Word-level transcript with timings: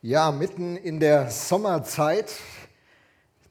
Ja, 0.00 0.30
mitten 0.30 0.76
in 0.76 1.00
der 1.00 1.28
Sommerzeit 1.28 2.32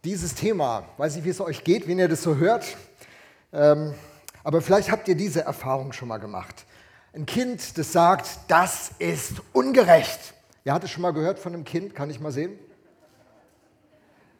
dieses 0.05 0.33
Thema. 0.33 0.85
Weiß 0.95 1.17
nicht, 1.17 1.25
wie 1.25 1.29
es 1.29 1.41
euch 1.41 1.65
geht, 1.65 1.89
wenn 1.89 1.99
ihr 1.99 2.07
das 2.07 2.23
so 2.23 2.37
hört. 2.37 2.63
Ähm, 3.51 3.93
aber 4.45 4.61
vielleicht 4.61 4.89
habt 4.89 5.09
ihr 5.09 5.15
diese 5.15 5.41
Erfahrung 5.41 5.91
schon 5.91 6.07
mal 6.07 6.19
gemacht. 6.19 6.65
Ein 7.13 7.25
Kind, 7.25 7.77
das 7.77 7.91
sagt, 7.91 8.29
das 8.47 8.91
ist 8.97 9.41
ungerecht. 9.51 10.35
Wer 10.63 10.75
hat 10.75 10.85
es 10.85 10.91
schon 10.91 11.01
mal 11.01 11.11
gehört 11.11 11.37
von 11.37 11.53
einem 11.53 11.65
Kind? 11.65 11.93
Kann 11.93 12.09
ich 12.09 12.21
mal 12.21 12.31
sehen? 12.31 12.57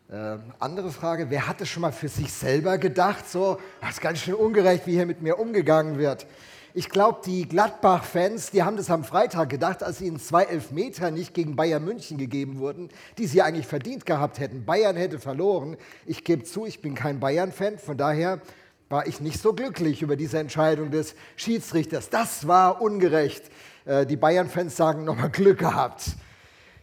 Äh, 0.10 0.38
andere 0.60 0.92
Frage, 0.92 1.30
wer 1.30 1.46
hat 1.46 1.60
es 1.60 1.68
schon 1.68 1.82
mal 1.82 1.92
für 1.92 2.08
sich 2.08 2.32
selber 2.32 2.78
gedacht, 2.78 3.30
so, 3.30 3.60
das 3.82 3.96
ist 3.96 4.02
ganz 4.02 4.20
schön 4.20 4.36
ungerecht, 4.36 4.88
wie 4.88 4.94
hier 4.94 5.06
mit 5.06 5.22
mir 5.22 5.38
umgegangen 5.38 5.98
wird. 5.98 6.26
Ich 6.78 6.90
glaube, 6.90 7.22
die 7.26 7.48
Gladbach-Fans, 7.48 8.52
die 8.52 8.62
haben 8.62 8.78
das 8.78 8.92
am 8.92 9.04
Freitag 9.04 9.50
gedacht, 9.50 9.82
als 9.82 10.00
ihnen 10.00 10.20
zwei 10.20 10.44
Elfmeter 10.44 11.10
nicht 11.10 11.34
gegen 11.34 11.56
Bayern 11.56 11.84
München 11.84 12.20
gegeben 12.20 12.60
wurden, 12.60 12.90
die 13.18 13.26
sie 13.26 13.42
eigentlich 13.42 13.66
verdient 13.66 14.06
gehabt 14.06 14.38
hätten. 14.38 14.64
Bayern 14.64 14.96
hätte 14.96 15.18
verloren. 15.18 15.76
Ich 16.06 16.24
gebe 16.24 16.44
zu, 16.44 16.68
ich 16.68 16.80
bin 16.80 16.94
kein 16.94 17.20
Bayern-Fan, 17.20 17.80
von 17.80 17.98
daher 17.98 18.42
war 18.90 19.08
ich 19.08 19.22
nicht 19.22 19.42
so 19.42 19.54
glücklich 19.54 20.04
über 20.04 20.16
diese 20.16 20.38
Entscheidung 20.38 20.92
des 20.92 21.16
Schiedsrichters. 21.36 22.12
Das 22.12 22.48
war 22.48 22.80
ungerecht. 22.80 23.46
Äh, 23.86 24.06
die 24.06 24.16
Bayern-Fans 24.16 24.78
sagen 24.78 25.04
nochmal 25.04 25.32
Glück 25.32 25.58
gehabt. 25.58 26.12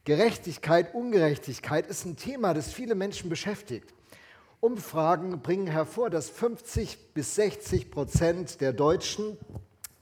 Gerechtigkeit, 0.04 0.92
Ungerechtigkeit 0.92 1.86
ist 1.86 2.04
ein 2.04 2.16
Thema, 2.16 2.52
das 2.52 2.72
viele 2.72 2.96
Menschen 2.96 3.30
beschäftigt. 3.30 3.94
Umfragen 4.58 5.40
bringen 5.40 5.68
hervor, 5.68 6.10
dass 6.10 6.30
50 6.30 7.14
bis 7.14 7.36
60 7.36 7.92
Prozent 7.92 8.60
der 8.60 8.72
Deutschen 8.72 9.38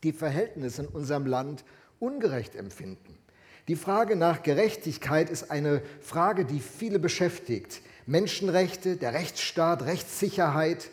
die 0.02 0.12
Verhältnisse 0.12 0.82
in 0.82 0.88
unserem 0.88 1.26
Land 1.26 1.64
ungerecht 1.98 2.54
empfinden. 2.56 3.18
Die 3.68 3.76
Frage 3.76 4.16
nach 4.16 4.42
Gerechtigkeit 4.42 5.30
ist 5.30 5.50
eine 5.50 5.82
Frage, 6.00 6.44
die 6.44 6.58
viele 6.58 6.98
beschäftigt. 6.98 7.80
Menschenrechte, 8.06 8.96
der 8.96 9.14
Rechtsstaat, 9.14 9.84
Rechtssicherheit, 9.84 10.90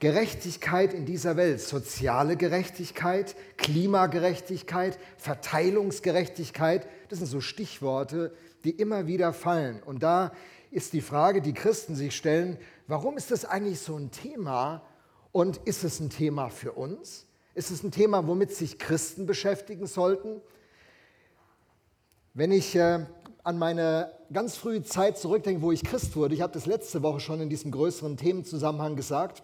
Gerechtigkeit 0.00 0.92
in 0.92 1.06
dieser 1.06 1.36
Welt, 1.36 1.60
soziale 1.60 2.36
Gerechtigkeit, 2.36 3.36
Klimagerechtigkeit, 3.56 4.98
Verteilungsgerechtigkeit, 5.16 6.86
das 7.08 7.18
sind 7.20 7.28
so 7.28 7.40
Stichworte, 7.40 8.34
die 8.64 8.70
immer 8.70 9.06
wieder 9.06 9.32
fallen. 9.32 9.82
Und 9.82 10.02
da 10.02 10.32
ist 10.70 10.92
die 10.92 11.00
Frage, 11.00 11.40
die 11.40 11.54
Christen 11.54 11.94
sich 11.94 12.14
stellen, 12.14 12.58
warum 12.86 13.16
ist 13.16 13.30
das 13.30 13.44
eigentlich 13.44 13.80
so 13.80 13.96
ein 13.96 14.10
Thema 14.10 14.82
und 15.32 15.58
ist 15.64 15.84
es 15.84 16.00
ein 16.00 16.10
Thema 16.10 16.50
für 16.50 16.72
uns? 16.72 17.26
Ist 17.54 17.72
es 17.72 17.82
ein 17.82 17.90
Thema, 17.90 18.26
womit 18.28 18.52
sich 18.52 18.78
Christen 18.78 19.26
beschäftigen 19.26 19.86
sollten? 19.86 20.40
Wenn 22.32 22.52
ich 22.52 22.76
äh, 22.76 23.04
an 23.42 23.58
meine 23.58 24.12
ganz 24.32 24.56
frühe 24.56 24.84
Zeit 24.84 25.18
zurückdenke, 25.18 25.60
wo 25.60 25.72
ich 25.72 25.82
Christ 25.82 26.14
wurde, 26.14 26.34
ich 26.34 26.42
habe 26.42 26.52
das 26.52 26.66
letzte 26.66 27.02
Woche 27.02 27.18
schon 27.18 27.40
in 27.40 27.48
diesem 27.48 27.72
größeren 27.72 28.16
Themenzusammenhang 28.16 28.94
gesagt, 28.94 29.42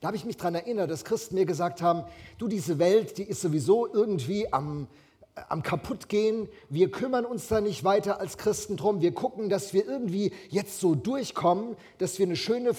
da 0.00 0.08
habe 0.08 0.16
ich 0.16 0.24
mich 0.24 0.36
daran 0.36 0.54
erinnert, 0.54 0.88
dass 0.88 1.04
Christen 1.04 1.34
mir 1.34 1.46
gesagt 1.46 1.82
haben, 1.82 2.04
du, 2.38 2.46
diese 2.46 2.78
Welt, 2.78 3.18
die 3.18 3.24
ist 3.24 3.40
sowieso 3.40 3.92
irgendwie 3.92 4.52
am, 4.52 4.86
äh, 5.34 5.40
am 5.48 5.64
kaputtgehen. 5.64 6.48
Wir 6.68 6.92
kümmern 6.92 7.24
uns 7.24 7.48
da 7.48 7.60
nicht 7.60 7.82
weiter 7.82 8.20
als 8.20 8.38
Christen 8.38 8.76
drum. 8.76 9.00
Wir 9.00 9.12
gucken, 9.12 9.48
dass 9.48 9.72
wir 9.72 9.84
irgendwie 9.84 10.32
jetzt 10.48 10.78
so 10.78 10.94
durchkommen, 10.94 11.76
dass 11.98 12.20
wir 12.20 12.26
eine 12.26 12.36
schöne, 12.36 12.70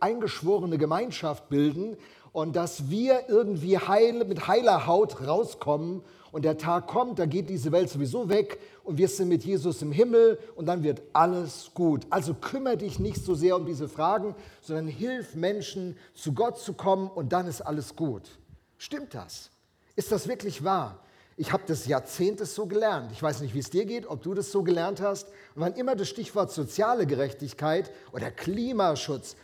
eingeschworene 0.00 0.76
Gemeinschaft 0.76 1.48
bilden 1.48 1.96
und 2.38 2.54
dass 2.54 2.88
wir 2.88 3.28
irgendwie 3.28 3.78
heil, 3.78 4.24
mit 4.24 4.46
heiler 4.46 4.86
Haut 4.86 5.26
rauskommen 5.26 6.02
und 6.30 6.44
der 6.44 6.56
Tag 6.56 6.86
kommt, 6.86 7.18
da 7.18 7.26
geht 7.26 7.50
diese 7.50 7.72
Welt 7.72 7.90
sowieso 7.90 8.28
weg 8.28 8.60
und 8.84 8.96
wir 8.96 9.08
sind 9.08 9.26
mit 9.26 9.44
Jesus 9.44 9.82
im 9.82 9.90
Himmel 9.90 10.38
und 10.54 10.66
dann 10.66 10.84
wird 10.84 11.02
alles 11.14 11.72
gut. 11.74 12.06
Also 12.10 12.34
kümmere 12.34 12.76
dich 12.76 13.00
nicht 13.00 13.24
so 13.24 13.34
sehr 13.34 13.56
um 13.56 13.66
diese 13.66 13.88
Fragen, 13.88 14.36
sondern 14.60 14.86
hilf 14.86 15.34
Menschen, 15.34 15.96
zu 16.14 16.32
Gott 16.32 16.60
zu 16.60 16.74
kommen 16.74 17.10
und 17.10 17.32
dann 17.32 17.48
ist 17.48 17.60
alles 17.60 17.96
gut. 17.96 18.22
Stimmt 18.76 19.14
das? 19.14 19.50
Ist 19.96 20.12
das 20.12 20.28
wirklich 20.28 20.62
wahr? 20.62 21.00
Ich 21.36 21.52
habe 21.52 21.64
das 21.66 21.86
Jahrzehnte 21.86 22.46
so 22.46 22.66
gelernt. 22.66 23.10
Ich 23.10 23.22
weiß 23.22 23.40
nicht, 23.40 23.52
wie 23.54 23.60
es 23.60 23.70
dir 23.70 23.84
geht, 23.84 24.06
ob 24.06 24.22
du 24.22 24.34
das 24.34 24.52
so 24.52 24.62
gelernt 24.62 25.00
hast. 25.00 25.26
Und 25.56 25.62
wann 25.62 25.74
immer 25.74 25.96
das 25.96 26.08
Stichwort 26.08 26.52
soziale 26.52 27.04
Gerechtigkeit 27.04 27.90
oder 28.12 28.30
Klimaschutz 28.30 29.34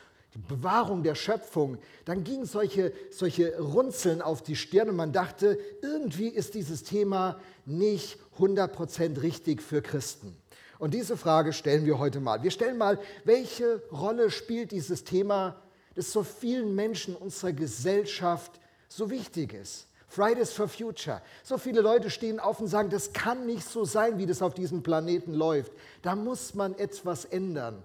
Bewahrung 0.49 1.03
der 1.03 1.15
Schöpfung, 1.15 1.79
dann 2.05 2.25
gingen 2.25 2.45
solche, 2.45 2.93
solche 3.11 3.59
Runzeln 3.61 4.21
auf 4.21 4.43
die 4.43 4.57
Stirn 4.57 4.89
und 4.89 4.97
man 4.97 5.13
dachte, 5.13 5.59
irgendwie 5.83 6.29
ist 6.29 6.55
dieses 6.55 6.83
Thema 6.83 7.41
nicht 7.65 8.19
100% 8.39 9.23
richtig 9.23 9.63
für 9.63 9.81
Christen. 9.81 10.37
Und 10.79 10.93
diese 10.93 11.17
Frage 11.17 11.53
stellen 11.53 11.87
wir 11.87 11.99
heute 11.99 12.21
mal. 12.21 12.43
Wir 12.43 12.51
stellen 12.51 12.79
mal, 12.79 12.99
welche 13.25 13.83
Rolle 13.93 14.31
spielt 14.31 14.73
dieses 14.73 15.05
Thema, 15.05 15.63
das 15.95 16.13
so 16.13 16.25
vielen 16.25 16.75
Menschen 16.75 17.15
unserer 17.15 17.53
Gesellschaft 17.53 18.61
so 18.89 19.11
wichtig 19.11 19.53
ist. 19.55 19.87
Fridays 20.09 20.53
for 20.53 20.69
Future. 20.69 21.23
So 21.43 21.59
viele 21.59 21.81
Leute 21.81 22.11
stehen 22.11 22.39
auf 22.39 22.61
und 22.61 22.69
sagen, 22.69 22.91
das 22.91 23.13
kann 23.13 23.47
nicht 23.47 23.65
so 23.67 23.85
sein, 23.85 24.19
wie 24.19 24.27
das 24.27 24.43
auf 24.43 24.55
diesem 24.55 24.83
Planeten 24.83 25.35
läuft. 25.35 25.73
Da 26.03 26.15
muss 26.15 26.55
man 26.55 26.75
etwas 26.79 27.25
ändern. 27.25 27.83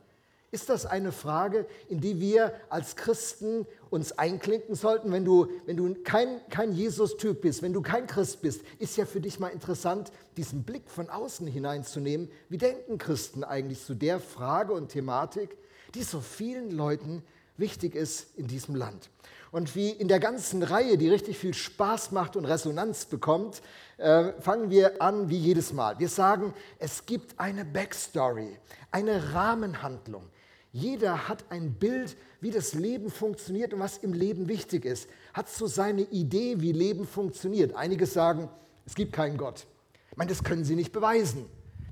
Ist 0.52 0.70
das 0.70 0.88
eine 0.88 1.12
Frage, 1.12 1.68
in 1.90 2.02
die 2.02 2.20
wir 2.20 2.54
als 2.70 2.96
Christen 2.96 3.68
uns 3.92 4.18
einklinken 4.18 4.74
sollten? 4.74 5.12
Wenn 5.12 5.24
du, 5.24 5.48
wenn 5.68 5.78
du 5.78 5.96
kein, 6.04 6.42
kein 6.50 6.72
Jesus-Typ 6.72 7.42
bist, 7.42 7.62
wenn 7.62 7.74
du 7.74 7.82
kein 7.82 8.08
Christ 8.08 8.42
bist, 8.42 8.62
ist 8.80 8.98
ja 8.98 9.06
für 9.06 9.22
dich 9.22 9.40
mal 9.40 9.50
interessant, 9.50 10.12
diesen 10.38 10.64
Blick 10.64 10.90
von 10.90 11.10
außen 11.10 11.46
hineinzunehmen. 11.46 12.30
Wie 12.50 12.58
denken 12.58 12.98
Christen 12.98 13.44
eigentlich 13.44 13.84
zu 13.84 13.94
der 13.94 14.20
Frage 14.20 14.74
und 14.74 14.90
Thematik, 14.90 15.56
die 15.94 16.04
so 16.04 16.20
vielen 16.20 16.72
Leuten 16.72 17.22
wichtig 17.58 17.94
ist 17.94 18.36
in 18.36 18.48
diesem 18.48 18.74
Land? 18.76 19.12
Und 19.52 19.76
wie 19.76 19.90
in 19.90 20.08
der 20.08 20.20
ganzen 20.20 20.64
Reihe, 20.64 20.98
die 20.98 21.10
richtig 21.10 21.38
viel 21.38 21.54
Spaß 21.54 22.12
macht 22.12 22.36
und 22.36 22.46
Resonanz 22.46 23.06
bekommt, 23.06 23.62
äh, 23.98 24.34
fangen 24.40 24.70
wir 24.70 25.02
an 25.02 25.30
wie 25.30 25.38
jedes 25.38 25.74
Mal. 25.74 25.98
Wir 26.00 26.10
sagen, 26.10 26.54
es 26.78 27.06
gibt 27.06 27.40
eine 27.40 27.66
Backstory, 27.66 28.58
eine 28.92 29.34
Rahmenhandlung. 29.34 30.24
Jeder 30.72 31.28
hat 31.28 31.46
ein 31.50 31.74
Bild, 31.74 32.16
wie 32.42 32.52
das 32.52 32.74
Leben 32.74 33.10
funktioniert 33.10 33.74
und 33.74 33.80
was 33.80 33.98
im 33.98 34.14
Leben 34.14 34.48
wichtig 34.48 34.86
ist. 34.86 35.10
Hat 35.34 35.50
so 35.50 35.66
seine 35.66 36.02
Idee, 36.04 36.62
wie 36.62 36.72
Leben 36.72 37.08
funktioniert. 37.08 37.76
Einige 37.76 38.06
sagen, 38.06 38.50
es 38.86 38.94
gibt 38.96 39.14
keinen 39.14 39.38
Gott. 39.38 39.66
Ich 40.12 40.18
meine, 40.18 40.30
das 40.30 40.44
können 40.44 40.64
sie 40.64 40.76
nicht 40.76 40.92
beweisen. 40.92 41.46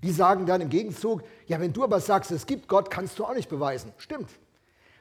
Die 0.04 0.12
sagen 0.12 0.46
dann 0.46 0.62
im 0.62 0.70
Gegenzug, 0.70 1.24
ja, 1.48 1.60
wenn 1.60 1.74
du 1.74 1.84
aber 1.84 2.00
sagst, 2.00 2.30
es 2.32 2.46
gibt 2.46 2.68
Gott, 2.68 2.92
kannst 2.92 3.18
du 3.18 3.26
auch 3.26 3.34
nicht 3.34 3.50
beweisen. 3.50 3.92
Stimmt. 3.98 4.30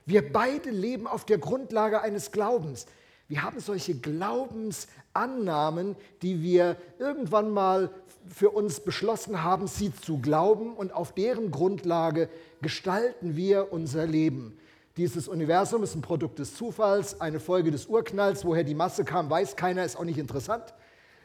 Wir 0.06 0.32
beide 0.32 0.70
leben 0.70 1.06
auf 1.06 1.24
der 1.24 1.38
Grundlage 1.38 2.00
eines 2.00 2.32
Glaubens. 2.32 2.86
Wir 3.28 3.42
haben 3.42 3.58
solche 3.58 3.96
Glaubensannahmen, 3.96 5.96
die 6.22 6.42
wir 6.42 6.76
irgendwann 6.98 7.50
mal 7.50 7.90
für 8.28 8.50
uns 8.50 8.80
beschlossen 8.80 9.42
haben, 9.42 9.66
sie 9.66 9.94
zu 9.94 10.18
glauben 10.18 10.76
und 10.76 10.92
auf 10.92 11.12
deren 11.12 11.50
Grundlage 11.50 12.28
gestalten 12.62 13.36
wir 13.36 13.72
unser 13.72 14.06
Leben. 14.06 14.58
Dieses 14.96 15.28
Universum 15.28 15.82
ist 15.82 15.94
ein 15.94 16.02
Produkt 16.02 16.38
des 16.38 16.54
Zufalls, 16.54 17.20
eine 17.20 17.38
Folge 17.38 17.70
des 17.70 17.86
Urknalls. 17.86 18.44
Woher 18.44 18.64
die 18.64 18.74
Masse 18.74 19.04
kam, 19.04 19.28
weiß 19.28 19.56
keiner, 19.56 19.84
ist 19.84 19.96
auch 19.96 20.04
nicht 20.04 20.18
interessant. 20.18 20.74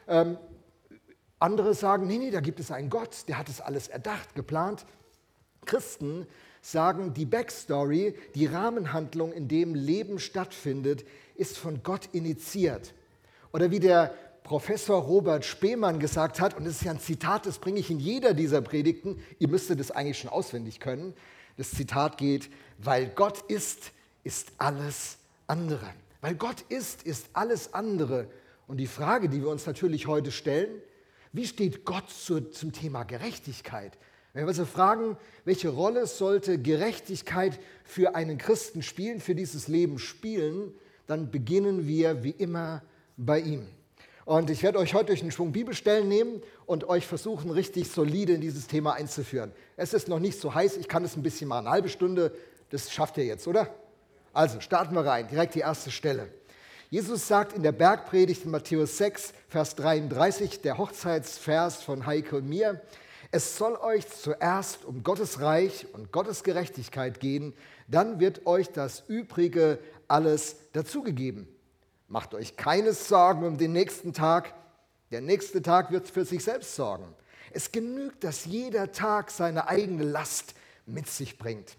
Ähm, 0.06 0.36
andere 1.38 1.74
sagen, 1.74 2.06
nee, 2.06 2.18
nee, 2.18 2.30
da 2.30 2.40
gibt 2.40 2.60
es 2.60 2.70
einen 2.70 2.90
Gott, 2.90 3.28
der 3.28 3.38
hat 3.38 3.48
es 3.48 3.60
alles 3.60 3.88
erdacht, 3.88 4.34
geplant. 4.34 4.84
Christen 5.64 6.26
sagen, 6.60 7.14
die 7.14 7.24
Backstory, 7.24 8.14
die 8.34 8.46
Rahmenhandlung, 8.46 9.32
in 9.32 9.48
dem 9.48 9.74
Leben 9.74 10.18
stattfindet, 10.18 11.04
ist 11.42 11.58
von 11.58 11.82
Gott 11.82 12.08
initiiert. 12.12 12.94
Oder 13.52 13.72
wie 13.72 13.80
der 13.80 14.14
Professor 14.44 15.02
Robert 15.02 15.44
Spemann 15.44 15.98
gesagt 15.98 16.40
hat, 16.40 16.56
und 16.56 16.64
das 16.64 16.76
ist 16.76 16.84
ja 16.84 16.92
ein 16.92 17.00
Zitat, 17.00 17.46
das 17.46 17.58
bringe 17.58 17.80
ich 17.80 17.90
in 17.90 17.98
jeder 17.98 18.32
dieser 18.32 18.60
Predigten, 18.60 19.20
ihr 19.40 19.48
müsstet 19.48 19.80
das 19.80 19.90
eigentlich 19.90 20.18
schon 20.18 20.30
auswendig 20.30 20.78
können. 20.78 21.14
Das 21.56 21.72
Zitat 21.72 22.16
geht, 22.16 22.48
weil 22.78 23.08
Gott 23.08 23.42
ist, 23.48 23.90
ist 24.22 24.52
alles 24.56 25.18
andere. 25.48 25.90
Weil 26.20 26.36
Gott 26.36 26.62
ist, 26.68 27.02
ist 27.02 27.26
alles 27.32 27.74
andere. 27.74 28.28
Und 28.68 28.76
die 28.76 28.86
Frage, 28.86 29.28
die 29.28 29.42
wir 29.42 29.48
uns 29.48 29.66
natürlich 29.66 30.06
heute 30.06 30.30
stellen, 30.30 30.70
wie 31.32 31.46
steht 31.46 31.84
Gott 31.84 32.08
zu, 32.08 32.40
zum 32.50 32.72
Thema 32.72 33.02
Gerechtigkeit? 33.02 33.98
Wenn 34.32 34.44
wir 34.44 34.48
also 34.48 34.64
fragen, 34.64 35.16
welche 35.44 35.70
Rolle 35.70 36.06
sollte 36.06 36.58
Gerechtigkeit 36.58 37.58
für 37.84 38.14
einen 38.14 38.38
Christen 38.38 38.82
spielen, 38.82 39.20
für 39.20 39.34
dieses 39.34 39.66
Leben 39.66 39.98
spielen, 39.98 40.72
dann 41.12 41.30
beginnen 41.30 41.86
wir 41.86 42.24
wie 42.24 42.30
immer 42.30 42.82
bei 43.18 43.38
ihm. 43.40 43.68
Und 44.24 44.48
ich 44.48 44.62
werde 44.62 44.78
euch 44.78 44.94
heute 44.94 45.06
durch 45.08 45.20
einen 45.20 45.30
Schwung 45.30 45.52
Bibelstellen 45.52 46.08
nehmen 46.08 46.40
und 46.64 46.88
euch 46.88 47.06
versuchen, 47.06 47.50
richtig 47.50 47.90
solide 47.90 48.32
in 48.32 48.40
dieses 48.40 48.66
Thema 48.66 48.94
einzuführen. 48.94 49.52
Es 49.76 49.92
ist 49.92 50.08
noch 50.08 50.20
nicht 50.20 50.40
so 50.40 50.54
heiß, 50.54 50.78
ich 50.78 50.88
kann 50.88 51.04
es 51.04 51.14
ein 51.14 51.22
bisschen 51.22 51.48
mal 51.48 51.58
eine 51.58 51.68
halbe 51.68 51.90
Stunde, 51.90 52.32
das 52.70 52.90
schafft 52.90 53.18
ihr 53.18 53.26
jetzt, 53.26 53.46
oder? 53.46 53.68
Also 54.32 54.60
starten 54.60 54.94
wir 54.94 55.04
rein, 55.04 55.28
direkt 55.28 55.54
die 55.54 55.60
erste 55.60 55.90
Stelle. 55.90 56.28
Jesus 56.88 57.28
sagt 57.28 57.52
in 57.52 57.62
der 57.62 57.72
Bergpredigt 57.72 58.46
in 58.46 58.50
Matthäus 58.50 58.96
6, 58.96 59.34
Vers 59.48 59.74
33, 59.74 60.62
der 60.62 60.78
Hochzeitsvers 60.78 61.82
von 61.82 62.06
Heike 62.06 62.36
und 62.36 62.48
mir, 62.48 62.80
Es 63.34 63.56
soll 63.56 63.76
euch 63.76 64.06
zuerst 64.08 64.84
um 64.84 65.02
Gottes 65.02 65.40
Reich 65.40 65.86
und 65.94 66.12
Gottes 66.12 66.42
Gerechtigkeit 66.42 67.18
gehen, 67.18 67.54
dann 67.88 68.20
wird 68.20 68.46
euch 68.46 68.68
das 68.68 69.04
Übrige 69.08 69.78
alles 70.08 70.56
dazugegeben. 70.72 71.48
Macht 72.08 72.34
euch 72.34 72.56
keine 72.56 72.92
Sorgen 72.92 73.44
um 73.46 73.58
den 73.58 73.72
nächsten 73.72 74.12
Tag. 74.12 74.54
Der 75.10 75.20
nächste 75.20 75.62
Tag 75.62 75.90
wird 75.90 76.08
für 76.08 76.24
sich 76.24 76.44
selbst 76.44 76.74
sorgen. 76.74 77.14
Es 77.52 77.72
genügt, 77.72 78.24
dass 78.24 78.44
jeder 78.44 78.92
Tag 78.92 79.30
seine 79.30 79.68
eigene 79.68 80.04
Last 80.04 80.54
mit 80.86 81.08
sich 81.08 81.38
bringt. 81.38 81.76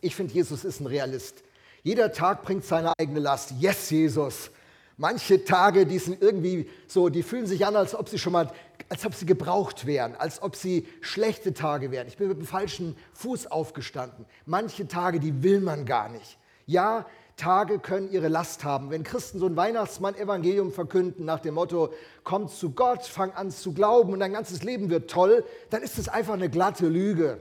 Ich 0.00 0.16
finde, 0.16 0.34
Jesus 0.34 0.64
ist 0.64 0.80
ein 0.80 0.86
Realist. 0.86 1.42
Jeder 1.82 2.12
Tag 2.12 2.42
bringt 2.42 2.64
seine 2.64 2.92
eigene 2.98 3.20
Last. 3.20 3.52
Yes, 3.58 3.90
Jesus. 3.90 4.50
Manche 4.96 5.44
Tage, 5.44 5.86
die 5.86 5.98
sind 5.98 6.22
irgendwie 6.22 6.70
so, 6.86 7.08
die 7.08 7.22
fühlen 7.22 7.46
sich 7.46 7.66
an, 7.66 7.74
als 7.74 7.94
ob 7.94 8.08
sie 8.08 8.18
schon 8.18 8.32
mal, 8.32 8.52
als 8.88 9.04
ob 9.04 9.14
sie 9.14 9.26
gebraucht 9.26 9.86
wären, 9.86 10.14
als 10.14 10.40
ob 10.40 10.56
sie 10.56 10.86
schlechte 11.00 11.52
Tage 11.52 11.90
wären. 11.90 12.06
Ich 12.06 12.16
bin 12.16 12.28
mit 12.28 12.38
dem 12.38 12.46
falschen 12.46 12.96
Fuß 13.14 13.48
aufgestanden. 13.48 14.24
Manche 14.46 14.86
Tage, 14.86 15.20
die 15.20 15.42
will 15.42 15.60
man 15.60 15.84
gar 15.84 16.08
nicht. 16.08 16.38
Ja, 16.66 17.06
Tage 17.36 17.78
können 17.78 18.10
ihre 18.10 18.28
Last 18.28 18.64
haben. 18.64 18.90
Wenn 18.90 19.02
Christen 19.02 19.38
so 19.38 19.46
ein 19.46 19.56
Weihnachtsmann-Evangelium 19.56 20.72
verkünden 20.72 21.24
nach 21.24 21.40
dem 21.40 21.54
Motto, 21.54 21.92
komm 22.22 22.48
zu 22.48 22.70
Gott, 22.70 23.04
fang 23.04 23.32
an 23.32 23.50
zu 23.50 23.72
glauben 23.72 24.12
und 24.12 24.20
dein 24.20 24.32
ganzes 24.32 24.62
Leben 24.62 24.90
wird 24.90 25.10
toll, 25.10 25.44
dann 25.70 25.82
ist 25.82 25.98
es 25.98 26.08
einfach 26.08 26.34
eine 26.34 26.48
glatte 26.48 26.86
Lüge. 26.86 27.40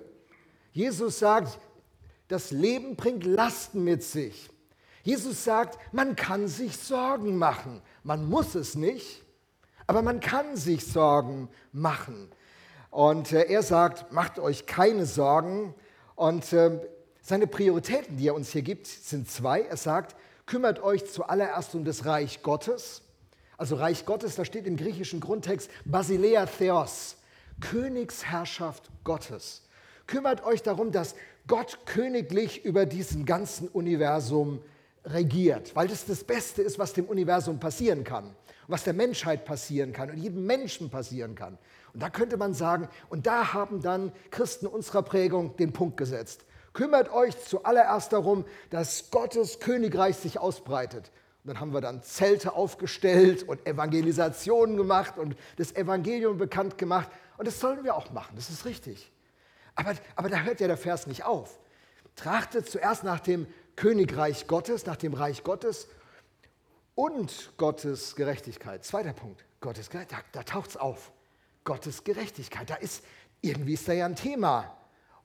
Jesus 0.71 1.19
sagt, 1.19 1.59
das 2.27 2.51
Leben 2.51 2.95
bringt 2.95 3.23
Lasten 3.25 3.83
mit 3.83 4.03
sich. 4.03 4.49
Jesus 5.03 5.43
sagt, 5.43 5.77
man 5.93 6.15
kann 6.15 6.47
sich 6.47 6.77
Sorgen 6.77 7.37
machen. 7.37 7.81
Man 8.03 8.27
muss 8.27 8.55
es 8.55 8.75
nicht, 8.75 9.23
aber 9.85 10.01
man 10.01 10.19
kann 10.19 10.55
sich 10.55 10.87
Sorgen 10.87 11.49
machen. 11.71 12.29
Und 12.89 13.31
äh, 13.31 13.43
er 13.43 13.63
sagt, 13.63 14.11
macht 14.11 14.39
euch 14.39 14.65
keine 14.65 15.05
Sorgen. 15.05 15.75
Und 16.15 16.53
äh, 16.53 16.79
seine 17.23 17.47
Prioritäten, 17.47 18.17
die 18.17 18.27
er 18.27 18.35
uns 18.35 18.51
hier 18.51 18.61
gibt, 18.61 18.85
sind 18.85 19.31
zwei. 19.31 19.61
Er 19.61 19.77
sagt, 19.77 20.15
kümmert 20.45 20.83
euch 20.83 21.09
zuallererst 21.09 21.73
um 21.73 21.85
das 21.85 22.05
Reich 22.05 22.43
Gottes. 22.43 23.01
Also 23.57 23.77
Reich 23.77 24.05
Gottes, 24.05 24.35
da 24.35 24.43
steht 24.43 24.67
im 24.67 24.75
griechischen 24.75 25.21
Grundtext 25.21 25.71
Basilea 25.85 26.45
Theos, 26.45 27.15
Königsherrschaft 27.61 28.89
Gottes. 29.05 29.61
Kümmert 30.05 30.43
euch 30.43 30.63
darum, 30.63 30.91
dass 30.91 31.15
Gott 31.47 31.79
königlich 31.85 32.65
über 32.65 32.85
diesem 32.85 33.25
ganzen 33.25 33.69
Universum 33.69 34.61
regiert, 35.05 35.73
weil 35.77 35.87
das 35.87 36.05
das 36.05 36.25
Beste 36.25 36.61
ist, 36.61 36.77
was 36.77 36.91
dem 36.91 37.05
Universum 37.05 37.57
passieren 37.57 38.03
kann, 38.03 38.35
was 38.67 38.83
der 38.83 38.93
Menschheit 38.93 39.45
passieren 39.45 39.93
kann 39.93 40.09
und 40.09 40.17
jedem 40.17 40.45
Menschen 40.45 40.89
passieren 40.89 41.35
kann. 41.35 41.57
Und 41.93 42.03
da 42.03 42.09
könnte 42.09 42.35
man 42.35 42.53
sagen, 42.53 42.89
und 43.09 43.27
da 43.27 43.53
haben 43.53 43.81
dann 43.81 44.11
Christen 44.29 44.67
unserer 44.67 45.03
Prägung 45.03 45.55
den 45.55 45.71
Punkt 45.71 45.95
gesetzt. 45.95 46.43
Kümmert 46.73 47.11
euch 47.11 47.39
zuallererst 47.45 48.13
darum, 48.13 48.45
dass 48.71 49.11
Gottes 49.11 49.59
Königreich 49.59 50.17
sich 50.17 50.39
ausbreitet. 50.39 51.11
Und 51.43 51.49
dann 51.49 51.59
haben 51.59 51.73
wir 51.73 51.81
dann 51.81 52.01
Zelte 52.01 52.53
aufgestellt 52.53 53.43
und 53.43 53.65
Evangelisationen 53.67 54.77
gemacht 54.77 55.17
und 55.17 55.35
das 55.57 55.75
Evangelium 55.75 56.37
bekannt 56.37 56.77
gemacht. 56.77 57.09
Und 57.37 57.47
das 57.47 57.59
sollen 57.59 57.83
wir 57.83 57.95
auch 57.95 58.11
machen, 58.11 58.35
das 58.35 58.49
ist 58.49 58.65
richtig. 58.65 59.11
Aber, 59.75 59.93
aber 60.15 60.29
da 60.29 60.41
hört 60.41 60.61
ja 60.61 60.67
der 60.67 60.77
Vers 60.77 61.05
nicht 61.05 61.25
auf. 61.25 61.59
Trachtet 62.15 62.69
zuerst 62.69 63.03
nach 63.03 63.19
dem 63.19 63.47
Königreich 63.75 64.47
Gottes, 64.47 64.85
nach 64.85 64.95
dem 64.95 65.13
Reich 65.13 65.43
Gottes 65.43 65.87
und 66.95 67.51
Gottes 67.57 68.15
Gerechtigkeit. 68.15 68.85
Zweiter 68.85 69.13
Punkt, 69.13 69.43
Gottes 69.61 69.89
Gerechtigkeit, 69.89 70.25
da, 70.33 70.39
da 70.39 70.43
taucht 70.43 70.71
es 70.71 70.77
auf. 70.77 71.11
Gottes 71.63 72.03
Gerechtigkeit, 72.03 72.69
da 72.69 72.75
ist, 72.75 73.03
irgendwie 73.41 73.73
ist 73.73 73.87
da 73.87 73.93
ja 73.93 74.05
ein 74.05 74.15
Thema. 74.15 74.77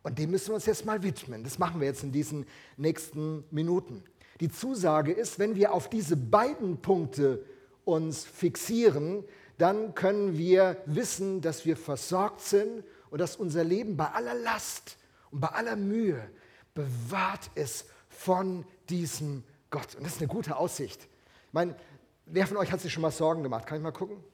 Und 0.08 0.18
dem 0.18 0.30
müssen 0.30 0.48
wir 0.48 0.54
uns 0.54 0.64
jetzt 0.64 0.86
mal 0.86 1.02
widmen. 1.02 1.44
Das 1.44 1.58
machen 1.58 1.80
wir 1.80 1.86
jetzt 1.86 2.02
in 2.02 2.12
diesen 2.12 2.46
nächsten 2.78 3.44
Minuten. 3.50 4.02
Die 4.40 4.48
Zusage 4.48 5.12
ist, 5.12 5.38
wenn 5.38 5.54
wir 5.54 5.74
auf 5.74 5.90
diese 5.90 6.16
beiden 6.16 6.80
Punkte 6.80 7.44
uns 7.84 8.24
fixieren, 8.24 9.22
dann 9.58 9.94
können 9.94 10.38
wir 10.38 10.78
wissen, 10.86 11.42
dass 11.42 11.66
wir 11.66 11.76
versorgt 11.76 12.40
sind 12.40 12.84
und 13.10 13.20
dass 13.20 13.36
unser 13.36 13.64
Leben 13.64 13.98
bei 13.98 14.06
aller 14.06 14.34
Last 14.34 14.96
und 15.30 15.40
bei 15.40 15.48
aller 15.48 15.76
Mühe 15.76 16.30
bewahrt 16.72 17.50
ist 17.54 17.84
von 18.08 18.64
diesem 18.88 19.44
Gott. 19.68 19.94
Und 19.94 20.04
das 20.04 20.14
ist 20.14 20.22
eine 20.22 20.28
gute 20.28 20.56
Aussicht. 20.56 21.02
Ich 21.02 21.52
meine, 21.52 21.76
wer 22.24 22.46
von 22.46 22.56
euch 22.56 22.72
hat 22.72 22.80
sich 22.80 22.94
schon 22.94 23.02
mal 23.02 23.10
Sorgen 23.10 23.42
gemacht? 23.42 23.66
Kann 23.66 23.76
ich 23.76 23.84
mal 23.84 23.90
gucken? 23.90 24.24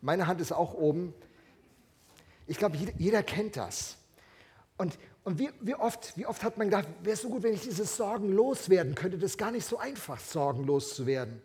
Meine 0.00 0.28
Hand 0.28 0.40
ist 0.40 0.52
auch 0.52 0.74
oben. 0.74 1.12
Ich 2.46 2.56
glaube, 2.56 2.76
jeder, 2.76 2.92
jeder 2.98 3.22
kennt 3.24 3.56
das. 3.56 3.97
Und, 4.78 4.96
und 5.24 5.38
wie, 5.38 5.50
wie, 5.60 5.74
oft, 5.74 6.16
wie 6.16 6.24
oft 6.24 6.42
hat 6.44 6.56
man 6.56 6.68
gedacht, 6.68 6.88
wäre 7.02 7.14
es 7.14 7.22
so 7.22 7.28
gut, 7.28 7.42
wenn 7.42 7.52
ich 7.52 7.62
diese 7.62 7.84
Sorgen 7.84 8.32
loswerden 8.32 8.94
könnte. 8.94 9.18
Das 9.18 9.32
ist 9.32 9.38
gar 9.38 9.50
nicht 9.50 9.66
so 9.66 9.76
einfach, 9.76 10.20
Sorgen 10.20 10.64
loszuwerden. 10.64 11.42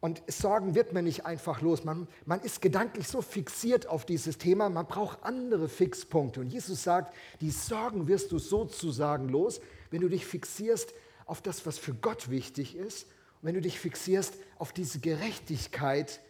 Und 0.00 0.22
Sorgen 0.26 0.74
wird 0.74 0.92
man 0.92 1.04
nicht 1.04 1.24
einfach 1.24 1.62
los. 1.62 1.84
Man, 1.84 2.06
man 2.26 2.40
ist 2.40 2.60
gedanklich 2.60 3.08
so 3.08 3.22
fixiert 3.22 3.86
auf 3.86 4.04
dieses 4.04 4.38
Thema, 4.38 4.68
man 4.68 4.86
braucht 4.86 5.22
andere 5.22 5.68
Fixpunkte. 5.68 6.40
Und 6.40 6.48
Jesus 6.50 6.82
sagt, 6.82 7.14
die 7.40 7.50
Sorgen 7.50 8.08
wirst 8.08 8.32
du 8.32 8.38
sozusagen 8.38 9.28
los, 9.28 9.60
wenn 9.90 10.02
du 10.02 10.08
dich 10.08 10.26
fixierst 10.26 10.92
auf 11.24 11.42
das, 11.42 11.64
was 11.64 11.78
für 11.78 11.94
Gott 11.94 12.28
wichtig 12.28 12.76
ist. 12.76 13.04
Und 13.40 13.48
wenn 13.48 13.54
du 13.54 13.60
dich 13.60 13.78
fixierst 13.78 14.34
auf 14.58 14.72
diese 14.72 14.98
Gerechtigkeit, 14.98 16.20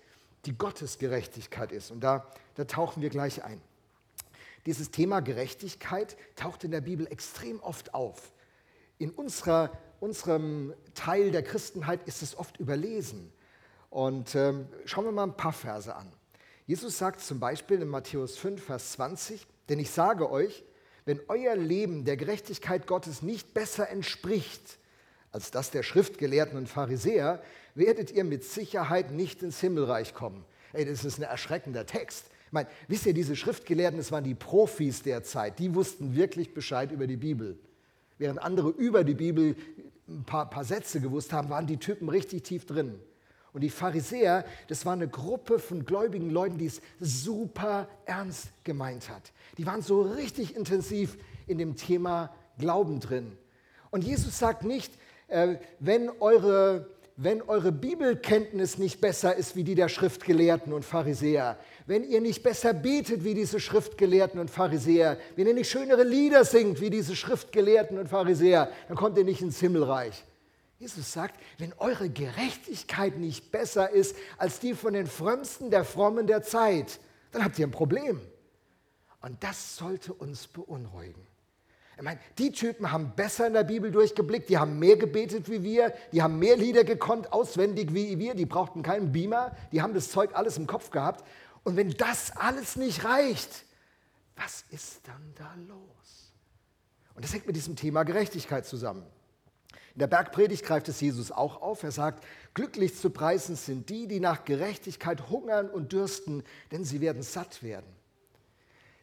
die 0.45 0.57
Gottes 0.57 0.99
Gerechtigkeit 0.99 1.73
ist. 1.73 1.91
Und 1.91 2.01
da, 2.01 2.27
da 2.55 2.65
tauchen 2.65 3.03
wir 3.03 3.11
gleich 3.11 3.45
ein. 3.45 3.61
Dieses 4.67 4.91
Thema 4.91 5.21
Gerechtigkeit 5.21 6.17
taucht 6.35 6.65
in 6.65 6.73
der 6.73 6.81
Bibel 6.81 7.07
extrem 7.07 7.61
oft 7.61 7.95
auf. 7.95 8.33
In 8.99 9.11
unserer, 9.11 9.71
unserem 10.01 10.75
Teil 10.95 11.31
der 11.31 11.43
Christenheit 11.43 12.07
ist 12.07 12.23
es 12.23 12.37
oft 12.37 12.59
überlesen. 12.59 13.33
Und 13.91 14.35
ähm, 14.35 14.67
schauen 14.85 15.05
wir 15.05 15.13
mal 15.13 15.23
ein 15.23 15.37
paar 15.37 15.53
Verse 15.53 15.95
an. 15.95 16.13
Jesus 16.67 16.99
sagt 16.99 17.21
zum 17.21 17.39
Beispiel 17.39 17.81
in 17.81 17.89
Matthäus 17.89 18.37
5, 18.39 18.63
Vers 18.63 18.93
20, 18.93 19.47
denn 19.69 19.79
ich 19.79 19.91
sage 19.91 20.31
euch, 20.31 20.65
wenn 21.05 21.21
euer 21.29 21.55
Leben 21.55 22.05
der 22.05 22.17
Gerechtigkeit 22.17 22.89
Gottes 22.89 23.23
nicht 23.23 23.55
besser 23.55 23.89
entspricht 23.89 24.79
als 25.31 25.53
das 25.53 25.71
der 25.71 25.85
Schriftgelehrten 25.85 26.59
und 26.59 26.69
Pharisäer, 26.69 27.41
werdet 27.77 28.11
ihr 28.11 28.25
mit 28.25 28.43
Sicherheit 28.43 29.13
nicht 29.13 29.43
ins 29.43 29.61
Himmelreich 29.61 30.15
kommen. 30.15 30.45
Ey, 30.73 30.85
das 30.85 31.05
ist 31.05 31.19
ein 31.19 31.23
erschreckender 31.23 31.87
Text. 31.87 32.27
Meine, 32.57 32.69
wisst 32.89 33.05
ihr, 33.05 33.13
diese 33.13 33.37
Schriftgelehrten, 33.37 33.99
das 33.99 34.11
waren 34.11 34.25
die 34.25 34.35
Profis 34.35 35.03
der 35.03 35.23
Zeit, 35.23 35.59
die 35.59 35.75
wussten 35.75 36.17
wirklich 36.17 36.55
Bescheid 36.55 36.91
über 36.91 37.07
die 37.07 37.19
Bibel. 37.19 37.59
Während 38.17 38.41
andere 38.41 38.71
über 38.71 39.05
die 39.05 39.13
Bibel 39.13 39.55
ein 40.09 40.25
paar, 40.25 40.49
paar 40.49 40.65
Sätze 40.65 41.03
gewusst 41.03 41.35
haben, 41.35 41.51
waren 41.51 41.67
die 41.67 41.77
Typen 41.77 42.09
richtig 42.09 42.45
tief 42.45 42.65
drin. 42.65 42.99
Und 43.53 43.61
die 43.61 43.69
Pharisäer, 43.69 44.47
das 44.69 44.87
war 44.87 44.95
eine 44.95 45.07
Gruppe 45.07 45.59
von 45.59 45.85
gläubigen 45.85 46.31
Leuten, 46.31 46.57
die 46.57 46.65
es 46.65 46.81
super 46.99 47.89
ernst 48.07 48.49
gemeint 48.65 49.11
hat. 49.11 49.33
Die 49.59 49.67
waren 49.67 49.83
so 49.83 50.01
richtig 50.01 50.57
intensiv 50.57 51.19
in 51.47 51.59
dem 51.59 51.77
Thema 51.77 52.35
Glauben 52.59 53.01
drin. 53.01 53.37
Und 53.91 54.03
Jesus 54.03 54.39
sagt 54.39 54.65
nicht, 54.65 54.95
äh, 55.29 55.57
wenn, 55.79 56.09
eure, 56.21 56.89
wenn 57.17 57.43
eure 57.43 57.71
Bibelkenntnis 57.71 58.79
nicht 58.79 59.03
besser 59.03 59.37
ist 59.37 59.57
wie 59.57 59.65
die 59.65 59.75
der 59.75 59.91
Schriftgelehrten 59.91 60.73
und 60.73 60.87
Pharisäer, 60.87 61.59
wenn 61.87 62.03
ihr 62.03 62.21
nicht 62.21 62.43
besser 62.43 62.75
betet 62.75 63.25
wie 63.25 63.35
diese 63.35 63.61
Schriftgelehrten 63.61 64.41
und 64.41 64.51
Pharisäer, 64.51 65.19
wenn 65.37 65.47
ihr 65.47 65.55
nicht 65.55 65.71
schönere 65.71 66.03
Lieder 66.03 66.45
singt 66.45 66.81
wie 66.81 66.91
diese 66.91 67.15
Schriftgelehrten 67.15 67.99
und 67.99 68.09
Pharisäer, 68.09 68.71
dann 68.89 68.97
kommt 68.97 69.17
ihr 69.17 69.25
nicht 69.25 69.41
ins 69.41 69.61
Himmelreich. 69.61 70.25
Jesus 70.79 71.13
sagt, 71.13 71.41
wenn 71.59 71.73
eure 71.79 72.11
Gerechtigkeit 72.11 73.17
nicht 73.17 73.51
besser 73.51 73.89
ist 73.91 74.17
als 74.37 74.61
die 74.61 74.75
von 74.75 74.93
den 74.93 75.07
Frömmsten 75.07 75.71
der 75.71 75.85
Frommen 75.85 76.27
der 76.27 76.43
Zeit, 76.43 76.99
dann 77.33 77.45
habt 77.45 77.59
ihr 77.59 77.67
ein 77.67 77.71
Problem. 77.71 78.21
Und 79.23 79.43
das 79.43 79.77
sollte 79.77 80.13
uns 80.13 80.49
beunruhigen. 80.49 81.27
Ich 81.97 82.03
meine, 82.03 82.21
die 82.37 82.53
Typen 82.53 82.93
haben 82.93 83.13
besser 83.17 83.47
in 83.47 83.55
der 83.55 83.65
Bibel 83.65 83.91
durchgeblickt, 83.91 84.51
die 84.51 84.59
haben 84.59 84.79
mehr 84.79 84.97
gebetet 84.97 85.51
wie 85.51 85.63
wir, 85.63 85.95
die 86.13 86.23
haben 86.23 86.39
mehr 86.39 86.55
Lieder 86.55 86.85
gekonnt, 86.85 87.33
auswendig 87.33 87.95
wie 87.95 88.19
wir, 88.19 88.35
die 88.35 88.45
brauchten 88.45 88.83
keinen 88.83 89.13
Beamer, 89.13 89.57
die 89.73 89.81
haben 89.81 89.95
das 89.95 90.11
Zeug 90.11 90.33
alles 90.35 90.59
im 90.59 90.67
Kopf 90.67 90.91
gehabt. 90.91 91.25
Und 91.67 91.75
wenn 91.75 91.91
das 91.91 92.31
alles 92.37 92.77
nicht 92.77 93.05
reicht, 93.05 93.65
was 94.37 94.65
ist 94.71 95.01
dann 95.03 95.35
da 95.35 95.53
los? 95.67 96.33
Und 97.17 97.25
das 97.25 97.35
hängt 97.35 97.49
mit 97.49 97.57
diesem 97.57 97.75
Thema 97.75 98.05
Gerechtigkeit 98.05 98.65
zusammen. 98.65 99.05
In 99.95 99.99
der 99.99 100.07
Bergpredigt 100.07 100.65
greift 100.65 100.89
es 100.89 101.01
Jesus 101.01 101.33
auch 101.33 101.61
auf. 101.61 101.83
Er 101.83 101.91
sagt, 101.91 102.23
glücklich 102.55 102.97
zu 102.97 103.11
preisen 103.11 103.57
sind 103.57 103.91
die, 103.91 104.07
die 104.07 104.21
nach 104.21 104.45
Gerechtigkeit 104.45 105.29
hungern 105.29 105.69
und 105.69 105.91
dürsten, 105.91 106.45
denn 106.71 106.85
sie 106.85 107.01
werden 107.01 107.25
satt 107.25 107.65
werden. 107.65 107.97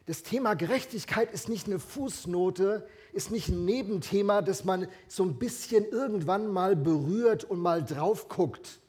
Das 0.06 0.22
Thema 0.22 0.54
Gerechtigkeit 0.54 1.32
ist 1.32 1.50
nicht 1.50 1.66
eine 1.66 1.78
Fußnote, 1.78 2.88
ist 3.12 3.30
nicht 3.30 3.50
ein 3.50 3.66
Nebenthema, 3.66 4.40
das 4.40 4.64
man 4.64 4.88
so 5.06 5.22
ein 5.22 5.38
bisschen 5.38 5.84
irgendwann 5.84 6.46
mal 6.46 6.76
berührt 6.76 7.44
und 7.44 7.60
mal 7.60 7.84
drauf 7.84 8.30
guckt, 8.30 8.80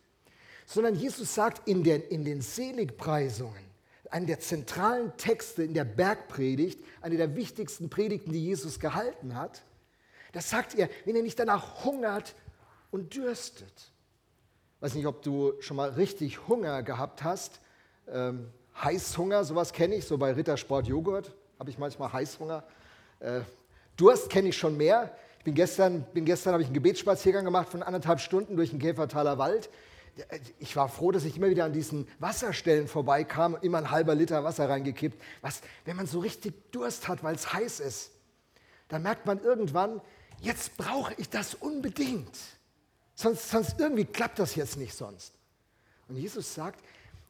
sondern 0.66 0.96
Jesus 0.96 1.36
sagt 1.36 1.68
in 1.68 1.84
den, 1.84 2.02
in 2.04 2.24
den 2.24 2.42
Seligpreisungen, 2.42 3.65
einen 4.16 4.28
der 4.28 4.40
zentralen 4.40 5.12
Texte 5.18 5.62
in 5.62 5.74
der 5.74 5.84
Bergpredigt, 5.84 6.82
eine 7.02 7.18
der 7.18 7.36
wichtigsten 7.36 7.90
Predigten, 7.90 8.32
die 8.32 8.46
Jesus 8.46 8.80
gehalten 8.80 9.36
hat. 9.36 9.64
Da 10.32 10.40
sagt 10.40 10.74
er, 10.74 10.88
wenn 11.04 11.18
ihr 11.18 11.22
nicht 11.22 11.38
danach 11.38 11.84
hungert 11.84 12.34
und 12.92 13.14
dürstet. 13.14 13.92
Ich 14.78 14.82
weiß 14.82 14.94
nicht, 14.94 15.06
ob 15.06 15.22
du 15.22 15.52
schon 15.60 15.76
mal 15.76 15.90
richtig 15.90 16.48
Hunger 16.48 16.82
gehabt 16.82 17.26
hast. 17.26 17.60
Ähm, 18.08 18.54
Heißhunger, 18.82 19.44
sowas 19.44 19.74
kenne 19.74 19.96
ich, 19.96 20.06
so 20.06 20.18
bei 20.18 20.32
Rittersport 20.32 20.88
Joghurt 20.88 21.36
habe 21.60 21.70
ich 21.70 21.78
manchmal 21.78 22.14
Heißhunger. 22.14 22.64
Äh, 23.20 23.42
Durst 23.98 24.30
kenne 24.30 24.48
ich 24.48 24.58
schon 24.58 24.78
mehr. 24.78 25.14
Ich 25.40 25.44
bin 25.44 25.56
gestern, 25.56 26.04
bin 26.14 26.24
gestern 26.24 26.54
habe 26.54 26.64
ich 26.64 26.68
einen 26.68 26.76
Gebetsspaziergang 26.76 27.44
gemacht 27.44 27.68
von 27.68 27.84
anderthalb 27.84 28.22
Stunden 28.22 28.56
durch 28.56 28.70
den 28.70 28.80
Käfertaler 28.80 29.38
Wald. 29.38 29.70
Ich 30.60 30.76
war 30.76 30.88
froh, 30.88 31.12
dass 31.12 31.26
ich 31.26 31.38
immer 31.38 31.50
wieder 31.50 31.66
an 31.66 31.74
diesen 31.74 32.08
Wasserstellen 32.20 32.88
vorbeikam, 32.88 33.58
immer 33.62 33.80
ein 33.80 33.92
halber 33.92 34.16
Liter 34.16 34.44
Wasser 34.44 34.70
reingekippt. 34.70 35.22
Was, 35.42 35.62
wenn 35.84 35.98
man 35.98 36.08
so 36.08 36.20
richtig 36.20 36.72
Durst 36.72 37.08
hat, 37.08 37.24
weil 37.24 37.36
es 37.36 37.52
heiß 37.52 37.82
ist, 37.82 38.12
dann 38.88 39.04
merkt 39.04 39.26
man 39.26 39.42
irgendwann, 39.42 40.02
jetzt 40.40 40.78
brauche 40.78 41.14
ich 41.18 41.30
das 41.30 41.56
unbedingt. 41.56 42.38
Sonst, 43.14 43.50
sonst 43.50 43.80
irgendwie 43.80 44.06
klappt 44.06 44.40
das 44.40 44.56
jetzt 44.56 44.78
nicht 44.78 44.94
sonst. 44.94 45.34
Und 46.08 46.18
Jesus 46.18 46.54
sagt, 46.54 46.84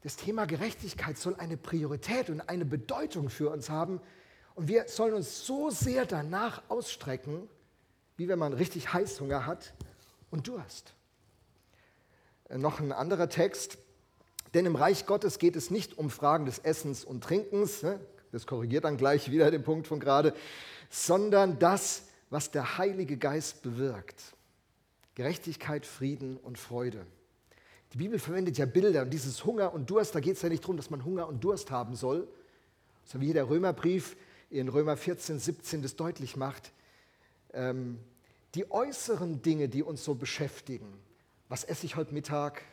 das 0.04 0.18
Thema 0.18 0.46
Gerechtigkeit 0.46 1.18
soll 1.18 1.36
eine 1.36 1.58
Priorität 1.58 2.30
und 2.30 2.42
eine 2.42 2.66
Bedeutung 2.66 3.30
für 3.30 3.50
uns 3.50 3.70
haben. 3.70 4.00
Und 4.54 4.68
wir 4.68 4.88
sollen 4.88 5.14
uns 5.14 5.46
so 5.46 5.70
sehr 5.70 6.06
danach 6.06 6.62
ausstrecken, 6.70 7.48
wie 8.18 8.28
wenn 8.28 8.40
man 8.40 8.54
richtig 8.54 8.94
Heißhunger 8.94 9.46
hat 9.46 9.74
und 10.30 10.48
Durst. 10.48 10.94
Äh, 12.50 12.58
noch 12.58 12.80
ein 12.80 12.92
anderer 12.92 13.30
Text. 13.30 13.78
Denn 14.54 14.66
im 14.66 14.76
Reich 14.76 15.06
Gottes 15.06 15.40
geht 15.40 15.56
es 15.56 15.70
nicht 15.70 15.98
um 15.98 16.10
Fragen 16.10 16.46
des 16.46 16.60
Essens 16.60 17.04
und 17.04 17.24
Trinkens, 17.24 17.84
ne? 17.84 18.00
das 18.32 18.48
korrigiert 18.48 18.86
dann 18.86 18.98
gleich 18.98 19.30
wieder 19.32 19.52
den 19.52 19.64
Punkt 19.64 19.88
von 19.88 20.00
gerade, 20.00 20.34
sondern 20.90 21.60
das, 21.60 22.04
was 22.30 22.52
der 22.52 22.78
Heilige 22.78 23.18
Geist 23.18 23.62
bewirkt. 23.64 24.22
Gerechtigkeit, 25.16 25.86
Frieden 25.86 26.38
und 26.38 26.58
Freude. 26.58 27.06
Die 27.94 27.98
Bibel 27.98 28.20
verwendet 28.20 28.58
ja 28.58 28.66
Bilder 28.66 29.04
und 29.04 29.10
dieses 29.12 29.46
Hunger 29.46 29.74
und 29.74 29.90
Durst, 29.90 30.16
da 30.16 30.20
geht 30.20 30.36
es 30.36 30.42
ja 30.42 30.50
nicht 30.50 30.64
darum, 30.64 30.76
dass 30.76 30.90
man 30.90 31.06
Hunger 31.06 31.28
und 31.28 31.44
Durst 31.44 31.72
haben 31.72 31.96
soll, 31.96 32.28
sondern 33.06 33.30
wie 33.30 33.34
der 33.34 33.50
Römerbrief 33.50 34.18
in 34.50 34.68
Römer 34.68 34.98
14, 34.98 35.40
17 35.40 35.82
das 35.82 35.96
deutlich 35.96 36.36
macht, 36.36 36.72
ähm, 37.54 38.00
die 38.54 38.70
äußeren 38.72 39.42
Dinge, 39.42 39.70
die 39.70 39.84
uns 39.84 40.04
so 40.04 40.16
beschäftigen, 40.16 40.92
was 41.48 41.64
esse 41.64 41.86
ich 41.86 41.96
heute 41.96 42.14
Mittag, 42.14 42.64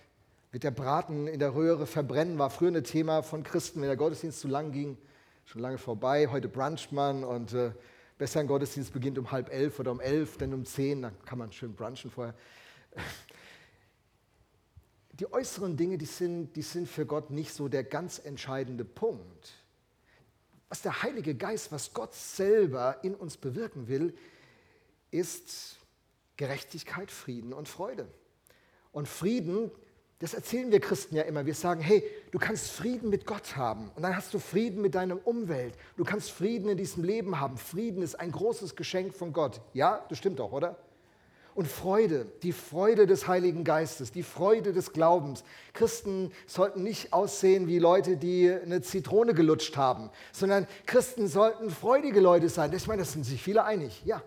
wird 0.51 0.65
der 0.65 0.71
Braten 0.71 1.27
in 1.27 1.39
der 1.39 1.55
Röhre 1.55 1.87
verbrennen, 1.87 2.39
war 2.39 2.51
früher 2.51 2.75
ein 2.75 2.85
Thema 2.85 3.23
von 3.23 3.43
Christen, 3.43 3.81
wenn 3.81 3.89
der 3.89 3.97
Gottesdienst 3.97 4.41
zu 4.41 4.49
lang 4.49 4.73
ging, 4.73 4.97
schon 5.45 5.61
lange 5.61 5.79
vorbei, 5.79 6.29
heute 6.31 6.49
bruncht 6.49 6.93
man 6.93 7.25
und 7.25 7.53
äh, 7.53 7.73
besser 8.19 8.41
ein 8.41 8.47
Gottesdienst 8.47 8.93
beginnt 8.93 9.19
um 9.19 9.31
halb 9.31 9.53
elf 9.53 9.79
oder 9.79 9.91
um 9.91 10.01
elf, 10.01 10.39
denn 10.39 10.55
um 10.55 10.65
zehn, 10.65 11.03
dann 11.03 11.15
kann 11.25 11.39
man 11.39 11.53
schön 11.53 11.75
brunchen 11.75 12.11
vorher. 12.11 12.35
Die 15.19 15.31
äußeren 15.31 15.77
Dinge, 15.77 15.99
die 15.99 16.07
sind, 16.07 16.57
die 16.57 16.63
sind 16.63 16.89
für 16.89 17.05
Gott 17.05 17.31
nicht 17.31 17.53
so 17.53 17.69
der 17.69 17.85
ganz 17.85 18.19
entscheidende 18.19 18.85
Punkt. 18.85 19.53
Was 20.71 20.81
der 20.81 21.03
Heilige 21.03 21.35
Geist, 21.35 21.71
was 21.71 21.93
Gott 21.93 22.15
selber 22.15 22.97
in 23.05 23.15
uns 23.15 23.37
bewirken 23.37 23.89
will, 23.89 24.17
ist 25.11 25.77
Gerechtigkeit, 26.39 27.11
Frieden 27.11 27.53
und 27.53 27.69
Freude. 27.69 28.09
Und 28.93 29.09
Frieden, 29.09 29.71
das 30.21 30.35
erzählen 30.35 30.71
wir 30.71 30.81
Christen 30.81 31.17
ja 31.17 31.23
immer. 31.23 31.47
Wir 31.47 31.55
sagen, 31.55 31.81
hey, 31.81 32.05
du 32.31 32.39
kannst 32.39 32.71
Frieden 32.71 33.11
mit 33.11 33.27
Gott 33.27 33.57
haben 33.57 33.91
und 33.97 34.03
dann 34.03 34.15
hast 34.15 34.33
du 34.33 34.39
Frieden 34.39 34.81
mit 34.81 34.95
deiner 34.95 35.27
Umwelt. 35.27 35.75
Du 35.97 36.05
kannst 36.05 36.31
Frieden 36.31 36.69
in 36.69 36.77
diesem 36.77 37.03
Leben 37.03 37.41
haben. 37.41 37.57
Frieden 37.57 38.03
ist 38.03 38.21
ein 38.21 38.31
großes 38.31 38.77
Geschenk 38.77 39.15
von 39.15 39.33
Gott. 39.33 39.61
Ja, 39.73 40.05
das 40.09 40.19
stimmt 40.19 40.39
doch, 40.39 40.53
oder? 40.53 40.79
und 41.55 41.69
Freude, 41.69 42.27
die 42.43 42.53
Freude 42.53 43.07
des 43.07 43.29
Heiligen 43.29 43.65
Geistes, 43.65 44.13
die 44.13 44.23
Freude 44.23 44.73
des 44.73 44.93
Glaubens. 44.93 45.45
Christen 45.75 46.33
sollten 46.47 46.83
nicht 46.83 47.13
aussehen 47.13 47.69
wie 47.69 47.79
Leute, 47.79 48.17
die 48.17 48.51
eine 48.51 48.81
Zitrone 48.81 49.35
gelutscht 49.35 49.77
haben, 49.77 50.11
sondern 50.33 50.67
Christen 50.87 51.29
sollten 51.29 51.71
freudige 51.71 52.21
Leute 52.21 52.49
sein. 52.49 52.73
Ich 52.73 52.87
meine, 52.87 53.03
das 53.03 53.13
sind 53.13 53.25
sich 53.25 53.43
viele 53.43 53.65
einig, 53.65 54.03
ja. 54.05 54.23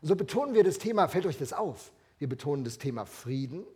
Und 0.00 0.08
so 0.08 0.16
betonen 0.16 0.54
wir 0.54 0.64
das 0.64 0.78
Thema, 0.78 1.08
fällt 1.08 1.26
euch 1.26 1.38
das 1.38 1.52
auf? 1.52 1.92
Wir 2.20 2.28
betonen 2.28 2.62
das 2.62 2.78
Thema 2.78 3.04
Frieden, 3.04 3.66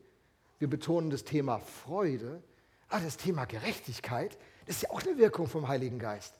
wir 0.60 0.70
betonen 0.70 1.10
das 1.10 1.24
Thema 1.24 1.58
Freude, 1.58 2.40
aber 2.88 3.02
das 3.02 3.16
Thema 3.16 3.44
Gerechtigkeit, 3.44 4.38
das 4.66 4.76
ist 4.76 4.82
ja 4.82 4.90
auch 4.90 5.02
eine 5.02 5.18
Wirkung 5.18 5.48
vom 5.48 5.66
Heiligen 5.66 5.98
Geist. 5.98 6.34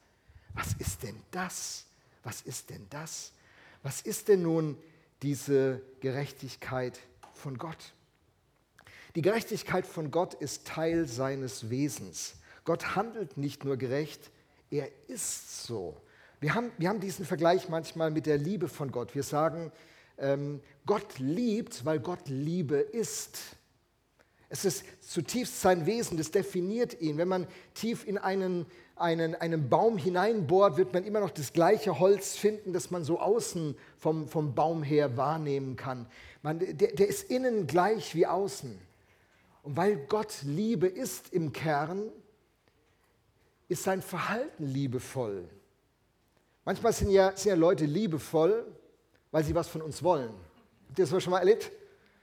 Was 0.54 0.75
ist 0.75 1.02
denn 1.02 1.20
das? 1.32 1.87
Was 2.23 2.42
ist 2.42 2.70
denn 2.70 2.87
das? 2.90 3.32
Was 3.82 4.00
ist 4.02 4.28
denn 4.28 4.42
nun 4.42 4.78
diese 5.23 5.80
Gerechtigkeit 6.00 7.00
von 7.32 7.58
Gott. 7.58 7.92
Die 9.14 9.23
Gerechtigkeit 9.23 9.87
von 9.87 10.11
Gott 10.11 10.34
ist 10.34 10.66
Teil 10.66 11.06
seines 11.06 11.70
Wesens. 11.70 12.37
Gott 12.64 12.94
handelt 12.96 13.37
nicht 13.37 13.64
nur 13.64 13.76
gerecht, 13.76 14.30
er 14.70 14.88
ist 15.08 15.64
so. 15.66 15.96
Wir 16.40 16.54
haben, 16.54 16.73
wir 16.78 16.88
haben 16.88 17.00
diesen 17.00 17.25
Vergleich 17.25 17.68
manchmal 17.68 18.11
mit 18.11 18.26
der 18.26 18.38
Liebe 18.38 18.68
von 18.68 18.92
Gott. 18.92 19.14
Wir 19.14 19.23
sagen, 19.23 19.73
ähm, 20.18 20.61
Gott 20.87 21.18
liebt, 21.18 21.85
weil 21.85 22.00
Gott 22.00 22.28
Liebe 22.28 22.76
ist. 22.76 23.38
Es 24.49 24.64
ist 24.64 24.85
zutiefst 25.00 25.61
sein 25.61 25.87
Wesen, 25.87 26.16
das 26.16 26.30
definiert 26.30 27.00
ihn. 27.00 27.18
Wenn 27.18 27.28
man 27.28 27.47
tief 27.75 28.06
in 28.06 28.18
einen 28.18 28.66
einen, 28.97 29.35
einen 29.35 29.68
Baum 29.68 29.99
hineinbohrt, 29.99 30.76
wird 30.76 30.92
man 30.92 31.04
immer 31.04 31.21
noch 31.21 31.30
das 31.30 31.52
gleiche 31.52 31.99
Holz 31.99 32.37
finden, 32.37 32.73
das 32.73 32.90
man 32.90 33.04
so 33.04 33.18
außen 33.18 33.76
vom, 33.99 34.28
vom 34.28 34.54
Baum 34.54 34.83
her 34.83 35.16
wahrnehmen 35.16 35.76
kann. 35.76 36.06
Man, 36.42 36.59
der, 36.61 36.92
der 36.92 37.09
ist 37.09 37.30
innen 37.30 37.66
gleich 37.66 38.14
wie 38.14 38.26
außen. 38.26 38.78
Und 39.62 39.76
weil 39.76 39.97
Gott 39.97 40.42
Liebe 40.42 40.87
ist 40.87 41.33
im 41.33 41.52
Kern, 41.52 42.11
ist 43.68 43.83
sein 43.83 44.02
Verhalten 44.02 44.66
liebevoll. 44.66 45.49
Manchmal 46.64 46.92
sind 46.92 47.11
ja, 47.11 47.37
sind 47.37 47.50
ja 47.50 47.56
Leute 47.56 47.87
liebevoll, 47.87 48.64
weil 49.35 49.43
sie 49.43 49.57
was 49.57 49.67
von 49.67 49.83
uns 49.83 50.00
wollen. 50.05 50.31
Habt 50.88 50.97
ihr 50.97 51.07
das 51.07 51.23
schon 51.25 51.33
mal 51.33 51.41
erlebt? 51.41 51.73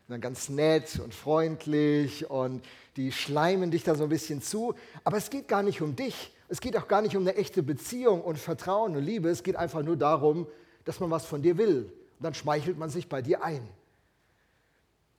Dann 0.08 0.22
ganz 0.22 0.48
nett 0.48 0.98
und 1.04 1.14
freundlich 1.14 2.30
und 2.30 2.64
die 2.96 3.12
schleimen 3.12 3.70
dich 3.70 3.84
da 3.84 3.96
so 3.96 4.04
ein 4.04 4.10
bisschen 4.10 4.42
zu. 4.42 4.76
Aber 5.04 5.18
es 5.18 5.30
geht 5.30 5.50
gar 5.50 5.62
nicht 5.62 5.82
um 5.82 5.98
dich, 5.98 6.34
es 6.48 6.62
geht 6.62 6.78
auch 6.78 6.88
gar 6.88 7.02
nicht 7.02 7.18
um 7.18 7.24
eine 7.24 7.36
echte 7.36 7.64
Beziehung 7.64 8.22
und 8.22 8.40
Vertrauen 8.40 8.96
und 8.96 9.04
Liebe. 9.04 9.28
Es 9.28 9.44
geht 9.44 9.58
einfach 9.58 9.84
nur 9.84 9.98
darum, 9.98 10.48
dass 10.86 11.02
man 11.02 11.12
was 11.12 11.26
von 11.26 11.42
dir 11.42 11.58
will. 11.58 11.92
Und 12.18 12.24
dann 12.24 12.34
schmeichelt 12.34 12.78
man 12.78 12.90
sich 12.90 13.10
bei 13.10 13.22
dir 13.22 13.44
ein. 13.44 13.68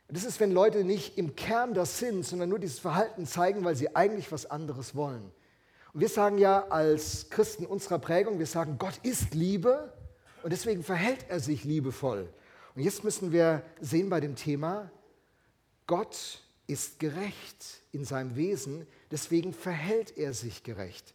Das 0.09 0.25
ist, 0.25 0.41
wenn 0.41 0.51
Leute 0.51 0.85
nicht 0.85 1.19
im 1.19 1.37
Kern 1.37 1.75
das 1.75 1.99
sind, 1.99 2.25
sondern 2.25 2.49
nur 2.49 2.59
dieses 2.59 2.79
Verhalten 2.79 3.27
zeigen, 3.27 3.65
weil 3.65 3.77
sie 3.77 3.95
eigentlich 3.95 4.33
was 4.33 4.51
anderes 4.51 4.95
wollen. 4.95 5.31
Und 5.93 6.01
wir 6.01 6.09
sagen 6.09 6.39
ja 6.39 6.69
als 6.69 7.29
Christen 7.29 7.67
unserer 7.67 7.99
Prägung, 7.99 8.39
wir 8.39 8.47
sagen, 8.47 8.77
Gott 8.79 8.99
ist 9.03 9.35
Liebe 9.35 9.93
und 10.43 10.53
deswegen 10.53 10.83
verhält 10.83 11.27
er 11.29 11.41
sich 11.41 11.65
liebevoll. 11.65 12.33
Und 12.75 12.83
jetzt 12.83 13.05
müssen 13.05 13.33
wir 13.33 13.63
sehen 13.81 14.09
bei 14.09 14.21
dem 14.21 14.37
Thema, 14.37 14.91
Gott 15.87 16.43
ist 16.67 16.99
gerecht 16.99 17.83
in 17.93 18.05
seinem 18.05 18.37
Wesen, 18.37 18.87
deswegen 19.11 19.53
verhält 19.53 20.17
er 20.17 20.33
sich 20.33 20.63
gerecht. 20.63 21.15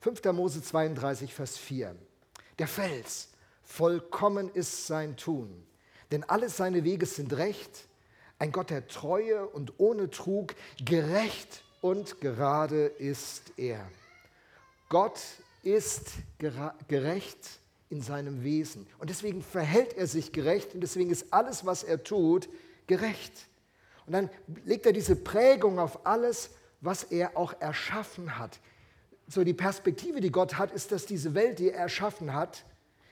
5. 0.00 0.22
Mose 0.32 0.62
32, 0.62 1.34
Vers 1.34 1.56
4. 1.56 1.96
Der 2.58 2.68
Fels, 2.68 3.28
vollkommen 3.62 4.50
ist 4.50 4.86
sein 4.86 5.16
Tun, 5.16 5.66
denn 6.12 6.22
alle 6.24 6.48
seine 6.48 6.84
Wege 6.84 7.06
sind 7.06 7.32
recht, 7.32 7.88
ein 8.38 8.52
Gott 8.52 8.70
der 8.70 8.86
Treue 8.86 9.46
und 9.46 9.72
ohne 9.78 10.10
Trug, 10.10 10.54
gerecht 10.84 11.64
und 11.80 12.20
gerade 12.20 12.86
ist 12.86 13.52
er. 13.56 13.90
Gott 14.88 15.20
ist 15.62 16.12
gerecht 16.88 17.58
in 17.94 18.02
seinem 18.02 18.42
Wesen 18.42 18.86
und 18.98 19.10
deswegen 19.10 19.42
verhält 19.42 19.94
er 19.94 20.06
sich 20.06 20.32
gerecht 20.32 20.74
und 20.74 20.80
deswegen 20.80 21.10
ist 21.10 21.32
alles, 21.32 21.64
was 21.64 21.82
er 21.82 22.02
tut, 22.02 22.48
gerecht. 22.86 23.32
Und 24.06 24.12
dann 24.12 24.30
legt 24.64 24.84
er 24.84 24.92
diese 24.92 25.16
Prägung 25.16 25.78
auf 25.78 26.06
alles, 26.06 26.50
was 26.80 27.04
er 27.04 27.36
auch 27.36 27.54
erschaffen 27.60 28.38
hat 28.38 28.60
so 29.26 29.44
die 29.44 29.54
Perspektive, 29.54 30.20
die 30.20 30.30
Gott 30.30 30.58
hat, 30.58 30.72
ist, 30.72 30.92
dass 30.92 31.06
diese 31.06 31.34
Welt, 31.34 31.58
die 31.58 31.70
er 31.70 31.80
erschaffen 31.80 32.34
hat, 32.34 32.64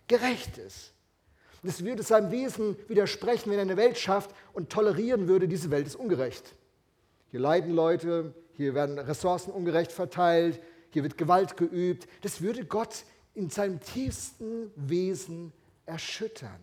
gerecht 0.08 0.58
ist. 0.58 0.92
Es 1.64 1.84
würde 1.84 2.02
seinem 2.02 2.32
Wesen 2.32 2.76
widersprechen, 2.88 3.50
wenn 3.50 3.58
er 3.58 3.62
eine 3.62 3.76
Welt 3.76 3.96
schafft 3.96 4.34
und 4.52 4.70
tolerieren 4.70 5.28
würde, 5.28 5.46
diese 5.46 5.70
Welt 5.70 5.86
ist 5.86 5.94
ungerecht. 5.94 6.54
Hier 7.30 7.40
leiden 7.40 7.72
Leute, 7.72 8.34
hier 8.56 8.74
werden 8.74 8.98
Ressourcen 8.98 9.52
ungerecht 9.52 9.92
verteilt, 9.92 10.60
hier 10.90 11.04
wird 11.04 11.16
Gewalt 11.16 11.56
geübt. 11.56 12.08
Das 12.22 12.40
würde 12.40 12.64
Gott 12.64 13.04
in 13.34 13.50
seinem 13.50 13.80
tiefsten 13.80 14.70
Wesen 14.76 15.52
erschüttern. 15.86 16.60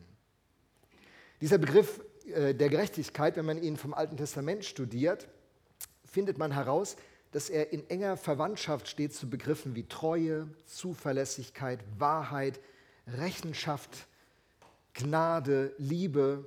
Dieser 1.41 1.57
Begriff 1.57 2.01
äh, 2.27 2.53
der 2.53 2.69
Gerechtigkeit, 2.69 3.35
wenn 3.35 3.45
man 3.45 3.61
ihn 3.61 3.77
vom 3.77 3.93
Alten 3.93 4.17
Testament 4.17 4.65
studiert, 4.65 5.27
findet 6.05 6.38
man 6.38 6.51
heraus, 6.51 6.95
dass 7.31 7.49
er 7.49 7.71
in 7.71 7.88
enger 7.89 8.17
Verwandtschaft 8.17 8.88
steht 8.88 9.13
zu 9.13 9.29
Begriffen 9.29 9.75
wie 9.75 9.88
Treue, 9.88 10.47
Zuverlässigkeit, 10.65 11.79
Wahrheit, 11.97 12.59
Rechenschaft, 13.07 14.07
Gnade, 14.93 15.73
Liebe. 15.77 16.45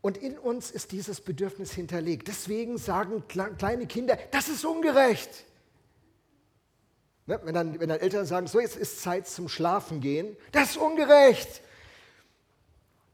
Und 0.00 0.18
in 0.18 0.38
uns 0.38 0.70
ist 0.70 0.92
dieses 0.92 1.20
Bedürfnis 1.20 1.72
hinterlegt. 1.72 2.28
Deswegen 2.28 2.78
sagen 2.78 3.24
kleine 3.26 3.86
Kinder, 3.86 4.18
das 4.30 4.48
ist 4.48 4.64
ungerecht. 4.64 5.44
Ne? 7.28 7.38
Wenn, 7.44 7.54
dann, 7.54 7.78
wenn 7.78 7.88
dann 7.90 8.00
Eltern 8.00 8.24
sagen, 8.24 8.46
so 8.46 8.58
jetzt 8.58 8.76
ist 8.76 9.02
Zeit 9.02 9.28
zum 9.28 9.48
Schlafen 9.48 10.00
gehen, 10.00 10.36
das 10.50 10.70
ist 10.70 10.76
ungerecht. 10.78 11.62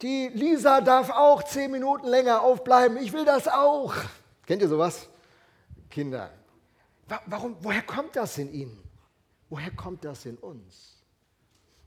Die 0.01 0.29
Lisa 0.29 0.81
darf 0.81 1.11
auch 1.11 1.43
zehn 1.43 1.71
Minuten 1.71 2.07
länger 2.07 2.43
aufbleiben, 2.43 2.97
ich 2.97 3.13
will 3.13 3.25
das 3.25 3.49
auch. 3.49 3.95
Kennt 4.47 4.63
ihr 4.63 4.69
sowas? 4.69 5.09
Kinder. 5.91 6.31
Warum, 7.27 7.57
woher 7.61 7.83
kommt 7.83 8.17
das 8.17 8.39
in 8.39 8.53
ihnen? 8.53 8.81
Woher 9.51 9.71
kommt 9.71 10.05
das 10.05 10.25
in 10.27 10.37
uns? 10.37 10.95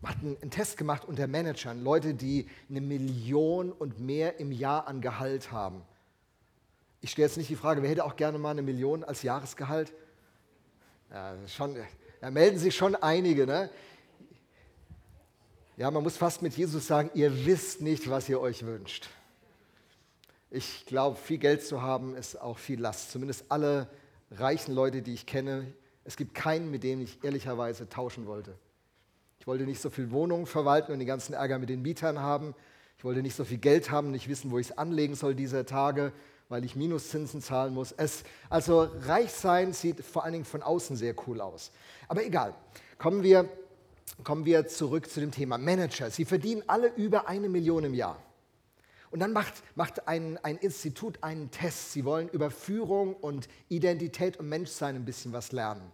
Wir 0.02 0.10
hatten 0.10 0.38
einen 0.42 0.52
Test 0.52 0.78
gemacht 0.78 1.06
unter 1.06 1.28
Managern, 1.28 1.82
Leute, 1.82 2.14
die 2.14 2.48
eine 2.70 2.82
Million 2.82 3.72
und 3.72 4.00
mehr 4.00 4.40
im 4.40 4.52
Jahr 4.52 4.88
an 4.88 5.02
Gehalt 5.02 5.52
haben. 5.52 5.82
Ich 7.02 7.12
stelle 7.12 7.28
jetzt 7.28 7.38
nicht 7.38 7.50
die 7.50 7.56
Frage, 7.56 7.82
wer 7.82 7.90
hätte 7.90 8.06
auch 8.06 8.16
gerne 8.16 8.38
mal 8.38 8.52
eine 8.52 8.62
Million 8.62 9.04
als 9.04 9.24
Jahresgehalt? 9.24 9.94
Ja, 11.10 11.36
schon, 11.48 11.78
da 12.22 12.32
melden 12.32 12.58
sich 12.58 12.76
schon 12.76 12.96
einige. 12.96 13.46
Ne? 13.46 13.70
Ja, 15.78 15.92
man 15.92 16.04
muss 16.04 16.18
fast 16.18 16.42
mit 16.42 16.56
Jesus 16.56 16.88
sagen, 16.88 17.12
ihr 17.14 17.46
wisst 17.46 17.82
nicht, 17.82 18.10
was 18.10 18.28
ihr 18.30 18.40
euch 18.40 18.66
wünscht. 18.66 19.10
Ich 20.50 20.86
glaube, 20.86 21.18
viel 21.18 21.38
Geld 21.38 21.64
zu 21.64 21.82
haben 21.82 22.16
ist 22.16 22.40
auch 22.40 22.58
viel 22.58 22.80
Last. 22.80 23.12
Zumindest 23.12 23.46
alle 23.50 23.88
reichen 24.32 24.74
Leute, 24.74 25.02
die 25.02 25.14
ich 25.14 25.26
kenne. 25.26 25.74
Es 26.06 26.16
gibt 26.16 26.34
keinen, 26.34 26.72
mit 26.72 26.84
dem 26.84 27.02
ich 27.02 27.24
ehrlicherweise 27.24 27.90
tauschen 27.90 28.26
wollte. 28.26 28.56
Ich 29.40 29.46
wollte 29.46 29.66
nicht 29.66 29.82
so 29.82 29.90
viel 29.90 30.12
Wohnungen 30.12 30.46
verwalten 30.46 30.92
und 30.92 31.00
den 31.00 31.08
ganzen 31.08 31.34
Ärger 31.34 31.60
mit 31.60 31.70
den 31.70 31.82
Mietern 31.82 32.20
haben. 32.20 32.56
Ich 32.98 33.04
wollte 33.04 33.22
nicht 33.22 33.36
so 33.36 33.46
viel 33.46 33.60
Geld 33.60 33.92
haben, 33.92 34.12
nicht 34.12 34.28
wissen, 34.28 34.50
wo 34.50 34.58
ich 34.58 34.70
es 34.70 34.78
anlegen 34.78 35.16
soll 35.16 35.36
dieser 35.36 35.66
Tage, 35.66 36.12
weil 36.50 36.63
ich 36.63 36.75
Minuszinsen 36.75 37.42
zahlen 37.42 37.74
muss. 37.74 37.92
Es, 37.92 38.24
also 38.50 38.89
reich 39.01 39.32
sein 39.32 39.74
sieht 39.74 40.04
vor 40.04 40.24
allen 40.24 40.34
Dingen 40.34 40.46
von 40.46 40.62
außen 40.62 40.96
sehr 40.96 41.16
cool 41.27 41.42
aus. 41.42 41.72
Aber 42.08 42.25
egal, 42.25 42.54
kommen 42.98 43.24
wir, 43.24 43.50
kommen 44.24 44.46
wir 44.46 44.68
zurück 44.68 45.10
zu 45.10 45.20
dem 45.20 45.32
Thema 45.32 45.58
Manager. 45.58 46.10
Sie 46.10 46.25
verdienen 46.25 46.63
alle 46.68 46.88
über 46.96 47.27
eine 47.27 47.50
Million 47.50 47.84
im 47.84 47.94
Jahr. 47.94 48.22
Und 49.10 49.20
dann 49.20 49.32
macht, 49.32 49.54
macht 49.75 50.08
ein, 50.08 50.38
ein 50.44 50.58
Institut 50.58 51.24
einen 51.24 51.50
Test. 51.50 51.94
Sie 51.94 52.04
wollen 52.04 52.27
über 52.30 52.51
Führung 52.51 53.16
und 53.16 53.48
Identität 53.70 54.38
und 54.38 54.50
Menschsein 54.50 54.96
ein 54.96 55.06
bisschen 55.06 55.32
was 55.32 55.51
lernen. 55.51 55.92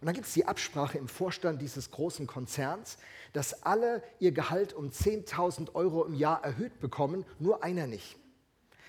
Und 0.00 0.06
dann 0.06 0.14
gibt 0.14 0.26
es 0.26 0.34
die 0.34 0.46
Absprache 0.46 0.98
im 0.98 1.08
Vorstand 1.08 1.62
dieses 1.62 1.90
großen 1.90 2.26
Konzerns, 2.26 2.98
dass 3.32 3.62
alle 3.62 4.02
ihr 4.18 4.32
Gehalt 4.32 4.72
um 4.72 4.90
10.000 4.90 5.74
Euro 5.74 6.04
im 6.04 6.14
Jahr 6.14 6.44
erhöht 6.44 6.80
bekommen, 6.80 7.24
nur 7.38 7.64
einer 7.64 7.86
nicht. 7.86 8.16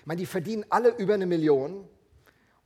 Ich 0.00 0.06
meine, 0.06 0.20
die 0.20 0.26
verdienen 0.26 0.64
alle 0.70 0.90
über 0.96 1.14
eine 1.14 1.26
Million 1.26 1.88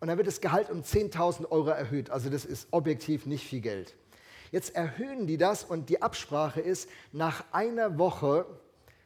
und 0.01 0.09
dann 0.09 0.17
wird 0.17 0.27
das 0.27 0.41
Gehalt 0.41 0.71
um 0.71 0.83
10.000 0.83 1.51
Euro 1.51 1.71
erhöht. 1.71 2.11
Also 2.11 2.29
das 2.29 2.45
ist 2.45 2.69
objektiv 2.71 3.27
nicht 3.27 3.47
viel 3.47 3.61
Geld. 3.61 3.95
Jetzt 4.51 4.75
erhöhen 4.75 5.27
die 5.27 5.39
das 5.39 5.65
und 5.65 5.89
die 5.89 6.03
Absprache 6.03 6.61
ist, 6.61 6.89
nach 7.13 7.45
einer 7.53 7.99
Woche 7.99 8.47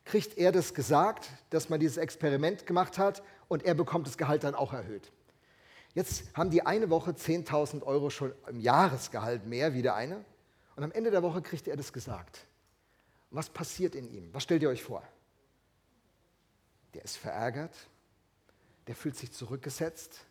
kriegt 0.04 0.38
er 0.38 0.52
das 0.52 0.74
gesagt, 0.74 1.28
dass 1.50 1.68
man 1.68 1.80
dieses 1.80 1.98
Experiment 1.98 2.66
gemacht 2.66 2.98
hat 2.98 3.22
und 3.48 3.64
er 3.64 3.74
bekommt 3.74 4.06
das 4.06 4.16
Gehalt 4.18 4.44
dann 4.44 4.54
auch 4.54 4.72
erhöht. 4.72 5.12
Jetzt 5.94 6.24
haben 6.34 6.50
die 6.50 6.66
eine 6.66 6.90
Woche 6.90 7.12
10.000 7.12 7.82
Euro 7.82 8.10
schon 8.10 8.32
im 8.48 8.60
Jahresgehalt 8.60 9.46
mehr 9.46 9.72
wie 9.72 9.82
der 9.82 9.94
eine. 9.94 10.24
Und 10.76 10.84
am 10.84 10.92
Ende 10.92 11.10
der 11.10 11.22
Woche 11.22 11.42
kriegt 11.42 11.68
er 11.68 11.76
das 11.76 11.92
gesagt. 11.92 12.46
was 13.30 13.50
passiert 13.50 13.94
in 13.94 14.08
ihm? 14.08 14.32
Was 14.32 14.42
stellt 14.42 14.62
ihr 14.62 14.68
euch 14.68 14.82
vor? 14.82 15.02
Der 16.94 17.04
ist 17.04 17.16
verärgert, 17.16 17.74
der 18.86 18.94
fühlt 18.94 19.16
sich 19.16 19.32
zurückgesetzt, 19.32 20.26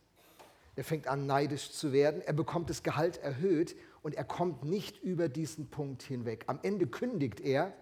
der 0.78 0.84
fängt 0.84 1.08
an 1.08 1.26
neidisch 1.26 1.72
zu 1.72 1.94
werden, 1.94 2.22
er 2.22 2.34
bekommt 2.34 2.70
das 2.70 2.84
Gehalt 2.84 3.18
erhöht 3.18 3.76
und 4.02 4.16
er 4.16 4.24
kommt 4.24 4.64
nicht 4.64 5.02
über 5.02 5.30
diesen 5.30 5.70
Punkt 5.70 6.04
hinweg. 6.04 6.44
Am 6.48 6.60
Ende 6.64 6.88
kündigt 6.88 7.40
er, 7.40 7.74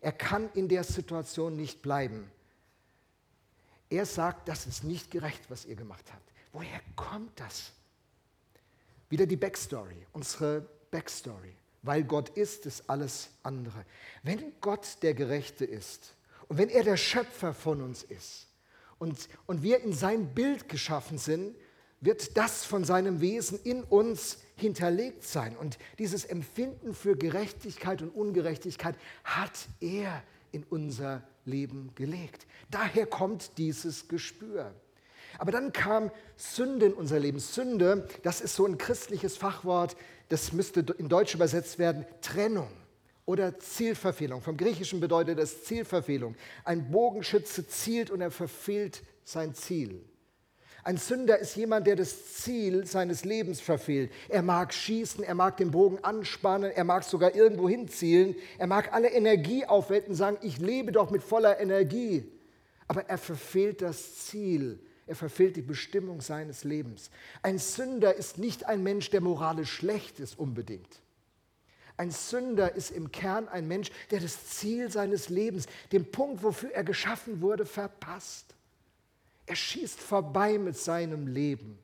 er 0.00 0.12
kann 0.12 0.50
in 0.54 0.68
der 0.68 0.84
Situation 0.84 1.56
nicht 1.56 1.82
bleiben. 1.82 2.30
Er 3.90 4.04
sagt, 4.04 4.48
das 4.48 4.66
ist 4.66 4.84
nicht 4.84 5.10
gerecht, 5.10 5.42
was 5.48 5.64
ihr 5.64 5.76
gemacht 5.76 6.04
habt. 6.12 6.32
Woher 6.52 6.80
kommt 6.96 7.38
das? 7.40 7.72
Wieder 9.08 9.26
die 9.26 9.36
Backstory, 9.36 10.06
unsere 10.12 10.68
Backstory. 10.90 11.54
Weil 11.82 12.04
Gott 12.04 12.30
ist, 12.30 12.66
ist 12.66 12.90
alles 12.90 13.30
andere. 13.42 13.84
Wenn 14.22 14.52
Gott 14.60 14.98
der 15.02 15.14
Gerechte 15.14 15.64
ist 15.64 16.14
und 16.48 16.58
wenn 16.58 16.68
er 16.68 16.82
der 16.82 16.96
Schöpfer 16.96 17.54
von 17.54 17.80
uns 17.80 18.02
ist 18.02 18.47
und, 18.98 19.28
und 19.46 19.62
wir 19.62 19.80
in 19.82 19.92
sein 19.92 20.34
Bild 20.34 20.68
geschaffen 20.68 21.18
sind, 21.18 21.54
wird 22.00 22.36
das 22.36 22.64
von 22.64 22.84
seinem 22.84 23.20
Wesen 23.20 23.58
in 23.62 23.82
uns 23.82 24.38
hinterlegt 24.56 25.24
sein. 25.24 25.56
Und 25.56 25.78
dieses 25.98 26.24
Empfinden 26.24 26.94
für 26.94 27.16
Gerechtigkeit 27.16 28.02
und 28.02 28.10
Ungerechtigkeit 28.10 28.96
hat 29.24 29.68
er 29.80 30.22
in 30.52 30.64
unser 30.64 31.22
Leben 31.44 31.90
gelegt. 31.94 32.46
Daher 32.70 33.06
kommt 33.06 33.58
dieses 33.58 34.08
Gespür. 34.08 34.72
Aber 35.38 35.52
dann 35.52 35.72
kam 35.72 36.10
Sünde 36.36 36.86
in 36.86 36.94
unser 36.94 37.18
Leben. 37.18 37.38
Sünde, 37.38 38.08
das 38.22 38.40
ist 38.40 38.54
so 38.54 38.64
ein 38.64 38.78
christliches 38.78 39.36
Fachwort, 39.36 39.96
das 40.28 40.52
müsste 40.52 40.80
in 40.98 41.08
Deutsch 41.08 41.34
übersetzt 41.34 41.78
werden, 41.78 42.06
Trennung 42.20 42.70
oder 43.28 43.58
Zielverfehlung. 43.58 44.40
Vom 44.40 44.56
Griechischen 44.56 45.00
bedeutet 45.00 45.38
es 45.38 45.64
Zielverfehlung. 45.64 46.34
Ein 46.64 46.90
Bogenschütze 46.90 47.68
zielt 47.68 48.10
und 48.10 48.22
er 48.22 48.30
verfehlt 48.30 49.02
sein 49.22 49.54
Ziel. 49.54 50.02
Ein 50.82 50.96
Sünder 50.96 51.38
ist 51.38 51.54
jemand, 51.54 51.86
der 51.86 51.96
das 51.96 52.36
Ziel 52.36 52.86
seines 52.86 53.26
Lebens 53.26 53.60
verfehlt. 53.60 54.10
Er 54.30 54.40
mag 54.40 54.72
schießen, 54.72 55.22
er 55.22 55.34
mag 55.34 55.58
den 55.58 55.72
Bogen 55.72 56.02
anspannen, 56.02 56.70
er 56.70 56.84
mag 56.84 57.04
sogar 57.04 57.34
irgendwo 57.34 57.68
hinzielen, 57.68 58.34
er 58.56 58.66
mag 58.66 58.94
alle 58.94 59.10
Energie 59.10 59.66
aufwenden, 59.66 60.14
sagen, 60.14 60.38
ich 60.40 60.56
lebe 60.56 60.90
doch 60.90 61.10
mit 61.10 61.22
voller 61.22 61.60
Energie. 61.60 62.32
Aber 62.86 63.10
er 63.10 63.18
verfehlt 63.18 63.82
das 63.82 64.16
Ziel 64.26 64.80
er 65.06 65.16
verfehlt 65.16 65.56
die 65.56 65.62
Bestimmung 65.62 66.20
seines 66.20 66.64
Lebens. 66.64 67.10
Ein 67.42 67.58
Sünder 67.58 68.14
ist 68.14 68.36
nicht 68.36 68.66
ein 68.66 68.82
Mensch, 68.82 69.08
der 69.08 69.22
moralisch 69.22 69.72
schlecht 69.72 70.20
ist 70.20 70.38
unbedingt. 70.38 71.00
Ein 71.98 72.12
Sünder 72.12 72.74
ist 72.74 72.92
im 72.92 73.10
Kern 73.10 73.48
ein 73.48 73.66
Mensch, 73.66 73.90
der 74.12 74.20
das 74.20 74.46
Ziel 74.46 74.90
seines 74.90 75.28
Lebens, 75.28 75.66
den 75.90 76.10
Punkt, 76.10 76.44
wofür 76.44 76.70
er 76.70 76.84
geschaffen 76.84 77.42
wurde, 77.42 77.66
verpasst. 77.66 78.54
Er 79.46 79.56
schießt 79.56 79.98
vorbei 79.98 80.58
mit 80.58 80.76
seinem 80.76 81.26
Leben. 81.26 81.76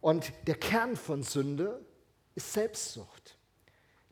Und 0.00 0.32
der 0.48 0.56
Kern 0.56 0.96
von 0.96 1.22
Sünde 1.22 1.80
ist 2.34 2.52
Selbstsucht. 2.52 3.36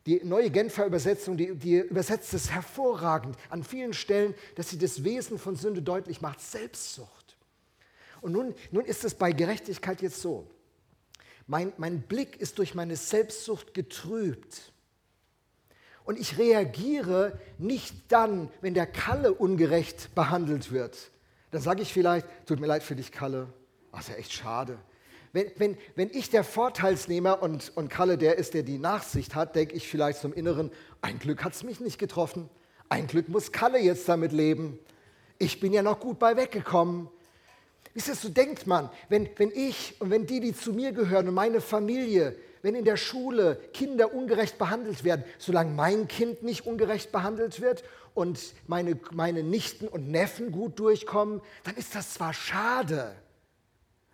Die 0.05 0.23
neue 0.23 0.49
Genfer 0.49 0.85
Übersetzung, 0.85 1.35
die, 1.35 1.53
die, 1.55 1.79
übersetzt 1.79 2.33
es 2.33 2.51
hervorragend 2.51 3.35
an 3.49 3.61
vielen 3.61 3.93
Stellen, 3.93 4.35
dass 4.55 4.69
sie 4.69 4.77
das 4.77 5.03
Wesen 5.03 5.37
von 5.37 5.57
Sünde 5.57 5.81
deutlich 5.81 6.21
macht. 6.21 6.39
Selbstsucht. 6.39 7.35
Und 8.21 8.31
nun, 8.31 8.55
nun 8.71 8.85
ist 8.85 9.03
es 9.03 9.15
bei 9.15 9.33
Gerechtigkeit 9.33 10.01
jetzt 10.01 10.21
so. 10.21 10.47
Mein, 11.47 11.73
mein 11.77 12.01
Blick 12.01 12.39
ist 12.41 12.57
durch 12.57 12.73
meine 12.73 12.95
Selbstsucht 12.95 13.73
getrübt. 13.73 14.73
Und 16.03 16.19
ich 16.19 16.37
reagiere 16.37 17.39
nicht 17.57 18.11
dann, 18.11 18.49
wenn 18.61 18.73
der 18.73 18.87
Kalle 18.87 19.33
ungerecht 19.33 20.13
behandelt 20.15 20.71
wird. 20.71 21.11
Dann 21.51 21.61
sage 21.61 21.81
ich 21.81 21.93
vielleicht, 21.93 22.27
tut 22.45 22.59
mir 22.59 22.67
leid 22.67 22.83
für 22.83 22.95
dich, 22.95 23.11
Kalle. 23.11 23.47
Ach, 23.91 23.99
ist 23.99 24.09
ja 24.09 24.15
echt 24.15 24.33
schade. 24.33 24.77
Wenn, 25.33 25.51
wenn, 25.57 25.77
wenn 25.95 26.09
ich 26.11 26.29
der 26.29 26.43
Vorteilsnehmer 26.43 27.41
und, 27.41 27.71
und 27.75 27.89
Kalle 27.89 28.17
der 28.17 28.37
ist, 28.37 28.53
der 28.53 28.63
die 28.63 28.77
Nachsicht 28.77 29.35
hat, 29.35 29.55
denke 29.55 29.75
ich 29.75 29.87
vielleicht 29.87 30.21
zum 30.21 30.33
Inneren, 30.33 30.71
ein 31.01 31.19
Glück 31.19 31.43
hat 31.43 31.53
es 31.53 31.63
mich 31.63 31.79
nicht 31.79 31.97
getroffen. 31.97 32.49
Ein 32.87 33.07
Glück 33.07 33.27
muss 33.29 33.51
Kalle 33.51 33.79
jetzt 33.79 34.07
damit 34.07 34.31
leben. 34.31 34.79
Ich 35.37 35.59
bin 35.59 35.73
ja 35.73 35.81
noch 35.81 35.99
gut 35.99 36.19
bei 36.19 36.37
weggekommen. 36.37 37.09
Wisst 37.95 38.09
ihr, 38.09 38.15
so 38.15 38.27
denkt 38.27 38.67
man, 38.67 38.89
wenn, 39.07 39.29
wenn 39.37 39.51
ich 39.51 39.95
und 39.99 40.09
wenn 40.09 40.27
die, 40.27 40.41
die 40.41 40.53
zu 40.53 40.73
mir 40.73 40.91
gehören 40.91 41.29
und 41.29 41.33
meine 41.33 41.61
Familie, 41.61 42.35
wenn 42.61 42.75
in 42.75 42.83
der 42.83 42.97
Schule 42.97 43.55
Kinder 43.73 44.13
ungerecht 44.13 44.57
behandelt 44.57 45.05
werden, 45.05 45.23
solange 45.37 45.71
mein 45.71 46.09
Kind 46.09 46.43
nicht 46.43 46.67
ungerecht 46.67 47.13
behandelt 47.13 47.61
wird 47.61 47.85
und 48.13 48.53
meine, 48.67 48.99
meine 49.11 49.43
Nichten 49.43 49.87
und 49.87 50.11
Neffen 50.11 50.51
gut 50.51 50.77
durchkommen, 50.77 51.41
dann 51.63 51.75
ist 51.75 51.95
das 51.95 52.13
zwar 52.15 52.33
schade, 52.33 53.15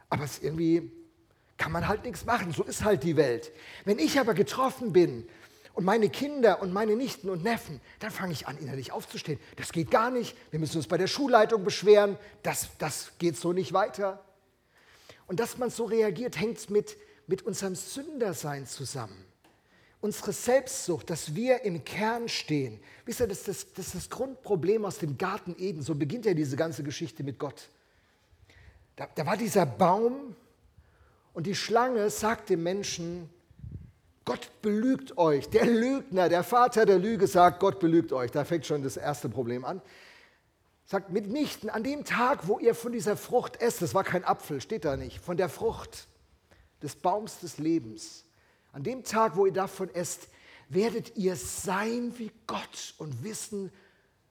aber 0.10 0.26
es 0.26 0.38
irgendwie 0.40 0.92
kann 1.58 1.72
man 1.72 1.88
halt 1.88 2.04
nichts 2.04 2.26
machen. 2.26 2.52
So 2.52 2.64
ist 2.64 2.84
halt 2.84 3.04
die 3.04 3.18
Welt. 3.18 3.52
Wenn 3.86 3.98
ich 3.98 4.20
aber 4.20 4.36
getroffen 4.36 4.94
bin 4.94 5.28
und 5.74 5.86
meine 5.86 6.10
Kinder 6.10 6.62
und 6.62 6.74
meine 6.74 6.96
Nichten 6.96 7.30
und 7.30 7.44
Neffen, 7.44 7.80
dann 8.00 8.12
fange 8.12 8.34
ich 8.34 8.48
an, 8.48 8.58
innerlich 8.58 8.92
aufzustehen. 8.92 9.40
Das 9.56 9.72
geht 9.72 9.90
gar 9.90 10.12
nicht. 10.12 10.36
Wir 10.52 10.60
müssen 10.60 10.78
uns 10.78 10.88
bei 10.88 10.98
der 10.98 11.08
Schulleitung 11.08 11.64
beschweren. 11.64 12.18
Das, 12.44 12.70
das 12.78 13.14
geht 13.20 13.38
so 13.38 13.54
nicht 13.54 13.74
weiter. 13.74 14.24
Und 15.28 15.40
dass 15.40 15.58
man 15.58 15.70
so 15.70 15.86
reagiert, 15.86 16.40
hängt 16.40 16.70
mit, 16.70 16.98
mit 17.26 17.44
unserem 17.44 17.76
Sündersein 17.76 18.68
zusammen. 18.68 19.26
Unsere 20.02 20.34
Selbstsucht, 20.34 21.10
dass 21.10 21.36
wir 21.36 21.64
im 21.64 21.86
Kern 21.86 22.28
stehen. 22.28 22.80
Wisst 23.06 23.22
ihr, 23.22 23.28
das 23.28 23.40
ist 23.40 23.48
das, 23.48 23.74
das, 23.74 23.86
ist 23.88 23.96
das 23.96 24.10
Grundproblem 24.10 24.84
aus 24.84 24.98
dem 24.98 25.18
Garten 25.18 25.56
Eden. 25.58 25.84
So 25.84 25.96
beginnt 25.96 26.26
ja 26.26 26.34
diese 26.34 26.58
ganze 26.58 26.84
Geschichte 26.84 27.24
mit 27.24 27.40
Gott. 27.40 27.70
Da, 28.96 29.08
da 29.16 29.26
war 29.26 29.38
dieser 29.38 29.66
Baum 29.66 30.36
und 31.34 31.48
die 31.48 31.56
Schlange 31.56 32.10
sagt 32.10 32.50
dem 32.50 32.64
Menschen, 32.64 33.30
Gott 34.26 34.62
belügt 34.62 35.18
euch. 35.18 35.50
Der 35.50 35.66
Lügner, 35.66 36.30
der 36.30 36.44
Vater 36.44 36.86
der 36.86 37.00
Lüge 37.00 37.28
sagt, 37.28 37.60
Gott 37.60 37.80
belügt 37.80 38.14
euch. 38.14 38.32
Da 38.32 38.46
fängt 38.46 38.66
schon 38.66 38.84
das 38.84 38.98
erste 38.98 39.30
Problem 39.30 39.66
an. 39.66 39.82
Sagt 40.86 41.10
mitnichten, 41.10 41.70
an 41.70 41.84
dem 41.84 42.04
Tag, 42.04 42.48
wo 42.48 42.60
ihr 42.60 42.76
von 42.76 42.92
dieser 42.92 43.16
Frucht 43.16 43.62
esst, 43.62 43.82
das 43.82 43.94
war 43.94 44.04
kein 44.04 44.24
Apfel, 44.26 44.60
steht 44.62 44.84
da 44.86 44.98
nicht, 44.98 45.20
von 45.20 45.38
der 45.38 45.48
Frucht 45.48 46.08
des 46.84 46.96
Baums 46.96 47.40
des 47.40 47.58
Lebens, 47.60 48.26
an 48.74 48.84
dem 48.84 49.04
Tag, 49.04 49.38
wo 49.38 49.46
ihr 49.46 49.54
davon 49.54 49.90
esst, 49.94 50.28
werdet 50.68 51.16
ihr 51.16 51.36
sein 51.36 52.14
wie 52.18 52.32
Gott 52.48 52.94
und 52.98 53.24
wissen, 53.24 53.72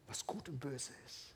was 0.06 0.26
gut 0.26 0.48
und 0.48 0.60
böse 0.60 0.92
ist. 1.06 1.29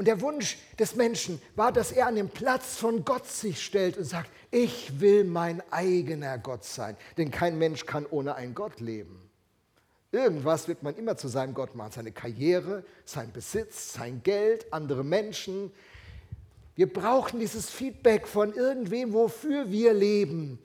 Und 0.00 0.06
der 0.06 0.22
Wunsch 0.22 0.56
des 0.78 0.96
Menschen 0.96 1.42
war, 1.56 1.72
dass 1.72 1.92
er 1.92 2.06
an 2.06 2.14
den 2.14 2.30
Platz 2.30 2.76
von 2.76 3.04
Gott 3.04 3.26
sich 3.26 3.62
stellt 3.62 3.98
und 3.98 4.04
sagt, 4.04 4.30
ich 4.50 4.98
will 4.98 5.24
mein 5.24 5.62
eigener 5.70 6.38
Gott 6.38 6.64
sein. 6.64 6.96
Denn 7.18 7.30
kein 7.30 7.58
Mensch 7.58 7.84
kann 7.84 8.06
ohne 8.06 8.34
einen 8.34 8.54
Gott 8.54 8.80
leben. 8.80 9.20
Irgendwas 10.10 10.68
wird 10.68 10.82
man 10.82 10.96
immer 10.96 11.18
zu 11.18 11.28
seinem 11.28 11.52
Gott 11.52 11.74
machen. 11.74 11.92
Seine 11.92 12.12
Karriere, 12.12 12.82
sein 13.04 13.30
Besitz, 13.30 13.92
sein 13.92 14.22
Geld, 14.22 14.72
andere 14.72 15.04
Menschen. 15.04 15.70
Wir 16.76 16.90
brauchen 16.90 17.38
dieses 17.38 17.68
Feedback 17.68 18.26
von 18.26 18.54
irgendwem, 18.54 19.12
wofür 19.12 19.70
wir 19.70 19.92
leben. 19.92 20.60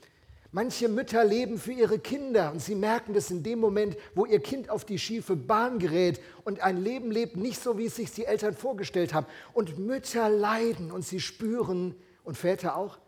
Manche 0.55 0.87
Mütter 0.87 1.25
leben 1.25 1.57
für 1.57 1.73
ihre 1.73 1.99
Kinder 1.99 2.49
und 2.53 2.61
sie 2.61 2.75
merken 2.75 3.13
das 3.13 3.29
in 3.29 3.43
dem 3.43 3.59
Moment, 3.59 3.97
wo 4.13 4.25
ihr 4.25 4.39
Kind 4.39 4.69
auf 4.69 4.85
die 4.85 4.97
schiefe 4.97 5.35
Bahn 5.35 5.79
gerät 5.79 6.21
und 6.45 6.61
ein 6.61 6.81
Leben 6.81 7.11
lebt, 7.11 7.35
nicht 7.35 7.61
so, 7.61 7.77
wie 7.77 7.87
es 7.87 7.97
sich 7.97 8.13
die 8.13 8.23
Eltern 8.23 8.55
vorgestellt 8.55 9.13
haben. 9.13 9.25
Und 9.51 9.77
Mütter 9.77 10.29
leiden 10.29 10.93
und 10.93 11.03
sie 11.03 11.19
spüren, 11.19 11.93
und 12.23 12.37
Väter 12.37 12.77
auch, 12.77 12.99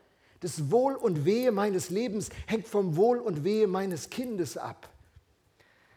das 0.42 0.72
Wohl 0.72 0.96
und 0.96 1.24
Wehe 1.24 1.54
meines 1.54 1.90
Lebens 1.90 2.32
hängt 2.48 2.68
vom 2.68 2.98
Wohl 2.98 3.18
und 3.18 3.46
Wehe 3.46 3.68
meines 3.68 4.10
Kindes 4.10 4.58
ab. 4.58 4.90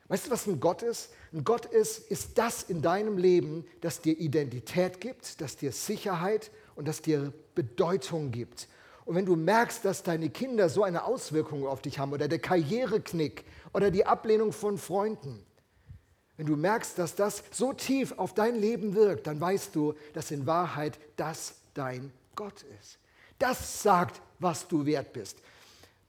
Weißt 0.06 0.28
du, 0.28 0.30
was 0.30 0.46
ein 0.46 0.60
Gott 0.60 0.82
ist? 0.82 1.10
Ein 1.32 1.42
Gott 1.42 1.66
ist, 1.66 1.98
ist 2.12 2.38
das 2.38 2.62
in 2.62 2.80
deinem 2.80 3.18
Leben, 3.18 3.66
das 3.80 4.00
dir 4.00 4.16
Identität 4.16 5.00
gibt, 5.00 5.40
das 5.40 5.56
dir 5.56 5.72
Sicherheit 5.72 6.52
und 6.76 6.86
das 6.86 7.02
dir 7.02 7.32
Bedeutung 7.56 8.30
gibt. 8.30 8.68
Und 9.10 9.16
wenn 9.16 9.26
du 9.26 9.34
merkst, 9.34 9.84
dass 9.84 10.04
deine 10.04 10.30
Kinder 10.30 10.68
so 10.68 10.84
eine 10.84 11.02
Auswirkung 11.02 11.66
auf 11.66 11.82
dich 11.82 11.98
haben 11.98 12.12
oder 12.12 12.28
der 12.28 12.38
Karriereknick 12.38 13.44
oder 13.72 13.90
die 13.90 14.06
Ablehnung 14.06 14.52
von 14.52 14.78
Freunden, 14.78 15.44
wenn 16.36 16.46
du 16.46 16.54
merkst, 16.54 16.96
dass 16.96 17.16
das 17.16 17.42
so 17.50 17.72
tief 17.72 18.14
auf 18.18 18.34
dein 18.34 18.54
Leben 18.54 18.94
wirkt, 18.94 19.26
dann 19.26 19.40
weißt 19.40 19.74
du, 19.74 19.94
dass 20.12 20.30
in 20.30 20.46
Wahrheit 20.46 20.96
das 21.16 21.56
dein 21.74 22.12
Gott 22.36 22.64
ist. 22.80 23.00
Das 23.40 23.82
sagt, 23.82 24.22
was 24.38 24.68
du 24.68 24.86
wert 24.86 25.12
bist. 25.12 25.38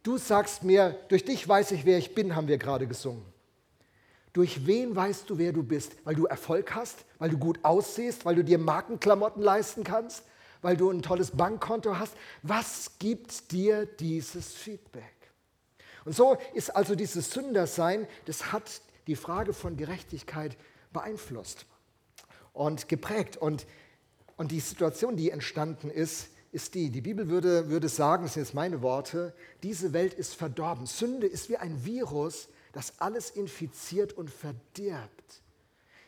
Du 0.04 0.20
sagst 0.20 0.62
mir, 0.62 0.96
durch 1.08 1.26
dich 1.26 1.48
weiß 1.48 1.72
ich, 1.72 1.86
wer 1.86 1.98
ich 1.98 2.14
bin, 2.14 2.36
haben 2.36 2.48
wir 2.48 2.60
gerade 2.60 2.86
gesungen. 2.86 3.26
Durch 4.32 4.68
wen 4.68 4.96
weißt 4.96 5.28
du, 5.28 5.40
wer 5.40 5.54
du 5.54 5.64
bist? 5.64 5.94
Weil 6.04 6.14
du 6.14 6.28
Erfolg 6.28 6.76
hast, 6.76 7.04
weil 7.18 7.32
du 7.32 7.40
gut 7.40 7.58
aussiehst, 7.64 8.26
weil 8.26 8.36
du 8.36 8.44
dir 8.44 8.60
Markenklamotten 8.60 9.42
leisten 9.42 9.84
kannst, 9.84 10.24
weil 10.62 10.78
du 10.78 10.90
ein 10.90 11.02
tolles 11.02 11.32
Bankkonto 11.32 11.98
hast. 11.98 12.16
Was 12.44 12.92
gibt 13.00 13.52
dir 13.52 13.86
dieses 13.86 14.54
Feedback? 14.54 15.04
Und 16.06 16.16
so 16.16 16.38
ist 16.54 16.76
also 16.76 16.96
dieses 16.96 17.32
Sündersein, 17.32 18.08
das 18.26 18.52
hat 18.52 18.82
die 19.08 19.16
Frage 19.16 19.54
von 19.54 19.78
Gerechtigkeit 19.78 20.58
beeinflusst 20.94 21.66
und 22.54 22.90
geprägt. 22.90 23.38
Und, 23.38 23.66
und 24.38 24.52
die 24.52 24.60
Situation, 24.60 25.16
die 25.16 25.30
entstanden 25.30 25.90
ist, 25.90 26.30
ist 26.52 26.76
die, 26.76 26.90
die 26.90 27.02
Bibel 27.02 27.30
würde, 27.30 27.70
würde 27.70 27.88
sagen, 27.88 28.24
das 28.24 28.34
sind 28.34 28.44
jetzt 28.44 28.54
meine 28.54 28.82
Worte, 28.82 29.34
diese 29.64 29.94
Welt 29.94 30.14
ist 30.14 30.36
verdorben. 30.36 30.86
Sünde 30.86 31.28
ist 31.28 31.50
wie 31.50 31.58
ein 31.58 31.86
Virus, 31.86 32.50
das 32.74 33.00
alles 33.00 33.30
infiziert 33.30 34.14
und 34.14 34.30
verdirbt. 34.30 35.42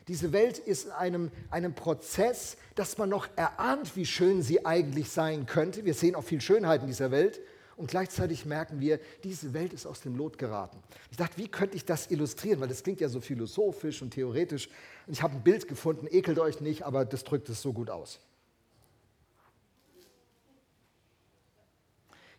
Diese 0.07 0.33
Welt 0.33 0.57
ist 0.57 0.85
in 0.85 0.91
einem, 0.91 1.31
einem 1.49 1.73
Prozess, 1.73 2.57
dass 2.75 2.97
man 2.97 3.09
noch 3.09 3.27
erahnt, 3.35 3.95
wie 3.95 4.05
schön 4.05 4.41
sie 4.41 4.65
eigentlich 4.65 5.09
sein 5.09 5.45
könnte. 5.45 5.85
Wir 5.85 5.93
sehen 5.93 6.15
auch 6.15 6.23
viel 6.23 6.41
Schönheit 6.41 6.81
in 6.81 6.87
dieser 6.87 7.11
Welt. 7.11 7.39
Und 7.75 7.89
gleichzeitig 7.89 8.45
merken 8.45 8.79
wir, 8.79 8.99
diese 9.23 9.53
Welt 9.53 9.73
ist 9.73 9.85
aus 9.85 10.01
dem 10.01 10.15
Lot 10.15 10.37
geraten. 10.37 10.77
Ich 11.09 11.17
dachte, 11.17 11.37
wie 11.37 11.47
könnte 11.47 11.75
ich 11.75 11.85
das 11.85 12.11
illustrieren? 12.11 12.59
Weil 12.59 12.67
das 12.67 12.83
klingt 12.83 13.01
ja 13.01 13.09
so 13.09 13.19
philosophisch 13.19 14.01
und 14.01 14.11
theoretisch. 14.11 14.69
Und 15.07 15.13
ich 15.13 15.23
habe 15.23 15.35
ein 15.35 15.43
Bild 15.43 15.67
gefunden, 15.67 16.07
ekelt 16.09 16.37
euch 16.37 16.61
nicht, 16.61 16.83
aber 16.83 17.05
das 17.05 17.23
drückt 17.23 17.49
es 17.49 17.61
so 17.61 17.73
gut 17.73 17.89
aus. 17.89 18.19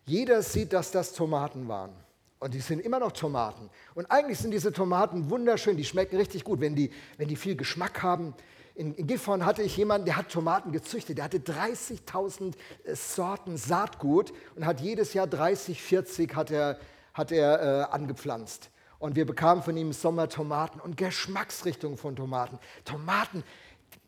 Jeder 0.05 0.43
sieht, 0.43 0.71
dass 0.71 0.91
das 0.91 1.13
Tomaten 1.13 1.67
waren. 1.67 1.93
Und 2.39 2.53
die 2.53 2.59
sind 2.59 2.79
immer 2.79 2.99
noch 2.99 3.11
Tomaten. 3.11 3.69
Und 3.93 4.11
eigentlich 4.11 4.39
sind 4.39 4.51
diese 4.51 4.71
Tomaten 4.73 5.29
wunderschön, 5.29 5.77
die 5.77 5.85
schmecken 5.85 6.17
richtig 6.17 6.43
gut, 6.43 6.59
wenn 6.59 6.75
die, 6.75 6.91
wenn 7.17 7.27
die 7.27 7.35
viel 7.35 7.55
Geschmack 7.55 8.03
haben. 8.03 8.33
In, 8.75 8.93
in 8.95 9.07
Gifhorn 9.07 9.45
hatte 9.45 9.63
ich 9.63 9.77
jemanden, 9.77 10.05
der 10.05 10.17
hat 10.17 10.29
Tomaten 10.29 10.73
gezüchtet. 10.73 11.17
Der 11.17 11.25
hatte 11.25 11.37
30.000 11.37 12.53
äh, 12.83 12.95
Sorten 12.95 13.55
Saatgut 13.55 14.33
und 14.55 14.65
hat 14.65 14.81
jedes 14.81 15.13
Jahr 15.13 15.27
30, 15.27 15.81
40 15.81 16.35
hat 16.35 16.51
er, 16.51 16.77
hat 17.13 17.31
er 17.31 17.61
äh, 17.61 17.93
angepflanzt. 17.93 18.69
Und 18.99 19.15
wir 19.15 19.25
bekamen 19.25 19.63
von 19.63 19.77
ihm 19.77 19.87
im 19.87 19.93
Sommer 19.93 20.27
Tomaten 20.27 20.81
und 20.81 20.97
Geschmacksrichtungen 20.97 21.97
von 21.97 22.17
Tomaten. 22.17 22.59
Tomaten, 22.83 23.43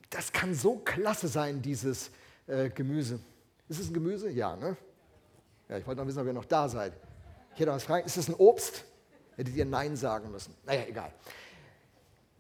das 0.10 0.34
kann 0.34 0.54
so 0.54 0.78
klasse 0.78 1.30
sein, 1.30 1.62
dieses 1.62 2.12
äh, 2.48 2.70
Gemüse. 2.70 3.20
Ist 3.70 3.80
es 3.80 3.90
ein 3.90 3.94
Gemüse? 3.94 4.30
Ja, 4.30 4.56
ne? 4.56 4.76
Ja, 5.70 5.78
ich 5.78 5.88
wollte 5.88 6.02
noch 6.02 6.08
wissen, 6.08 6.20
ob 6.20 6.28
ihr 6.28 6.34
noch 6.34 6.46
da 6.46 6.68
seid. 6.68 6.94
Ich 7.58 7.62
hätte 7.62 7.72
was 7.72 7.86
fragen, 7.86 8.06
ist 8.06 8.18
das 8.18 8.28
ein 8.28 8.36
Obst? 8.36 8.84
Hättet 9.36 9.56
ihr 9.56 9.66
Nein 9.66 9.98
sagen 9.98 10.30
müssen. 10.30 10.54
Naja, 10.64 10.84
egal. 10.88 11.12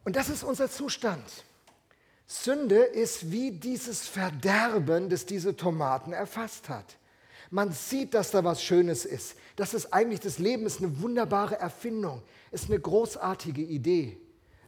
Und 0.04 0.16
das 0.16 0.30
ist 0.30 0.44
unser 0.44 0.70
Zustand. 0.70 1.24
Sünde 2.28 2.76
ist 2.76 3.32
wie 3.32 3.50
dieses 3.50 4.08
Verderben, 4.08 5.10
das 5.10 5.26
diese 5.26 5.56
Tomaten 5.56 6.14
erfasst 6.14 6.70
hat. 6.70 6.98
Man 7.50 7.72
sieht, 7.72 8.14
dass 8.14 8.30
da 8.30 8.44
was 8.44 8.62
Schönes 8.62 9.06
ist. 9.06 9.38
Das 9.56 9.74
ist 9.74 9.92
eigentlich 9.92 10.20
das 10.20 10.38
Leben, 10.38 10.68
ist 10.68 10.84
eine 10.84 11.02
wunderbare 11.02 11.58
Erfindung, 11.58 12.22
ist 12.52 12.70
eine 12.70 12.80
großartige 12.80 13.64
Idee. 13.64 14.22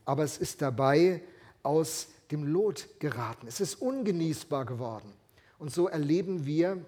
Aber 0.04 0.24
es 0.24 0.40
ist 0.40 0.64
dabei 0.64 1.22
aus 1.62 2.08
dem 2.32 2.44
Lot 2.44 2.88
geraten. 3.00 3.46
Es 3.46 3.62
ist 3.62 3.76
ungenießbar 3.76 4.66
geworden. 4.66 5.14
Und 5.60 5.72
so 5.72 5.88
erleben 5.88 6.48
wir, 6.48 6.84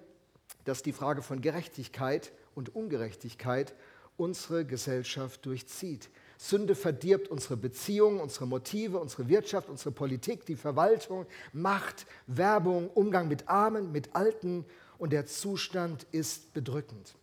dass 0.64 0.82
die 0.82 0.92
Frage 0.92 1.22
von 1.22 1.40
Gerechtigkeit 1.40 2.32
und 2.54 2.74
Ungerechtigkeit 2.74 3.74
unsere 4.16 4.64
Gesellschaft 4.64 5.44
durchzieht. 5.46 6.10
Sünde 6.38 6.74
verdirbt 6.74 7.28
unsere 7.28 7.56
Beziehungen, 7.56 8.20
unsere 8.20 8.46
Motive, 8.46 8.98
unsere 8.98 9.28
Wirtschaft, 9.28 9.68
unsere 9.68 9.92
Politik, 9.92 10.44
die 10.44 10.56
Verwaltung, 10.56 11.26
Macht, 11.52 12.06
Werbung, 12.26 12.90
Umgang 12.90 13.28
mit 13.28 13.48
Armen, 13.48 13.92
mit 13.92 14.14
Alten 14.14 14.64
und 14.98 15.12
der 15.12 15.26
Zustand 15.26 16.06
ist 16.10 16.52
bedrückend. 16.52 17.14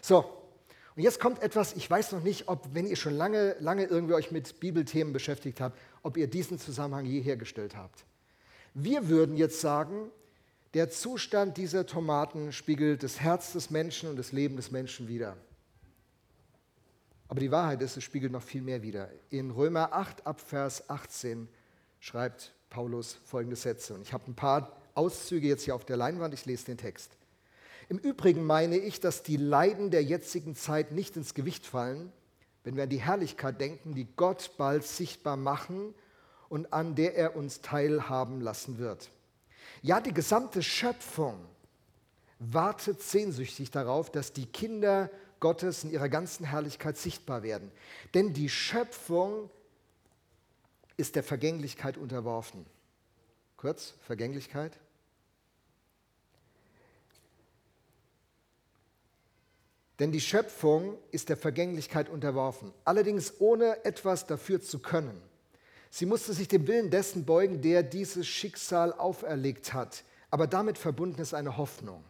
So, 0.00 0.24
und 0.98 1.02
jetzt 1.02 1.20
kommt 1.20 1.42
etwas, 1.42 1.76
ich 1.76 1.88
weiß 1.88 2.12
noch 2.12 2.22
nicht, 2.22 2.48
ob, 2.48 2.74
wenn 2.74 2.86
ihr 2.86 2.96
schon 2.96 3.14
lange, 3.14 3.54
lange 3.60 3.84
irgendwie 3.84 4.14
euch 4.14 4.32
mit 4.32 4.58
Bibelthemen 4.58 5.12
beschäftigt 5.12 5.60
habt, 5.60 5.78
ob 6.02 6.16
ihr 6.16 6.26
diesen 6.26 6.58
Zusammenhang 6.58 7.04
je 7.04 7.20
hergestellt 7.20 7.76
habt. 7.76 8.04
Wir 8.74 9.08
würden 9.08 9.36
jetzt 9.36 9.60
sagen, 9.60 10.10
der 10.74 10.90
Zustand 10.90 11.56
dieser 11.56 11.86
Tomaten 11.86 12.52
spiegelt 12.52 13.02
das 13.02 13.20
Herz 13.20 13.52
des 13.52 13.70
Menschen 13.70 14.10
und 14.10 14.16
das 14.16 14.32
Leben 14.32 14.56
des 14.56 14.70
Menschen 14.70 15.08
wider. 15.08 15.36
Aber 17.28 17.40
die 17.40 17.50
Wahrheit 17.50 17.82
ist, 17.82 17.96
es 17.96 18.04
spiegelt 18.04 18.32
noch 18.32 18.42
viel 18.42 18.62
mehr 18.62 18.82
wider. 18.82 19.10
In 19.30 19.50
Römer 19.50 19.92
8 19.92 20.26
ab 20.26 20.40
Vers 20.40 20.88
18 20.88 21.48
schreibt 22.00 22.54
Paulus 22.70 23.18
folgende 23.24 23.56
Sätze. 23.56 23.94
Und 23.94 24.02
ich 24.02 24.12
habe 24.12 24.30
ein 24.30 24.34
paar 24.34 24.76
Auszüge 24.94 25.46
jetzt 25.46 25.64
hier 25.64 25.74
auf 25.74 25.84
der 25.84 25.96
Leinwand, 25.96 26.34
ich 26.34 26.46
lese 26.46 26.66
den 26.66 26.78
Text. 26.78 27.12
Im 27.88 27.98
Übrigen 27.98 28.44
meine 28.44 28.76
ich, 28.76 29.00
dass 29.00 29.22
die 29.22 29.36
Leiden 29.36 29.90
der 29.90 30.02
jetzigen 30.02 30.54
Zeit 30.54 30.92
nicht 30.92 31.16
ins 31.16 31.34
Gewicht 31.34 31.64
fallen, 31.66 32.12
wenn 32.64 32.76
wir 32.76 32.82
an 32.82 32.90
die 32.90 33.00
Herrlichkeit 33.00 33.60
denken, 33.60 33.94
die 33.94 34.06
Gott 34.16 34.52
bald 34.58 34.84
sichtbar 34.84 35.36
machen 35.36 35.94
und 36.50 36.72
an 36.72 36.94
der 36.94 37.16
er 37.16 37.36
uns 37.36 37.62
teilhaben 37.62 38.40
lassen 38.40 38.78
wird. 38.78 39.10
Ja, 39.82 40.00
die 40.00 40.12
gesamte 40.12 40.62
Schöpfung 40.62 41.44
wartet 42.38 43.02
sehnsüchtig 43.02 43.70
darauf, 43.70 44.10
dass 44.10 44.32
die 44.32 44.46
Kinder 44.46 45.10
Gottes 45.40 45.84
in 45.84 45.90
ihrer 45.90 46.08
ganzen 46.08 46.44
Herrlichkeit 46.44 46.96
sichtbar 46.96 47.42
werden. 47.42 47.70
Denn 48.14 48.32
die 48.32 48.48
Schöpfung 48.48 49.50
ist 50.96 51.14
der 51.14 51.22
Vergänglichkeit 51.22 51.96
unterworfen. 51.96 52.66
Kurz, 53.56 53.94
Vergänglichkeit. 54.02 54.78
Denn 59.98 60.12
die 60.12 60.20
Schöpfung 60.20 60.96
ist 61.10 61.28
der 61.28 61.36
Vergänglichkeit 61.36 62.08
unterworfen, 62.08 62.72
allerdings 62.84 63.40
ohne 63.40 63.84
etwas 63.84 64.26
dafür 64.26 64.60
zu 64.60 64.78
können. 64.78 65.20
Sie 65.90 66.06
musste 66.06 66.32
sich 66.32 66.48
dem 66.48 66.66
Willen 66.66 66.90
dessen 66.90 67.24
beugen, 67.24 67.62
der 67.62 67.82
dieses 67.82 68.26
Schicksal 68.26 68.92
auferlegt 68.92 69.72
hat. 69.72 70.04
Aber 70.30 70.46
damit 70.46 70.78
verbunden 70.78 71.20
ist 71.20 71.34
eine 71.34 71.56
Hoffnung. 71.56 72.04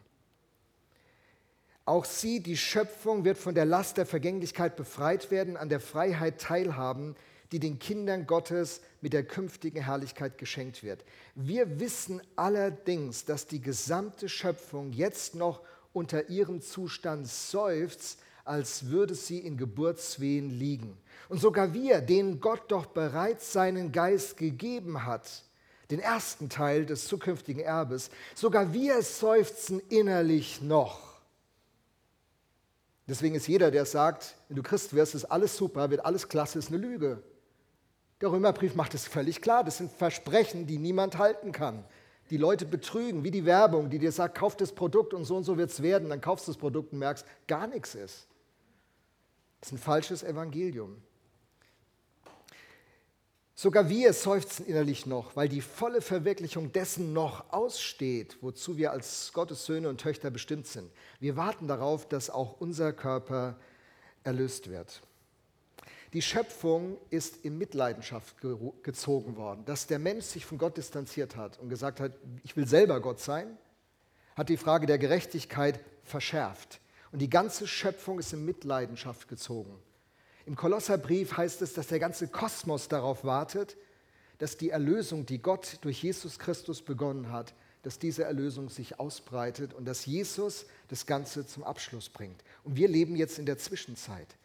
Auch 1.84 2.04
sie, 2.04 2.40
die 2.40 2.56
Schöpfung, 2.56 3.24
wird 3.24 3.38
von 3.38 3.54
der 3.54 3.64
Last 3.64 3.96
der 3.96 4.04
Vergänglichkeit 4.04 4.76
befreit 4.76 5.30
werden, 5.30 5.56
an 5.56 5.68
der 5.68 5.80
Freiheit 5.80 6.40
teilhaben, 6.40 7.16
die 7.50 7.60
den 7.60 7.78
Kindern 7.78 8.26
Gottes 8.26 8.82
mit 9.00 9.14
der 9.14 9.24
künftigen 9.24 9.82
Herrlichkeit 9.82 10.36
geschenkt 10.36 10.82
wird. 10.82 11.02
Wir 11.34 11.80
wissen 11.80 12.20
allerdings, 12.36 13.24
dass 13.24 13.46
die 13.46 13.62
gesamte 13.62 14.28
Schöpfung 14.28 14.92
jetzt 14.92 15.34
noch 15.34 15.62
unter 15.94 16.28
ihrem 16.28 16.60
Zustand 16.60 17.26
seufzt, 17.26 18.20
als 18.48 18.86
würde 18.86 19.14
sie 19.14 19.38
in 19.38 19.56
Geburtswehen 19.56 20.50
liegen. 20.50 20.96
Und 21.28 21.40
sogar 21.40 21.74
wir, 21.74 22.00
denen 22.00 22.40
Gott 22.40 22.62
doch 22.68 22.86
bereits 22.86 23.52
seinen 23.52 23.92
Geist 23.92 24.36
gegeben 24.36 25.04
hat, 25.04 25.44
den 25.90 26.00
ersten 26.00 26.48
Teil 26.48 26.86
des 26.86 27.06
zukünftigen 27.06 27.62
Erbes, 27.62 28.10
sogar 28.34 28.72
wir 28.72 29.02
seufzen 29.02 29.80
innerlich 29.88 30.62
noch. 30.62 31.20
Deswegen 33.06 33.34
ist 33.34 33.48
jeder, 33.48 33.70
der 33.70 33.86
sagt, 33.86 34.36
wenn 34.48 34.56
du 34.56 34.62
Christ 34.62 34.94
wirst, 34.94 35.14
ist 35.14 35.24
alles 35.24 35.56
super, 35.56 35.90
wird 35.90 36.04
alles 36.04 36.28
klasse, 36.28 36.58
ist 36.58 36.68
eine 36.68 36.76
Lüge. 36.76 37.22
Der 38.20 38.30
Römerbrief 38.30 38.74
macht 38.74 38.94
es 38.94 39.06
völlig 39.06 39.40
klar. 39.40 39.64
Das 39.64 39.78
sind 39.78 39.90
Versprechen, 39.92 40.66
die 40.66 40.78
niemand 40.78 41.18
halten 41.18 41.52
kann. 41.52 41.84
Die 42.30 42.36
Leute 42.36 42.66
betrügen, 42.66 43.24
wie 43.24 43.30
die 43.30 43.46
Werbung, 43.46 43.88
die 43.88 43.98
dir 43.98 44.12
sagt, 44.12 44.36
kauf 44.36 44.56
das 44.56 44.72
Produkt 44.72 45.14
und 45.14 45.24
so 45.24 45.36
und 45.36 45.44
so 45.44 45.56
wird 45.56 45.70
es 45.70 45.82
werden. 45.82 46.10
Dann 46.10 46.20
kaufst 46.20 46.46
du 46.46 46.52
das 46.52 46.58
Produkt 46.58 46.92
und 46.92 46.98
merkst, 46.98 47.24
gar 47.46 47.66
nichts 47.66 47.94
ist. 47.94 48.26
Das 49.60 49.68
ist 49.68 49.72
ein 49.72 49.78
falsches 49.78 50.22
Evangelium. 50.22 51.02
Sogar 53.54 53.88
wir 53.88 54.12
seufzen 54.12 54.66
innerlich 54.66 55.04
noch, 55.04 55.34
weil 55.34 55.48
die 55.48 55.60
volle 55.60 56.00
Verwirklichung 56.00 56.70
dessen 56.70 57.12
noch 57.12 57.52
aussteht, 57.52 58.38
wozu 58.40 58.76
wir 58.76 58.92
als 58.92 59.32
Gottes 59.32 59.66
Söhne 59.66 59.88
und 59.88 60.00
Töchter 60.00 60.30
bestimmt 60.30 60.68
sind. 60.68 60.92
Wir 61.18 61.36
warten 61.36 61.66
darauf, 61.66 62.08
dass 62.08 62.30
auch 62.30 62.60
unser 62.60 62.92
Körper 62.92 63.58
erlöst 64.22 64.70
wird. 64.70 65.02
Die 66.12 66.22
Schöpfung 66.22 66.98
ist 67.10 67.44
in 67.44 67.58
Mitleidenschaft 67.58 68.36
gezogen 68.84 69.36
worden, 69.36 69.64
dass 69.64 69.88
der 69.88 69.98
Mensch 69.98 70.26
sich 70.26 70.46
von 70.46 70.56
Gott 70.56 70.76
distanziert 70.76 71.34
hat 71.34 71.58
und 71.58 71.68
gesagt 71.68 71.98
hat, 71.98 72.12
ich 72.44 72.56
will 72.56 72.66
selber 72.66 73.00
Gott 73.00 73.18
sein, 73.18 73.58
hat 74.36 74.50
die 74.50 74.56
Frage 74.56 74.86
der 74.86 74.98
Gerechtigkeit 74.98 75.80
verschärft. 76.04 76.80
Und 77.12 77.20
die 77.20 77.30
ganze 77.30 77.66
Schöpfung 77.66 78.18
ist 78.18 78.32
in 78.32 78.44
Mitleidenschaft 78.44 79.28
gezogen. 79.28 79.78
Im 80.46 80.56
Kolosserbrief 80.56 81.36
heißt 81.36 81.62
es, 81.62 81.74
dass 81.74 81.88
der 81.88 81.98
ganze 81.98 82.28
Kosmos 82.28 82.88
darauf 82.88 83.24
wartet, 83.24 83.76
dass 84.38 84.56
die 84.56 84.70
Erlösung, 84.70 85.26
die 85.26 85.42
Gott 85.42 85.78
durch 85.82 86.02
Jesus 86.02 86.38
Christus 86.38 86.80
begonnen 86.82 87.30
hat, 87.32 87.54
dass 87.82 87.98
diese 87.98 88.24
Erlösung 88.24 88.68
sich 88.68 88.98
ausbreitet 88.98 89.74
und 89.74 89.84
dass 89.84 90.06
Jesus 90.06 90.66
das 90.88 91.06
Ganze 91.06 91.46
zum 91.46 91.64
Abschluss 91.64 92.08
bringt. 92.08 92.42
Und 92.64 92.76
wir 92.76 92.88
leben 92.88 93.16
jetzt 93.16 93.38
in 93.38 93.46
der 93.46 93.58
Zwischenzeit. 93.58 94.36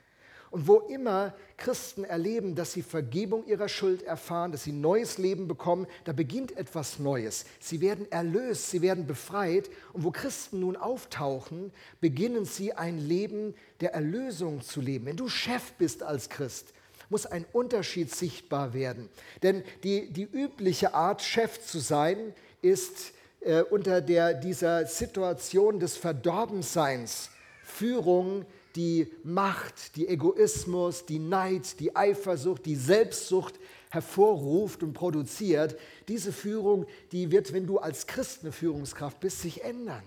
Und 0.53 0.67
wo 0.67 0.81
immer 0.81 1.33
Christen 1.57 2.03
erleben, 2.03 2.53
dass 2.53 2.73
sie 2.73 2.83
Vergebung 2.83 3.43
ihrer 3.47 3.67
Schuld 3.67 4.03
erfahren, 4.03 4.51
dass 4.51 4.65
sie 4.65 4.71
neues 4.71 5.17
Leben 5.17 5.47
bekommen, 5.47 5.87
da 6.03 6.13
beginnt 6.13 6.55
etwas 6.55 6.99
Neues. 6.99 7.45
Sie 7.59 7.81
werden 7.81 8.05
erlöst, 8.11 8.69
sie 8.69 8.83
werden 8.83 9.07
befreit. 9.07 9.71
Und 9.93 10.03
wo 10.03 10.11
Christen 10.11 10.59
nun 10.59 10.75
auftauchen, 10.75 11.73
beginnen 12.01 12.45
sie 12.45 12.71
ein 12.71 12.99
Leben 12.99 13.55
der 13.81 13.95
Erlösung 13.95 14.61
zu 14.61 14.79
leben. 14.79 15.07
Wenn 15.07 15.17
du 15.17 15.27
Chef 15.27 15.71
bist 15.79 16.03
als 16.03 16.29
Christ, 16.29 16.67
muss 17.09 17.25
ein 17.25 17.47
Unterschied 17.51 18.13
sichtbar 18.13 18.75
werden. 18.75 19.09
Denn 19.41 19.63
die, 19.83 20.13
die 20.13 20.29
übliche 20.31 20.93
Art, 20.93 21.23
Chef 21.23 21.65
zu 21.65 21.79
sein, 21.79 22.31
ist 22.61 23.13
äh, 23.39 23.63
unter 23.63 24.01
der, 24.01 24.35
dieser 24.35 24.85
Situation 24.85 25.79
des 25.79 25.97
Verdorbenseins 25.97 27.31
Führung 27.63 28.45
die 28.75 29.11
Macht, 29.23 29.95
die 29.95 30.07
Egoismus, 30.07 31.05
die 31.05 31.19
Neid, 31.19 31.79
die 31.79 31.95
Eifersucht, 31.95 32.65
die 32.65 32.75
Selbstsucht 32.75 33.59
hervorruft 33.89 34.81
und 34.83 34.93
produziert, 34.93 35.77
diese 36.07 36.31
Führung, 36.31 36.85
die 37.11 37.31
wird, 37.31 37.53
wenn 37.53 37.67
du 37.67 37.77
als 37.77 38.07
Christ 38.07 38.39
eine 38.41 38.51
Führungskraft 38.51 39.19
bist, 39.19 39.41
sich 39.41 39.63
ändern. 39.63 40.03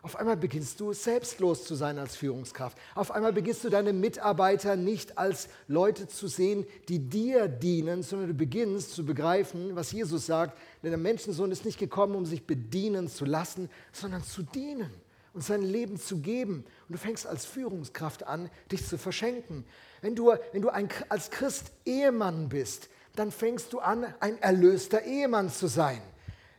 Auf 0.00 0.14
einmal 0.14 0.36
beginnst 0.36 0.78
du 0.78 0.92
selbstlos 0.92 1.64
zu 1.64 1.74
sein 1.74 1.98
als 1.98 2.14
Führungskraft. 2.14 2.78
Auf 2.94 3.10
einmal 3.10 3.32
beginnst 3.32 3.64
du 3.64 3.68
deine 3.68 3.92
Mitarbeiter 3.92 4.76
nicht 4.76 5.18
als 5.18 5.48
Leute 5.66 6.06
zu 6.06 6.28
sehen, 6.28 6.64
die 6.88 7.00
dir 7.00 7.48
dienen, 7.48 8.04
sondern 8.04 8.28
du 8.28 8.34
beginnst 8.34 8.92
zu 8.92 9.04
begreifen, 9.04 9.74
was 9.74 9.90
Jesus 9.90 10.26
sagt, 10.26 10.56
denn 10.84 10.92
der 10.92 10.98
Menschensohn 10.98 11.50
ist 11.50 11.64
nicht 11.64 11.80
gekommen, 11.80 12.14
um 12.14 12.24
sich 12.24 12.46
bedienen 12.46 13.08
zu 13.08 13.24
lassen, 13.24 13.68
sondern 13.92 14.22
zu 14.22 14.44
dienen 14.44 14.92
und 15.34 15.42
sein 15.42 15.62
Leben 15.62 15.98
zu 15.98 16.18
geben. 16.18 16.64
Und 16.88 16.92
du 16.92 16.98
fängst 16.98 17.26
als 17.26 17.44
Führungskraft 17.44 18.24
an, 18.24 18.50
dich 18.70 18.86
zu 18.86 18.98
verschenken. 18.98 19.64
Wenn 20.00 20.14
du, 20.14 20.32
wenn 20.52 20.62
du 20.62 20.68
ein, 20.68 20.88
als 21.08 21.30
Christ 21.30 21.72
Ehemann 21.84 22.48
bist, 22.48 22.88
dann 23.16 23.32
fängst 23.32 23.72
du 23.72 23.80
an, 23.80 24.06
ein 24.20 24.40
erlöster 24.40 25.02
Ehemann 25.02 25.50
zu 25.50 25.66
sein. 25.66 26.00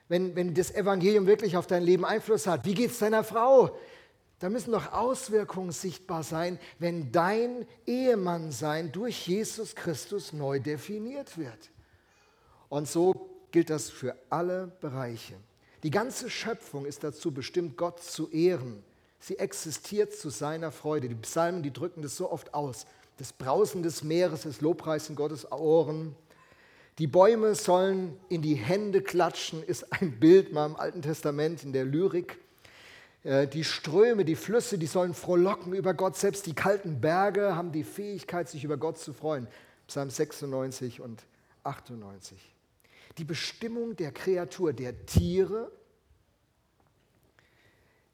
Wenn, 0.08 0.36
wenn 0.36 0.54
das 0.54 0.72
Evangelium 0.72 1.28
wirklich 1.28 1.56
auf 1.56 1.68
dein 1.68 1.84
Leben 1.84 2.04
Einfluss 2.04 2.48
hat, 2.48 2.66
wie 2.66 2.74
geht 2.74 2.92
es 2.92 3.00
deiner 3.00 3.24
Frau? 3.24 3.78
Da 4.40 4.50
müssen 4.50 4.72
doch 4.72 4.94
Auswirkungen 4.94 5.72
sichtbar 5.72 6.24
sein, 6.24 6.60
wenn 6.80 7.12
dein 7.12 7.68
Ehemann-Sein 7.86 8.92
durch 8.92 9.28
Jesus 9.28 9.76
Christus 9.76 10.34
neu 10.34 10.60
definiert 10.60 11.38
wird. 11.38 11.72
Und 12.70 12.88
so 12.88 13.30
gilt 13.52 13.70
das 13.70 13.90
für 13.90 14.16
alle 14.30 14.68
Bereiche. 14.80 15.36
Die 15.84 15.92
ganze 15.92 16.30
Schöpfung 16.30 16.86
ist 16.86 17.04
dazu 17.04 17.32
bestimmt, 17.32 17.78
Gott 17.78 18.04
zu 18.04 18.30
ehren. 18.32 18.84
Sie 19.20 19.38
existiert 19.40 20.14
zu 20.14 20.30
seiner 20.30 20.72
Freude. 20.72 21.08
Die 21.08 21.16
Psalmen, 21.16 21.64
die 21.64 21.72
drücken 21.72 22.02
das 22.02 22.18
so 22.18 22.32
oft 22.32 22.54
aus. 22.54 22.86
Das 23.18 23.32
Brausen 23.32 23.84
des 23.84 24.04
Meeres, 24.04 24.44
das 24.44 24.62
Lobpreis 24.62 25.10
in 25.10 25.16
Gottes 25.16 25.50
Ohren. 25.52 26.16
Die 26.98 27.08
Bäume 27.08 27.56
sollen 27.56 28.18
in 28.28 28.42
die 28.42 28.56
Hände 28.56 29.02
klatschen, 29.02 29.64
ist 29.64 29.92
ein 29.94 30.20
Bild 30.20 30.52
mal 30.52 30.66
im 30.66 30.76
Alten 30.76 31.02
Testament 31.02 31.64
in 31.64 31.72
der 31.72 31.86
Lyrik. 31.86 32.38
Äh, 33.24 33.48
die 33.48 33.64
Ströme, 33.64 34.26
die 34.26 34.36
Flüsse, 34.36 34.78
die 34.78 34.86
sollen 34.86 35.14
frohlocken 35.14 35.74
über 35.74 35.94
Gott. 35.94 36.18
Selbst 36.18 36.46
die 36.46 36.54
kalten 36.54 37.00
Berge 37.00 37.56
haben 37.56 37.72
die 37.72 37.86
Fähigkeit, 37.86 38.50
sich 38.50 38.66
über 38.66 38.76
Gott 38.76 38.98
zu 38.98 39.14
freuen. 39.14 39.48
Psalm 39.88 40.10
96 40.10 41.00
und 41.00 41.24
98 41.64 42.59
die 43.20 43.26
Bestimmung 43.26 43.98
der 43.98 44.14
Kreatur, 44.14 44.72
der 44.72 45.06
Tiere, 45.06 45.70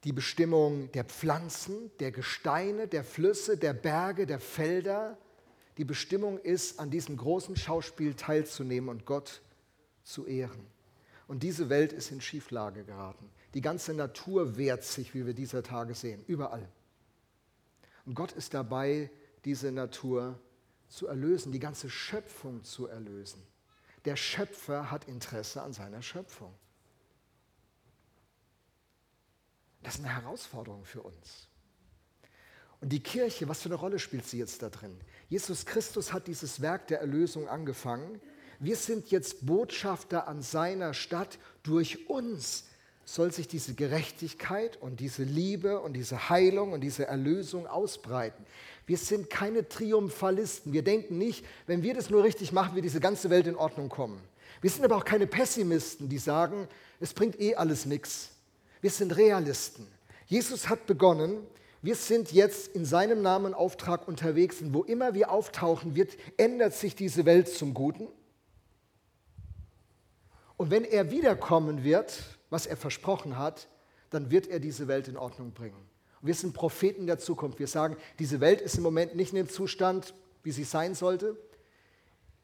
die 0.03 0.11
Bestimmung 0.11 0.91
der 0.91 1.03
Pflanzen, 1.03 1.91
der 1.99 2.11
Gesteine, 2.11 2.87
der 2.87 3.03
Flüsse, 3.03 3.57
der 3.57 3.73
Berge, 3.73 4.25
der 4.25 4.39
Felder. 4.39 5.17
Die 5.77 5.85
Bestimmung 5.85 6.39
ist, 6.39 6.79
an 6.79 6.89
diesem 6.89 7.17
großen 7.17 7.55
Schauspiel 7.55 8.15
teilzunehmen 8.15 8.89
und 8.89 9.05
Gott 9.05 9.41
zu 10.03 10.25
ehren. 10.25 10.65
Und 11.27 11.43
diese 11.43 11.69
Welt 11.69 11.93
ist 11.93 12.11
in 12.11 12.21
Schieflage 12.21 12.83
geraten. 12.83 13.29
Die 13.53 13.61
ganze 13.61 13.93
Natur 13.93 14.57
wehrt 14.57 14.83
sich, 14.83 15.13
wie 15.13 15.25
wir 15.25 15.33
dieser 15.33 15.63
Tage 15.63 15.95
sehen, 15.95 16.23
überall. 16.27 16.67
Und 18.05 18.15
Gott 18.15 18.31
ist 18.31 18.53
dabei, 18.53 19.09
diese 19.43 19.71
Natur 19.71 20.39
zu 20.87 21.07
erlösen, 21.07 21.51
die 21.51 21.59
ganze 21.59 21.89
Schöpfung 21.89 22.63
zu 22.63 22.87
erlösen 22.87 23.41
der 24.05 24.15
Schöpfer 24.15 24.91
hat 24.91 25.05
Interesse 25.05 25.61
an 25.61 25.73
seiner 25.73 26.01
Schöpfung. 26.01 26.53
Das 29.83 29.95
ist 29.95 29.99
eine 30.03 30.13
Herausforderung 30.15 30.85
für 30.85 31.01
uns. 31.01 31.47
Und 32.81 32.89
die 32.89 33.01
Kirche, 33.01 33.47
was 33.47 33.61
für 33.61 33.69
eine 33.69 33.75
Rolle 33.75 33.99
spielt 33.99 34.25
sie 34.25 34.37
jetzt 34.37 34.61
da 34.61 34.69
drin? 34.69 34.99
Jesus 35.29 35.65
Christus 35.65 36.13
hat 36.13 36.27
dieses 36.27 36.61
Werk 36.61 36.87
der 36.87 36.99
Erlösung 36.99 37.47
angefangen. 37.47 38.21
Wir 38.59 38.75
sind 38.75 39.11
jetzt 39.11 39.45
Botschafter 39.45 40.27
an 40.27 40.41
seiner 40.41 40.93
Stadt. 40.93 41.39
Durch 41.63 42.09
uns 42.09 42.65
soll 43.05 43.31
sich 43.31 43.47
diese 43.47 43.75
Gerechtigkeit 43.75 44.81
und 44.81 44.99
diese 44.99 45.23
Liebe 45.23 45.79
und 45.79 45.93
diese 45.93 46.29
Heilung 46.29 46.73
und 46.73 46.81
diese 46.81 47.05
Erlösung 47.07 47.67
ausbreiten. 47.67 48.43
Wir 48.87 48.97
sind 48.97 49.29
keine 49.29 49.67
Triumphalisten. 49.67 50.73
Wir 50.73 50.83
denken 50.83 51.17
nicht, 51.17 51.45
wenn 51.67 51.83
wir 51.83 51.93
das 51.93 52.09
nur 52.09 52.23
richtig 52.23 52.51
machen, 52.51 52.75
wird 52.75 52.85
diese 52.85 52.99
ganze 52.99 53.29
Welt 53.29 53.45
in 53.45 53.55
Ordnung 53.55 53.89
kommen. 53.89 54.19
Wir 54.61 54.71
sind 54.71 54.83
aber 54.83 54.97
auch 54.97 55.05
keine 55.05 55.27
Pessimisten, 55.27 56.09
die 56.09 56.17
sagen, 56.17 56.67
es 56.99 57.13
bringt 57.13 57.39
eh 57.39 57.55
alles 57.55 57.85
nichts. 57.85 58.31
Wir 58.81 58.89
sind 58.89 59.15
Realisten. 59.15 59.87
Jesus 60.25 60.69
hat 60.69 60.87
begonnen, 60.87 61.45
wir 61.83 61.95
sind 61.95 62.31
jetzt 62.31 62.69
in 62.69 62.85
seinem 62.85 63.21
Namen 63.21 63.53
Auftrag 63.53 64.07
unterwegs 64.07 64.61
und 64.61 64.73
wo 64.73 64.83
immer 64.83 65.13
wir 65.13 65.29
auftauchen, 65.29 65.95
wird, 65.95 66.17
ändert 66.37 66.73
sich 66.73 66.95
diese 66.95 67.25
Welt 67.25 67.47
zum 67.47 67.75
Guten. 67.75 68.07
Und 70.57 70.71
wenn 70.71 70.83
er 70.83 71.11
wiederkommen 71.11 71.83
wird, 71.83 72.34
was 72.49 72.65
er 72.65 72.77
versprochen 72.77 73.37
hat, 73.37 73.67
dann 74.09 74.31
wird 74.31 74.47
er 74.47 74.59
diese 74.59 74.87
Welt 74.87 75.07
in 75.07 75.17
Ordnung 75.17 75.51
bringen. 75.51 75.77
Wir 76.21 76.33
sind 76.33 76.53
Propheten 76.53 77.05
der 77.05 77.19
Zukunft. 77.19 77.59
Wir 77.59 77.67
sagen, 77.67 77.97
diese 78.17 78.39
Welt 78.39 78.61
ist 78.61 78.77
im 78.77 78.83
Moment 78.83 79.15
nicht 79.15 79.31
in 79.31 79.37
dem 79.37 79.49
Zustand, 79.49 80.13
wie 80.43 80.51
sie 80.51 80.63
sein 80.63 80.95
sollte. 80.95 81.37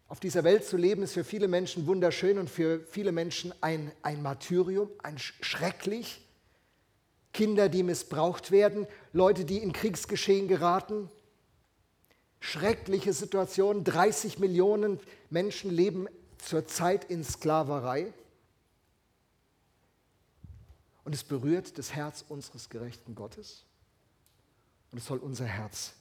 Auf 0.07 0.19
dieser 0.19 0.43
Welt 0.43 0.65
zu 0.65 0.75
leben 0.75 1.03
ist 1.03 1.13
für 1.13 1.23
viele 1.23 1.47
Menschen 1.47 1.87
wunderschön 1.87 2.37
und 2.37 2.49
für 2.49 2.81
viele 2.81 3.11
Menschen 3.11 3.53
ein, 3.61 3.91
ein 4.01 4.21
Martyrium, 4.21 4.89
ein 5.01 5.17
schrecklich. 5.17 6.27
Kinder, 7.33 7.69
die 7.69 7.81
missbraucht 7.81 8.51
werden, 8.51 8.87
Leute, 9.13 9.45
die 9.45 9.59
in 9.59 9.71
Kriegsgeschehen 9.71 10.49
geraten. 10.49 11.09
Schreckliche 12.41 13.13
Situationen. 13.13 13.83
30 13.83 14.37
Millionen 14.37 14.99
Menschen 15.29 15.71
leben 15.71 16.07
zurzeit 16.37 17.05
in 17.05 17.23
Sklaverei. 17.23 18.11
Und 21.03 21.15
es 21.15 21.23
berührt 21.23 21.77
das 21.77 21.93
Herz 21.93 22.23
unseres 22.27 22.69
gerechten 22.69 23.15
Gottes. 23.15 23.65
Und 24.91 24.97
es 24.97 25.05
soll 25.05 25.19
unser 25.19 25.45
Herz 25.45 25.93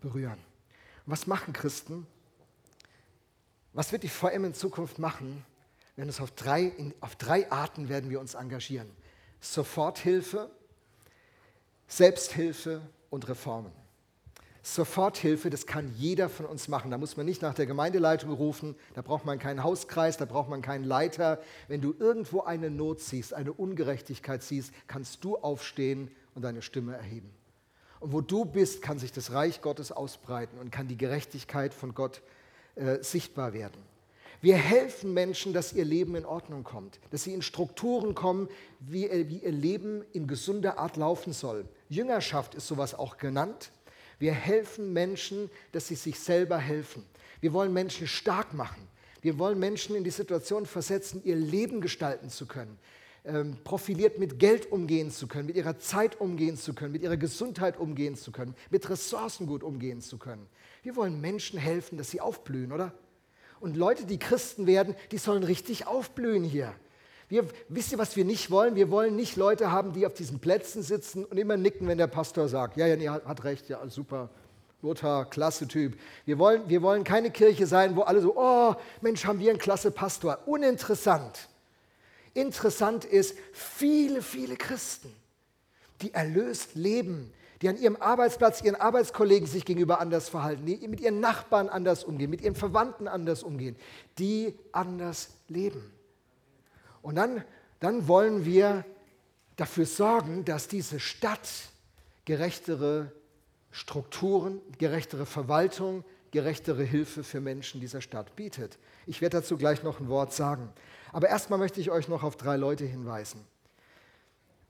berühren. 0.00 0.38
Und 1.06 1.12
was 1.12 1.26
machen 1.26 1.52
Christen? 1.52 2.06
Was 3.72 3.92
wird 3.92 4.02
die 4.02 4.08
VM 4.08 4.44
in 4.44 4.54
Zukunft 4.54 4.98
machen? 4.98 5.44
Wir 5.96 6.04
uns 6.04 6.20
auf 6.20 6.30
drei, 6.32 6.62
in, 6.62 6.94
auf 7.00 7.16
drei 7.16 7.50
Arten 7.50 7.88
werden 7.88 8.10
wir 8.10 8.20
uns 8.20 8.34
engagieren. 8.34 8.90
Soforthilfe, 9.40 10.50
Selbsthilfe 11.86 12.82
und 13.10 13.28
Reformen. 13.28 13.72
Soforthilfe, 14.62 15.50
das 15.50 15.66
kann 15.66 15.92
jeder 15.96 16.28
von 16.28 16.46
uns 16.46 16.68
machen. 16.68 16.92
Da 16.92 16.98
muss 16.98 17.16
man 17.16 17.26
nicht 17.26 17.42
nach 17.42 17.54
der 17.54 17.66
Gemeindeleitung 17.66 18.32
rufen, 18.32 18.76
da 18.94 19.02
braucht 19.02 19.24
man 19.24 19.40
keinen 19.40 19.64
Hauskreis, 19.64 20.16
da 20.16 20.24
braucht 20.24 20.48
man 20.48 20.62
keinen 20.62 20.84
Leiter. 20.84 21.40
Wenn 21.66 21.80
du 21.80 21.94
irgendwo 21.98 22.42
eine 22.42 22.70
Not 22.70 23.00
siehst, 23.00 23.34
eine 23.34 23.52
Ungerechtigkeit 23.52 24.42
siehst, 24.42 24.72
kannst 24.86 25.24
du 25.24 25.36
aufstehen 25.36 26.10
und 26.34 26.42
deine 26.42 26.62
Stimme 26.62 26.94
erheben. 26.94 27.30
Und 27.98 28.12
wo 28.12 28.20
du 28.20 28.44
bist, 28.44 28.82
kann 28.82 28.98
sich 28.98 29.12
das 29.12 29.32
Reich 29.32 29.62
Gottes 29.62 29.90
ausbreiten 29.90 30.58
und 30.58 30.70
kann 30.70 30.88
die 30.88 30.96
Gerechtigkeit 30.96 31.74
von 31.74 31.94
Gott 31.94 32.22
äh, 32.76 33.02
sichtbar 33.02 33.52
werden. 33.52 33.80
Wir 34.40 34.56
helfen 34.56 35.14
Menschen, 35.14 35.52
dass 35.52 35.72
ihr 35.72 35.84
Leben 35.84 36.16
in 36.16 36.24
Ordnung 36.24 36.64
kommt, 36.64 36.98
dass 37.10 37.22
sie 37.22 37.32
in 37.32 37.42
Strukturen 37.42 38.16
kommen, 38.16 38.48
wie, 38.80 39.08
wie 39.28 39.38
ihr 39.38 39.52
Leben 39.52 40.04
in 40.12 40.26
gesunder 40.26 40.78
Art 40.78 40.96
laufen 40.96 41.32
soll. 41.32 41.64
Jüngerschaft 41.88 42.56
ist 42.56 42.66
sowas 42.66 42.94
auch 42.94 43.18
genannt. 43.18 43.70
Wir 44.18 44.32
helfen 44.32 44.92
Menschen, 44.92 45.50
dass 45.72 45.88
sie 45.88 45.94
sich 45.94 46.18
selber 46.18 46.58
helfen. 46.58 47.04
Wir 47.40 47.52
wollen 47.52 47.72
Menschen 47.72 48.06
stark 48.06 48.54
machen. 48.54 48.88
Wir 49.20 49.38
wollen 49.38 49.58
Menschen 49.58 49.94
in 49.94 50.04
die 50.04 50.10
Situation 50.10 50.66
versetzen, 50.66 51.22
ihr 51.24 51.36
Leben 51.36 51.80
gestalten 51.80 52.28
zu 52.28 52.46
können, 52.46 52.76
ähm, 53.24 53.56
profiliert 53.62 54.18
mit 54.18 54.40
Geld 54.40 54.70
umgehen 54.72 55.12
zu 55.12 55.28
können, 55.28 55.46
mit 55.46 55.56
ihrer 55.56 55.78
Zeit 55.78 56.20
umgehen 56.20 56.56
zu 56.56 56.74
können, 56.74 56.92
mit 56.92 57.02
ihrer 57.02 57.16
Gesundheit 57.16 57.78
umgehen 57.78 58.16
zu 58.16 58.32
können, 58.32 58.56
mit 58.70 58.90
Ressourcen 58.90 59.46
gut 59.46 59.62
umgehen 59.62 60.00
zu 60.00 60.18
können. 60.18 60.46
Wir 60.82 60.96
wollen 60.96 61.20
Menschen 61.20 61.58
helfen, 61.58 61.98
dass 61.98 62.10
sie 62.10 62.20
aufblühen, 62.20 62.72
oder? 62.72 62.92
Und 63.60 63.76
Leute, 63.76 64.06
die 64.06 64.18
Christen 64.18 64.66
werden, 64.66 64.96
die 65.12 65.18
sollen 65.18 65.44
richtig 65.44 65.86
aufblühen 65.86 66.42
hier. 66.42 66.74
Wir, 67.32 67.46
wisst 67.70 67.90
ihr, 67.92 67.96
was 67.96 68.14
wir 68.14 68.26
nicht 68.26 68.50
wollen? 68.50 68.74
Wir 68.74 68.90
wollen 68.90 69.16
nicht 69.16 69.36
Leute 69.36 69.72
haben, 69.72 69.94
die 69.94 70.04
auf 70.04 70.12
diesen 70.12 70.38
Plätzen 70.38 70.82
sitzen 70.82 71.24
und 71.24 71.38
immer 71.38 71.56
nicken, 71.56 71.88
wenn 71.88 71.96
der 71.96 72.06
Pastor 72.06 72.46
sagt, 72.46 72.76
ja, 72.76 72.86
ja, 72.86 72.94
nee, 72.94 73.08
hat 73.08 73.44
recht, 73.44 73.70
ja, 73.70 73.80
super, 73.88 74.28
Lothar, 74.82 75.24
klasse 75.30 75.66
Typ. 75.66 75.98
Wir 76.26 76.38
wollen, 76.38 76.68
wir 76.68 76.82
wollen 76.82 77.04
keine 77.04 77.30
Kirche 77.30 77.66
sein, 77.66 77.96
wo 77.96 78.02
alle 78.02 78.20
so, 78.20 78.36
oh, 78.36 78.74
Mensch, 79.00 79.24
haben 79.24 79.38
wir 79.38 79.48
einen 79.48 79.58
klasse 79.58 79.90
Pastor. 79.90 80.40
Uninteressant. 80.44 81.48
Interessant 82.34 83.06
ist, 83.06 83.34
viele, 83.54 84.20
viele 84.20 84.56
Christen, 84.56 85.10
die 86.02 86.12
erlöst 86.12 86.74
leben, 86.74 87.32
die 87.62 87.70
an 87.70 87.78
ihrem 87.78 87.96
Arbeitsplatz 87.96 88.60
ihren 88.60 88.76
Arbeitskollegen 88.76 89.48
sich 89.48 89.64
gegenüber 89.64 90.02
anders 90.02 90.28
verhalten, 90.28 90.66
die 90.66 90.86
mit 90.86 91.00
ihren 91.00 91.20
Nachbarn 91.20 91.70
anders 91.70 92.04
umgehen, 92.04 92.28
mit 92.28 92.42
ihren 92.42 92.56
Verwandten 92.56 93.08
anders 93.08 93.42
umgehen, 93.42 93.76
die 94.18 94.54
anders 94.72 95.30
leben. 95.48 95.82
Und 97.02 97.16
dann, 97.16 97.44
dann 97.80 98.08
wollen 98.08 98.44
wir 98.44 98.84
dafür 99.56 99.86
sorgen, 99.86 100.44
dass 100.44 100.68
diese 100.68 101.00
Stadt 101.00 101.48
gerechtere 102.24 103.12
Strukturen, 103.70 104.60
gerechtere 104.78 105.26
Verwaltung, 105.26 106.04
gerechtere 106.30 106.82
Hilfe 106.82 107.24
für 107.24 107.40
Menschen 107.40 107.80
dieser 107.80 108.00
Stadt 108.00 108.34
bietet. 108.36 108.78
Ich 109.06 109.20
werde 109.20 109.38
dazu 109.38 109.56
gleich 109.56 109.82
noch 109.82 110.00
ein 110.00 110.08
Wort 110.08 110.32
sagen. 110.32 110.70
Aber 111.12 111.28
erstmal 111.28 111.58
möchte 111.58 111.80
ich 111.80 111.90
euch 111.90 112.08
noch 112.08 112.22
auf 112.22 112.36
drei 112.36 112.56
Leute 112.56 112.84
hinweisen. 112.84 113.44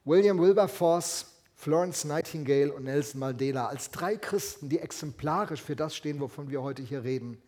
William 0.04 0.40
Wilberforce, 0.40 1.26
Florence 1.54 2.04
Nightingale 2.04 2.72
und 2.72 2.84
Nelson 2.84 3.20
Mandela 3.20 3.68
als 3.68 3.90
drei 3.90 4.16
Christen, 4.16 4.68
die 4.68 4.80
exemplarisch 4.80 5.62
für 5.62 5.76
das 5.76 5.94
stehen, 5.94 6.18
wovon 6.18 6.50
wir 6.50 6.62
heute 6.62 6.82
hier 6.82 7.04
reden. 7.04 7.40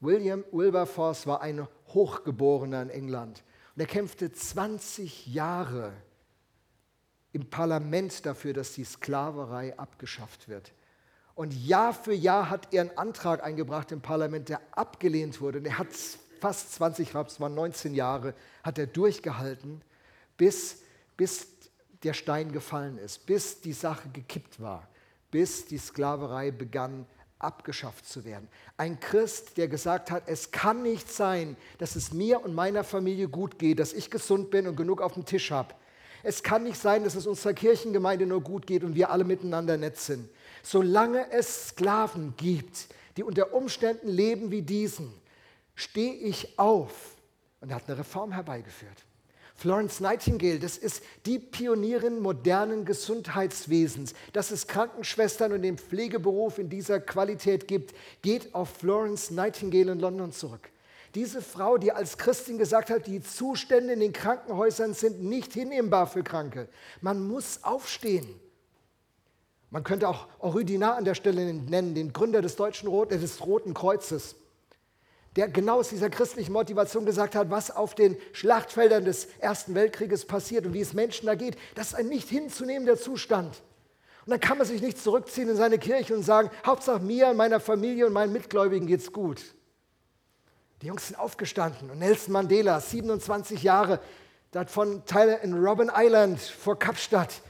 William 0.00 0.44
Wilberforce 0.50 1.26
war 1.26 1.40
ein 1.40 1.66
Hochgeborener 1.94 2.82
in 2.82 2.90
England. 2.90 3.44
Und 3.76 3.82
er 3.82 3.86
kämpfte 3.86 4.32
20 4.32 5.26
Jahre 5.26 5.92
im 7.32 7.50
Parlament 7.50 8.24
dafür, 8.24 8.54
dass 8.54 8.72
die 8.72 8.84
Sklaverei 8.84 9.78
abgeschafft 9.78 10.48
wird. 10.48 10.72
Und 11.34 11.52
Jahr 11.52 11.92
für 11.92 12.14
Jahr 12.14 12.48
hat 12.48 12.72
er 12.72 12.80
einen 12.80 12.96
Antrag 12.96 13.44
eingebracht 13.44 13.92
im 13.92 14.00
Parlament, 14.00 14.48
der 14.48 14.62
abgelehnt 14.70 15.42
wurde. 15.42 15.58
Und 15.58 15.66
er 15.66 15.76
hat 15.76 15.88
fast 16.40 16.72
20, 16.72 17.08
ich 17.08 17.14
es 17.14 17.38
waren 17.38 17.54
19 17.54 17.94
Jahre, 17.94 18.34
hat 18.62 18.78
er 18.78 18.86
durchgehalten, 18.86 19.82
bis, 20.38 20.80
bis 21.18 21.46
der 22.02 22.14
Stein 22.14 22.52
gefallen 22.52 22.96
ist, 22.96 23.26
bis 23.26 23.60
die 23.60 23.74
Sache 23.74 24.08
gekippt 24.08 24.58
war, 24.58 24.88
bis 25.30 25.66
die 25.66 25.76
Sklaverei 25.76 26.50
begann 26.50 27.04
abgeschafft 27.38 28.06
zu 28.06 28.24
werden. 28.24 28.48
Ein 28.76 28.98
Christ, 29.00 29.56
der 29.56 29.68
gesagt 29.68 30.10
hat, 30.10 30.24
es 30.26 30.50
kann 30.50 30.82
nicht 30.82 31.10
sein, 31.10 31.56
dass 31.78 31.96
es 31.96 32.12
mir 32.12 32.42
und 32.44 32.54
meiner 32.54 32.84
Familie 32.84 33.28
gut 33.28 33.58
geht, 33.58 33.78
dass 33.78 33.92
ich 33.92 34.10
gesund 34.10 34.50
bin 34.50 34.66
und 34.66 34.76
genug 34.76 35.00
auf 35.00 35.14
dem 35.14 35.24
Tisch 35.24 35.50
habe. 35.50 35.74
Es 36.22 36.42
kann 36.42 36.64
nicht 36.64 36.80
sein, 36.80 37.04
dass 37.04 37.14
es 37.14 37.26
unserer 37.26 37.54
Kirchengemeinde 37.54 38.26
nur 38.26 38.40
gut 38.40 38.66
geht 38.66 38.82
und 38.82 38.94
wir 38.94 39.10
alle 39.10 39.24
miteinander 39.24 39.76
nett 39.76 39.98
sind. 39.98 40.28
Solange 40.62 41.30
es 41.30 41.68
Sklaven 41.68 42.34
gibt, 42.36 42.88
die 43.16 43.22
unter 43.22 43.54
Umständen 43.54 44.08
leben 44.08 44.50
wie 44.50 44.62
diesen, 44.62 45.12
stehe 45.74 46.14
ich 46.14 46.58
auf. 46.58 47.16
Und 47.60 47.70
er 47.70 47.76
hat 47.76 47.88
eine 47.88 47.98
Reform 47.98 48.32
herbeigeführt. 48.32 49.05
Florence 49.56 50.00
Nightingale, 50.00 50.58
das 50.58 50.76
ist 50.76 51.02
die 51.24 51.38
Pionierin 51.38 52.20
modernen 52.20 52.84
Gesundheitswesens. 52.84 54.12
Dass 54.34 54.50
es 54.50 54.66
Krankenschwestern 54.66 55.52
und 55.52 55.62
den 55.62 55.78
Pflegeberuf 55.78 56.58
in 56.58 56.68
dieser 56.68 57.00
Qualität 57.00 57.66
gibt, 57.66 57.94
geht 58.20 58.54
auf 58.54 58.68
Florence 58.68 59.30
Nightingale 59.30 59.92
in 59.92 60.00
London 60.00 60.32
zurück. 60.32 60.70
Diese 61.14 61.40
Frau, 61.40 61.78
die 61.78 61.92
als 61.92 62.18
Christin 62.18 62.58
gesagt 62.58 62.90
hat, 62.90 63.06
die 63.06 63.22
Zustände 63.22 63.94
in 63.94 64.00
den 64.00 64.12
Krankenhäusern 64.12 64.92
sind 64.92 65.22
nicht 65.22 65.54
hinnehmbar 65.54 66.06
für 66.06 66.22
Kranke. 66.22 66.68
Man 67.00 67.26
muss 67.26 67.60
aufstehen. 67.62 68.28
Man 69.70 69.82
könnte 69.82 70.08
auch 70.08 70.28
Orydinar 70.38 70.96
an 70.96 71.06
der 71.06 71.14
Stelle 71.14 71.54
nennen, 71.54 71.94
den 71.94 72.12
Gründer 72.12 72.42
des, 72.42 72.56
Deutschen 72.56 72.88
Rot, 72.88 73.10
äh, 73.12 73.18
des 73.18 73.44
Roten 73.44 73.72
Kreuzes 73.72 74.36
der 75.36 75.48
genau 75.48 75.80
aus 75.80 75.90
dieser 75.90 76.08
christlichen 76.08 76.52
Motivation 76.52 77.04
gesagt 77.04 77.34
hat, 77.34 77.50
was 77.50 77.70
auf 77.70 77.94
den 77.94 78.16
Schlachtfeldern 78.32 79.04
des 79.04 79.26
Ersten 79.38 79.74
Weltkrieges 79.74 80.24
passiert 80.24 80.64
und 80.64 80.72
wie 80.72 80.80
es 80.80 80.94
Menschen 80.94 81.26
da 81.26 81.34
geht. 81.34 81.56
Das 81.74 81.88
ist 81.88 81.94
ein 81.94 82.08
nicht 82.08 82.28
hinzunehmender 82.28 82.96
Zustand. 82.96 83.62
Und 84.24 84.30
dann 84.30 84.40
kann 84.40 84.56
man 84.58 84.66
sich 84.66 84.80
nicht 84.80 84.98
zurückziehen 84.98 85.50
in 85.50 85.56
seine 85.56 85.78
Kirche 85.78 86.14
und 86.14 86.22
sagen, 86.22 86.50
Hauptsache 86.64 87.00
mir, 87.00 87.34
meiner 87.34 87.60
Familie 87.60 88.06
und 88.06 88.14
meinen 88.14 88.32
Mitgläubigen 88.32 88.86
geht's 88.86 89.12
gut. 89.12 89.42
Die 90.80 90.86
Jungs 90.86 91.08
sind 91.08 91.16
aufgestanden 91.16 91.90
und 91.90 91.98
Nelson 91.98 92.32
Mandela, 92.32 92.80
27 92.80 93.62
Jahre, 93.62 94.00
davon 94.52 95.04
Teile 95.04 95.38
in 95.42 95.52
Robben 95.52 95.90
Island 95.94 96.40
vor 96.40 96.78
Kapstadt, 96.78 97.42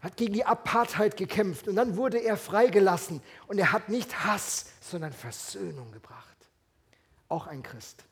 hat 0.00 0.16
gegen 0.16 0.32
die 0.32 0.44
Apartheid 0.44 1.16
gekämpft 1.16 1.68
und 1.68 1.76
dann 1.76 1.96
wurde 1.96 2.18
er 2.18 2.36
freigelassen 2.36 3.22
und 3.46 3.58
er 3.58 3.72
hat 3.72 3.88
nicht 3.88 4.24
Hass, 4.24 4.66
sondern 4.80 5.12
Versöhnung 5.12 5.92
gebracht 5.92 6.33
auch 7.28 7.46
ein 7.46 7.62
Christ. 7.62 8.04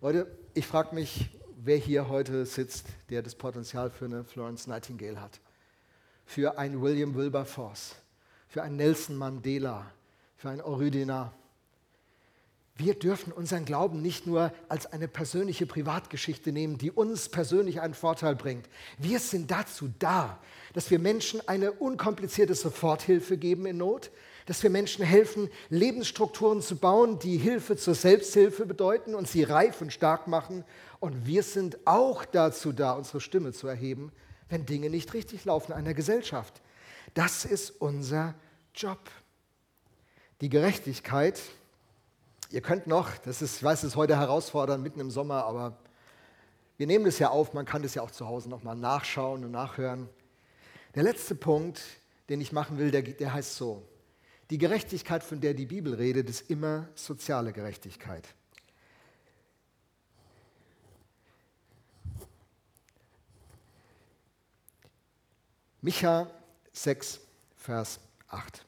Leute, 0.00 0.26
ich 0.54 0.66
frage 0.66 0.94
mich, 0.94 1.30
wer 1.56 1.76
hier 1.76 2.08
heute 2.08 2.46
sitzt, 2.46 2.86
der 3.10 3.22
das 3.22 3.34
Potenzial 3.34 3.90
für 3.90 4.06
eine 4.06 4.24
Florence 4.24 4.66
Nightingale 4.66 5.20
hat, 5.20 5.40
für 6.24 6.58
einen 6.58 6.80
William 6.80 7.14
Wilberforce, 7.14 7.96
für 8.48 8.62
einen 8.62 8.76
Nelson 8.76 9.16
Mandela, 9.16 9.90
für 10.36 10.48
einen 10.48 10.62
Orydinar. 10.62 11.34
Wir 12.76 12.94
dürfen 12.94 13.30
unseren 13.30 13.66
Glauben 13.66 14.00
nicht 14.00 14.26
nur 14.26 14.54
als 14.70 14.86
eine 14.86 15.06
persönliche 15.06 15.66
Privatgeschichte 15.66 16.50
nehmen, 16.50 16.78
die 16.78 16.90
uns 16.90 17.28
persönlich 17.28 17.82
einen 17.82 17.92
Vorteil 17.92 18.34
bringt. 18.34 18.66
Wir 18.96 19.18
sind 19.20 19.50
dazu 19.50 19.90
da, 19.98 20.38
dass 20.72 20.90
wir 20.90 20.98
Menschen 20.98 21.46
eine 21.46 21.72
unkomplizierte 21.72 22.54
Soforthilfe 22.54 23.36
geben 23.36 23.66
in 23.66 23.76
Not, 23.76 24.10
dass 24.46 24.62
wir 24.62 24.70
Menschen 24.70 25.04
helfen, 25.04 25.48
Lebensstrukturen 25.68 26.62
zu 26.62 26.76
bauen, 26.76 27.18
die 27.18 27.36
Hilfe 27.36 27.76
zur 27.76 27.94
Selbsthilfe 27.94 28.66
bedeuten 28.66 29.14
und 29.14 29.28
sie 29.28 29.42
reif 29.42 29.80
und 29.80 29.92
stark 29.92 30.26
machen. 30.26 30.64
Und 30.98 31.26
wir 31.26 31.42
sind 31.42 31.78
auch 31.86 32.24
dazu 32.24 32.72
da, 32.72 32.92
unsere 32.92 33.20
Stimme 33.20 33.52
zu 33.52 33.68
erheben, 33.68 34.12
wenn 34.48 34.66
Dinge 34.66 34.90
nicht 34.90 35.14
richtig 35.14 35.44
laufen 35.44 35.72
in 35.72 35.78
einer 35.78 35.94
Gesellschaft. 35.94 36.60
Das 37.14 37.44
ist 37.44 37.70
unser 37.80 38.34
Job. 38.74 38.98
Die 40.40 40.48
Gerechtigkeit, 40.48 41.40
ihr 42.50 42.60
könnt 42.60 42.86
noch, 42.86 43.16
das 43.18 43.42
ist, 43.42 43.56
ich 43.56 43.62
weiß, 43.62 43.82
es 43.82 43.90
ist 43.90 43.96
heute 43.96 44.16
herausfordernd, 44.16 44.82
mitten 44.82 45.00
im 45.00 45.10
Sommer, 45.10 45.44
aber 45.44 45.76
wir 46.76 46.86
nehmen 46.86 47.04
das 47.04 47.18
ja 47.18 47.28
auf, 47.28 47.52
man 47.52 47.66
kann 47.66 47.82
das 47.82 47.94
ja 47.94 48.02
auch 48.02 48.10
zu 48.10 48.26
Hause 48.26 48.48
nochmal 48.48 48.74
nachschauen 48.74 49.44
und 49.44 49.50
nachhören. 49.50 50.08
Der 50.94 51.02
letzte 51.02 51.34
Punkt, 51.34 51.82
den 52.30 52.40
ich 52.40 52.52
machen 52.52 52.78
will, 52.78 52.90
der, 52.90 53.02
der 53.02 53.34
heißt 53.34 53.54
so, 53.54 53.82
die 54.50 54.58
Gerechtigkeit, 54.58 55.22
von 55.22 55.40
der 55.40 55.54
die 55.54 55.66
Bibel 55.66 55.94
redet, 55.94 56.28
ist 56.28 56.50
immer 56.50 56.88
soziale 56.94 57.52
Gerechtigkeit. 57.52 58.28
Micha 65.80 66.30
6, 66.72 67.20
Vers 67.56 68.00
8. 68.28 68.66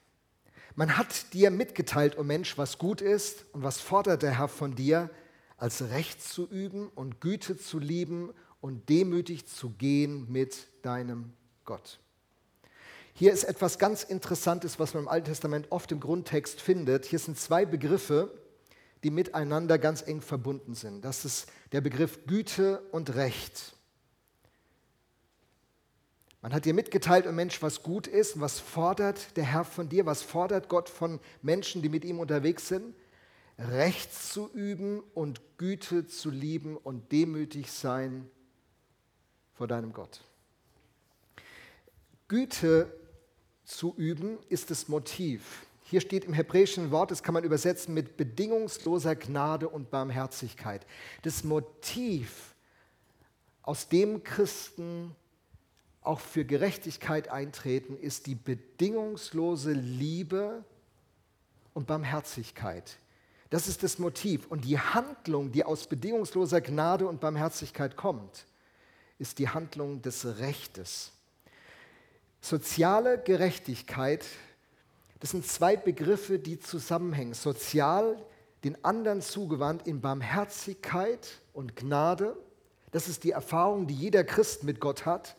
Man 0.75 0.97
hat 0.97 1.33
dir 1.33 1.51
mitgeteilt, 1.51 2.17
o 2.17 2.21
oh 2.21 2.23
Mensch, 2.23 2.57
was 2.57 2.79
gut 2.79 3.01
ist 3.01 3.45
und 3.53 3.61
was 3.61 3.79
fordert 3.79 4.23
der 4.23 4.39
Herr 4.39 4.47
von 4.47 4.75
dir, 4.75 5.11
als 5.57 5.89
Recht 5.89 6.23
zu 6.23 6.49
üben 6.49 6.87
und 6.87 7.21
Güte 7.21 7.57
zu 7.57 7.77
lieben 7.77 8.33
und 8.61 8.89
demütig 8.89 9.45
zu 9.45 9.69
gehen 9.69 10.31
mit 10.31 10.67
deinem 10.81 11.33
Gott. 11.65 11.99
Hier 13.15 13.31
ist 13.31 13.43
etwas 13.43 13.77
ganz 13.77 14.03
Interessantes, 14.03 14.79
was 14.79 14.95
man 14.95 15.03
im 15.03 15.09
Alten 15.09 15.27
Testament 15.27 15.67
oft 15.69 15.91
im 15.91 15.99
Grundtext 15.99 16.59
findet. 16.59 17.05
Hier 17.05 17.19
sind 17.19 17.37
zwei 17.37 17.63
Begriffe, 17.63 18.33
die 19.03 19.11
miteinander 19.11 19.77
ganz 19.77 20.01
eng 20.01 20.21
verbunden 20.21 20.73
sind. 20.73 21.05
Das 21.05 21.23
ist 21.23 21.47
der 21.73 21.81
Begriff 21.81 22.25
Güte 22.25 22.81
und 22.91 23.13
Recht. 23.13 23.75
Man 26.41 26.53
hat 26.53 26.65
dir 26.65 26.73
mitgeteilt, 26.73 27.25
oh 27.27 27.31
Mensch, 27.31 27.61
was 27.61 27.83
gut 27.83 28.07
ist, 28.07 28.39
was 28.39 28.59
fordert 28.59 29.37
der 29.37 29.45
Herr 29.45 29.63
von 29.63 29.89
dir, 29.89 30.05
was 30.05 30.23
fordert 30.23 30.67
Gott 30.67 30.89
von 30.89 31.19
Menschen, 31.41 31.81
die 31.81 31.89
mit 31.89 32.03
ihm 32.03 32.19
unterwegs 32.19 32.67
sind? 32.67 32.95
Recht 33.59 34.11
zu 34.11 34.49
üben 34.51 35.03
und 35.13 35.39
Güte 35.57 36.07
zu 36.07 36.31
lieben 36.31 36.75
und 36.75 37.11
demütig 37.11 37.71
sein 37.71 38.29
vor 39.53 39.67
deinem 39.67 39.93
Gott. 39.93 40.21
Güte 42.27 42.91
zu 43.63 43.93
üben 43.95 44.37
ist 44.49 44.71
das 44.71 44.87
Motiv. 44.87 45.65
Hier 45.83 46.01
steht 46.01 46.25
im 46.25 46.33
hebräischen 46.33 46.91
Wort, 46.91 47.11
das 47.11 47.23
kann 47.23 47.33
man 47.33 47.43
übersetzen 47.43 47.93
mit 47.93 48.17
bedingungsloser 48.17 49.15
Gnade 49.15 49.69
und 49.69 49.91
Barmherzigkeit. 49.91 50.85
Das 51.21 51.43
Motiv, 51.43 52.55
aus 53.61 53.89
dem 53.89 54.23
Christen 54.23 55.15
auch 56.01 56.19
für 56.19 56.45
Gerechtigkeit 56.45 57.29
eintreten, 57.29 57.97
ist 57.97 58.27
die 58.27 58.35
bedingungslose 58.35 59.71
Liebe 59.71 60.63
und 61.73 61.87
Barmherzigkeit. 61.87 62.97
Das 63.49 63.67
ist 63.67 63.83
das 63.83 63.99
Motiv. 63.99 64.47
Und 64.47 64.65
die 64.65 64.79
Handlung, 64.79 65.51
die 65.51 65.63
aus 65.63 65.87
bedingungsloser 65.87 66.59
Gnade 66.59 67.07
und 67.07 67.21
Barmherzigkeit 67.21 67.95
kommt, 67.95 68.45
ist 69.19 69.37
die 69.37 69.49
Handlung 69.49 70.01
des 70.01 70.39
Rechtes. 70.39 71.11
Soziale 72.43 73.19
Gerechtigkeit, 73.19 74.25
das 75.21 75.31
sind 75.31 75.47
zwei 75.47 75.77
Begriffe, 75.77 76.39
die 76.39 76.59
zusammenhängen. 76.59 77.33
Sozial, 77.33 78.17
den 78.65 78.83
anderen 78.83 79.21
zugewandt 79.21 79.87
in 79.87 80.01
Barmherzigkeit 80.01 81.39
und 81.53 81.77
Gnade. 81.77 82.35
Das 82.91 83.07
ist 83.07 83.23
die 83.23 83.31
Erfahrung, 83.31 83.87
die 83.87 83.93
jeder 83.93 84.25
Christ 84.25 84.65
mit 84.65 84.81
Gott 84.81 85.05
hat. 85.05 85.37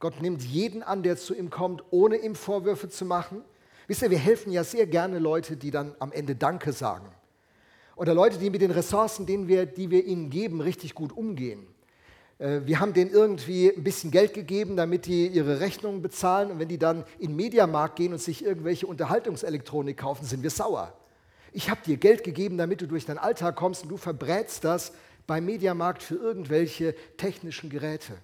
Gott 0.00 0.22
nimmt 0.22 0.40
jeden 0.40 0.82
an, 0.82 1.02
der 1.02 1.18
zu 1.18 1.34
ihm 1.34 1.50
kommt, 1.50 1.84
ohne 1.90 2.16
ihm 2.16 2.34
Vorwürfe 2.34 2.88
zu 2.88 3.04
machen. 3.04 3.44
Wisst 3.86 4.00
ihr, 4.00 4.10
wir 4.10 4.16
helfen 4.16 4.52
ja 4.52 4.64
sehr 4.64 4.86
gerne 4.86 5.18
Leute, 5.18 5.58
die 5.58 5.70
dann 5.70 5.94
am 5.98 6.12
Ende 6.12 6.34
Danke 6.34 6.72
sagen. 6.72 7.08
Oder 7.94 8.14
Leute, 8.14 8.38
die 8.38 8.48
mit 8.48 8.62
den 8.62 8.70
Ressourcen, 8.70 9.26
denen 9.26 9.48
wir, 9.48 9.66
die 9.66 9.90
wir 9.90 10.06
ihnen 10.06 10.30
geben, 10.30 10.62
richtig 10.62 10.94
gut 10.94 11.12
umgehen. 11.12 11.66
Äh, 12.42 12.66
wir 12.66 12.80
haben 12.80 12.92
denen 12.92 13.10
irgendwie 13.10 13.70
ein 13.70 13.84
bisschen 13.84 14.10
Geld 14.10 14.34
gegeben, 14.34 14.76
damit 14.76 15.06
die 15.06 15.28
ihre 15.28 15.60
Rechnungen 15.60 16.02
bezahlen. 16.02 16.50
Und 16.50 16.58
wenn 16.58 16.68
die 16.68 16.78
dann 16.78 17.04
in 17.18 17.28
den 17.28 17.36
Mediamarkt 17.36 17.96
gehen 17.96 18.12
und 18.12 18.20
sich 18.20 18.44
irgendwelche 18.44 18.86
Unterhaltungselektronik 18.86 19.96
kaufen, 19.96 20.26
sind 20.26 20.42
wir 20.42 20.50
sauer. 20.50 20.92
Ich 21.52 21.70
habe 21.70 21.80
dir 21.84 21.96
Geld 21.96 22.24
gegeben, 22.24 22.58
damit 22.58 22.80
du 22.80 22.88
durch 22.88 23.06
deinen 23.06 23.18
Alltag 23.18 23.56
kommst 23.56 23.84
und 23.84 23.90
du 23.90 23.96
verbrätst 23.96 24.64
das 24.64 24.92
beim 25.26 25.44
Mediamarkt 25.44 26.02
für 26.02 26.16
irgendwelche 26.16 26.94
technischen 27.16 27.70
Geräte. 27.70 28.14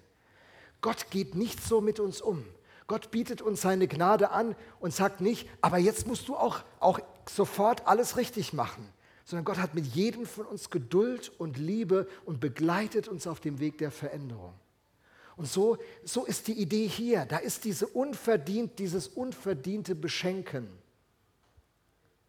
Gott 0.81 1.09
geht 1.11 1.35
nicht 1.35 1.63
so 1.63 1.79
mit 1.79 1.99
uns 1.99 2.21
um. 2.21 2.43
Gott 2.87 3.11
bietet 3.11 3.41
uns 3.41 3.61
seine 3.61 3.87
Gnade 3.87 4.31
an 4.31 4.55
und 4.79 4.93
sagt 4.93 5.21
nicht, 5.21 5.47
aber 5.61 5.77
jetzt 5.77 6.07
musst 6.07 6.27
du 6.27 6.35
auch, 6.35 6.61
auch 6.79 6.99
sofort 7.29 7.87
alles 7.87 8.17
richtig 8.17 8.51
machen 8.51 8.89
sondern 9.29 9.45
Gott 9.45 9.59
hat 9.59 9.75
mit 9.75 9.85
jedem 9.85 10.25
von 10.25 10.47
uns 10.47 10.71
Geduld 10.71 11.31
und 11.37 11.59
Liebe 11.59 12.07
und 12.25 12.39
begleitet 12.39 13.07
uns 13.07 13.27
auf 13.27 13.39
dem 13.39 13.59
Weg 13.59 13.77
der 13.77 13.91
Veränderung. 13.91 14.55
Und 15.37 15.45
so, 15.45 15.77
so 16.03 16.25
ist 16.25 16.47
die 16.47 16.59
Idee 16.59 16.87
hier. 16.87 17.25
Da 17.25 17.37
ist 17.37 17.63
diese 17.63 17.85
unverdient, 17.85 18.79
dieses 18.79 19.07
unverdiente 19.07 19.93
Beschenken. 19.93 20.67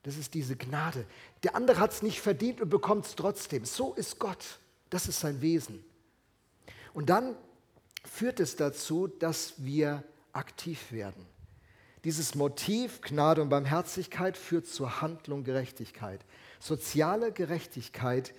Das 0.02 0.18
ist 0.18 0.34
diese 0.34 0.56
Gnade. 0.56 1.06
Der 1.42 1.56
andere 1.56 1.80
hat 1.80 1.92
es 1.92 2.02
nicht 2.02 2.20
verdient 2.20 2.60
und 2.60 2.68
bekommt 2.68 3.06
es 3.06 3.14
trotzdem. 3.14 3.64
So 3.64 3.94
ist 3.94 4.18
Gott. 4.18 4.60
Das 4.90 5.08
ist 5.08 5.20
sein 5.20 5.40
Wesen. 5.40 5.82
Und 6.92 7.08
dann 7.08 7.34
führt 8.04 8.40
es 8.40 8.56
dazu, 8.56 9.06
dass 9.06 9.54
wir 9.56 10.04
aktiv 10.34 10.92
werden. 10.92 11.24
Dieses 12.04 12.34
Motiv 12.34 13.00
Gnade 13.00 13.40
und 13.40 13.48
Barmherzigkeit 13.48 14.36
führt 14.36 14.66
zur 14.66 15.00
Handlung 15.00 15.44
Gerechtigkeit. 15.44 16.20
Soziale 16.60 17.32
Gerechtigkeit 17.32 18.34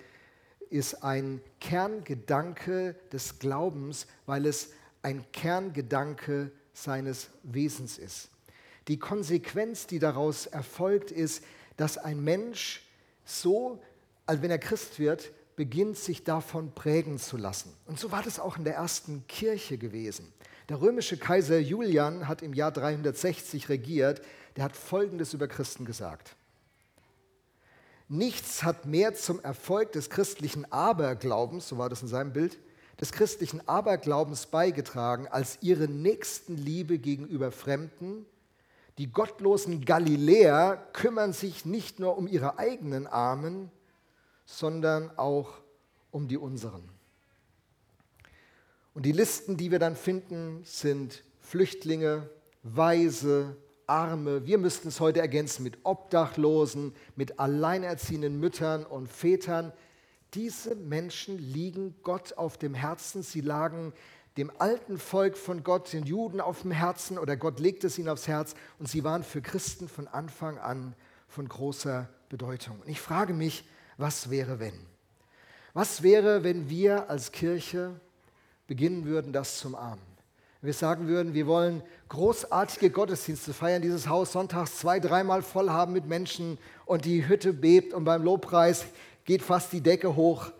ist 0.70 1.02
ein 1.04 1.42
Kerngedanke 1.60 2.94
des 3.12 3.38
Glaubens, 3.38 4.06
weil 4.24 4.46
es 4.46 4.70
ein 5.02 5.24
Kerngedanke 5.32 6.50
seines 6.72 7.28
Wesens 7.42 7.98
ist. 7.98 8.30
Die 8.88 8.98
Konsequenz, 8.98 9.86
die 9.86 9.98
daraus 9.98 10.46
erfolgt, 10.46 11.10
ist, 11.10 11.44
dass 11.76 11.98
ein 11.98 12.22
Mensch 12.22 12.86
so, 13.24 13.80
als 14.24 14.40
wenn 14.40 14.50
er 14.50 14.58
Christ 14.58 14.98
wird, 14.98 15.30
beginnt, 15.56 15.98
sich 15.98 16.24
davon 16.24 16.72
prägen 16.74 17.18
zu 17.18 17.36
lassen. 17.36 17.72
Und 17.86 17.98
so 17.98 18.10
war 18.10 18.22
das 18.22 18.40
auch 18.40 18.56
in 18.56 18.64
der 18.64 18.74
ersten 18.74 19.26
Kirche 19.26 19.78
gewesen. 19.78 20.32
Der 20.68 20.80
römische 20.80 21.18
Kaiser 21.18 21.58
Julian 21.58 22.28
hat 22.28 22.40
im 22.40 22.54
Jahr 22.54 22.72
360 22.72 23.68
regiert. 23.68 24.22
Der 24.56 24.64
hat 24.64 24.76
Folgendes 24.76 25.34
über 25.34 25.48
Christen 25.48 25.84
gesagt. 25.84 26.36
Nichts 28.12 28.62
hat 28.62 28.84
mehr 28.84 29.14
zum 29.14 29.40
Erfolg 29.40 29.92
des 29.92 30.10
christlichen 30.10 30.70
Aberglaubens, 30.70 31.66
so 31.66 31.78
war 31.78 31.88
das 31.88 32.02
in 32.02 32.08
seinem 32.08 32.34
Bild, 32.34 32.58
des 33.00 33.10
christlichen 33.10 33.66
Aberglaubens 33.66 34.44
beigetragen, 34.44 35.28
als 35.28 35.56
ihre 35.62 35.88
Nächstenliebe 35.88 36.98
gegenüber 36.98 37.50
Fremden. 37.50 38.26
Die 38.98 39.10
gottlosen 39.10 39.86
Galiläer 39.86 40.76
kümmern 40.92 41.32
sich 41.32 41.64
nicht 41.64 42.00
nur 42.00 42.18
um 42.18 42.26
ihre 42.26 42.58
eigenen 42.58 43.06
Armen, 43.06 43.70
sondern 44.44 45.16
auch 45.16 45.54
um 46.10 46.28
die 46.28 46.36
unseren. 46.36 46.86
Und 48.92 49.06
die 49.06 49.12
Listen, 49.12 49.56
die 49.56 49.70
wir 49.70 49.78
dann 49.78 49.96
finden, 49.96 50.60
sind 50.64 51.24
Flüchtlinge, 51.40 52.28
Weise, 52.62 53.56
Arme, 53.92 54.46
wir 54.46 54.56
müssten 54.56 54.88
es 54.88 55.00
heute 55.00 55.20
ergänzen 55.20 55.64
mit 55.64 55.80
Obdachlosen, 55.82 56.94
mit 57.14 57.38
alleinerziehenden 57.38 58.40
Müttern 58.40 58.86
und 58.86 59.06
Vätern. 59.06 59.70
Diese 60.32 60.74
Menschen 60.74 61.36
liegen 61.36 61.94
Gott 62.02 62.38
auf 62.38 62.56
dem 62.56 62.72
Herzen. 62.72 63.22
Sie 63.22 63.42
lagen 63.42 63.92
dem 64.38 64.50
alten 64.58 64.98
Volk 64.98 65.36
von 65.36 65.62
Gott, 65.62 65.92
den 65.92 66.06
Juden, 66.06 66.40
auf 66.40 66.62
dem 66.62 66.70
Herzen 66.70 67.18
oder 67.18 67.36
Gott 67.36 67.60
legte 67.60 67.88
es 67.88 67.98
ihnen 67.98 68.08
aufs 68.08 68.28
Herz 68.28 68.54
und 68.78 68.88
sie 68.88 69.04
waren 69.04 69.24
für 69.24 69.42
Christen 69.42 69.90
von 69.90 70.08
Anfang 70.08 70.56
an 70.56 70.94
von 71.28 71.46
großer 71.46 72.08
Bedeutung. 72.30 72.80
Und 72.80 72.88
ich 72.88 72.98
frage 72.98 73.34
mich, 73.34 73.68
was 73.98 74.30
wäre, 74.30 74.58
wenn? 74.58 74.86
Was 75.74 76.02
wäre, 76.02 76.44
wenn 76.44 76.70
wir 76.70 77.10
als 77.10 77.30
Kirche 77.30 78.00
beginnen 78.66 79.04
würden, 79.04 79.34
das 79.34 79.58
zum 79.58 79.74
Armen? 79.74 80.11
Wir 80.62 80.72
sagen 80.72 81.08
würden, 81.08 81.34
wir 81.34 81.48
wollen 81.48 81.82
großartige 82.08 82.90
Gottesdienste 82.90 83.52
feiern, 83.52 83.82
dieses 83.82 84.08
Haus 84.08 84.30
sonntags 84.30 84.78
zwei, 84.78 85.00
dreimal 85.00 85.42
voll 85.42 85.70
haben 85.70 85.92
mit 85.92 86.06
Menschen 86.06 86.56
und 86.86 87.04
die 87.04 87.26
Hütte 87.26 87.52
bebt 87.52 87.92
und 87.92 88.04
beim 88.04 88.22
Lobpreis 88.22 88.86
geht 89.24 89.42
fast 89.42 89.72
die 89.72 89.80
Decke 89.80 90.14
hoch. 90.14 90.52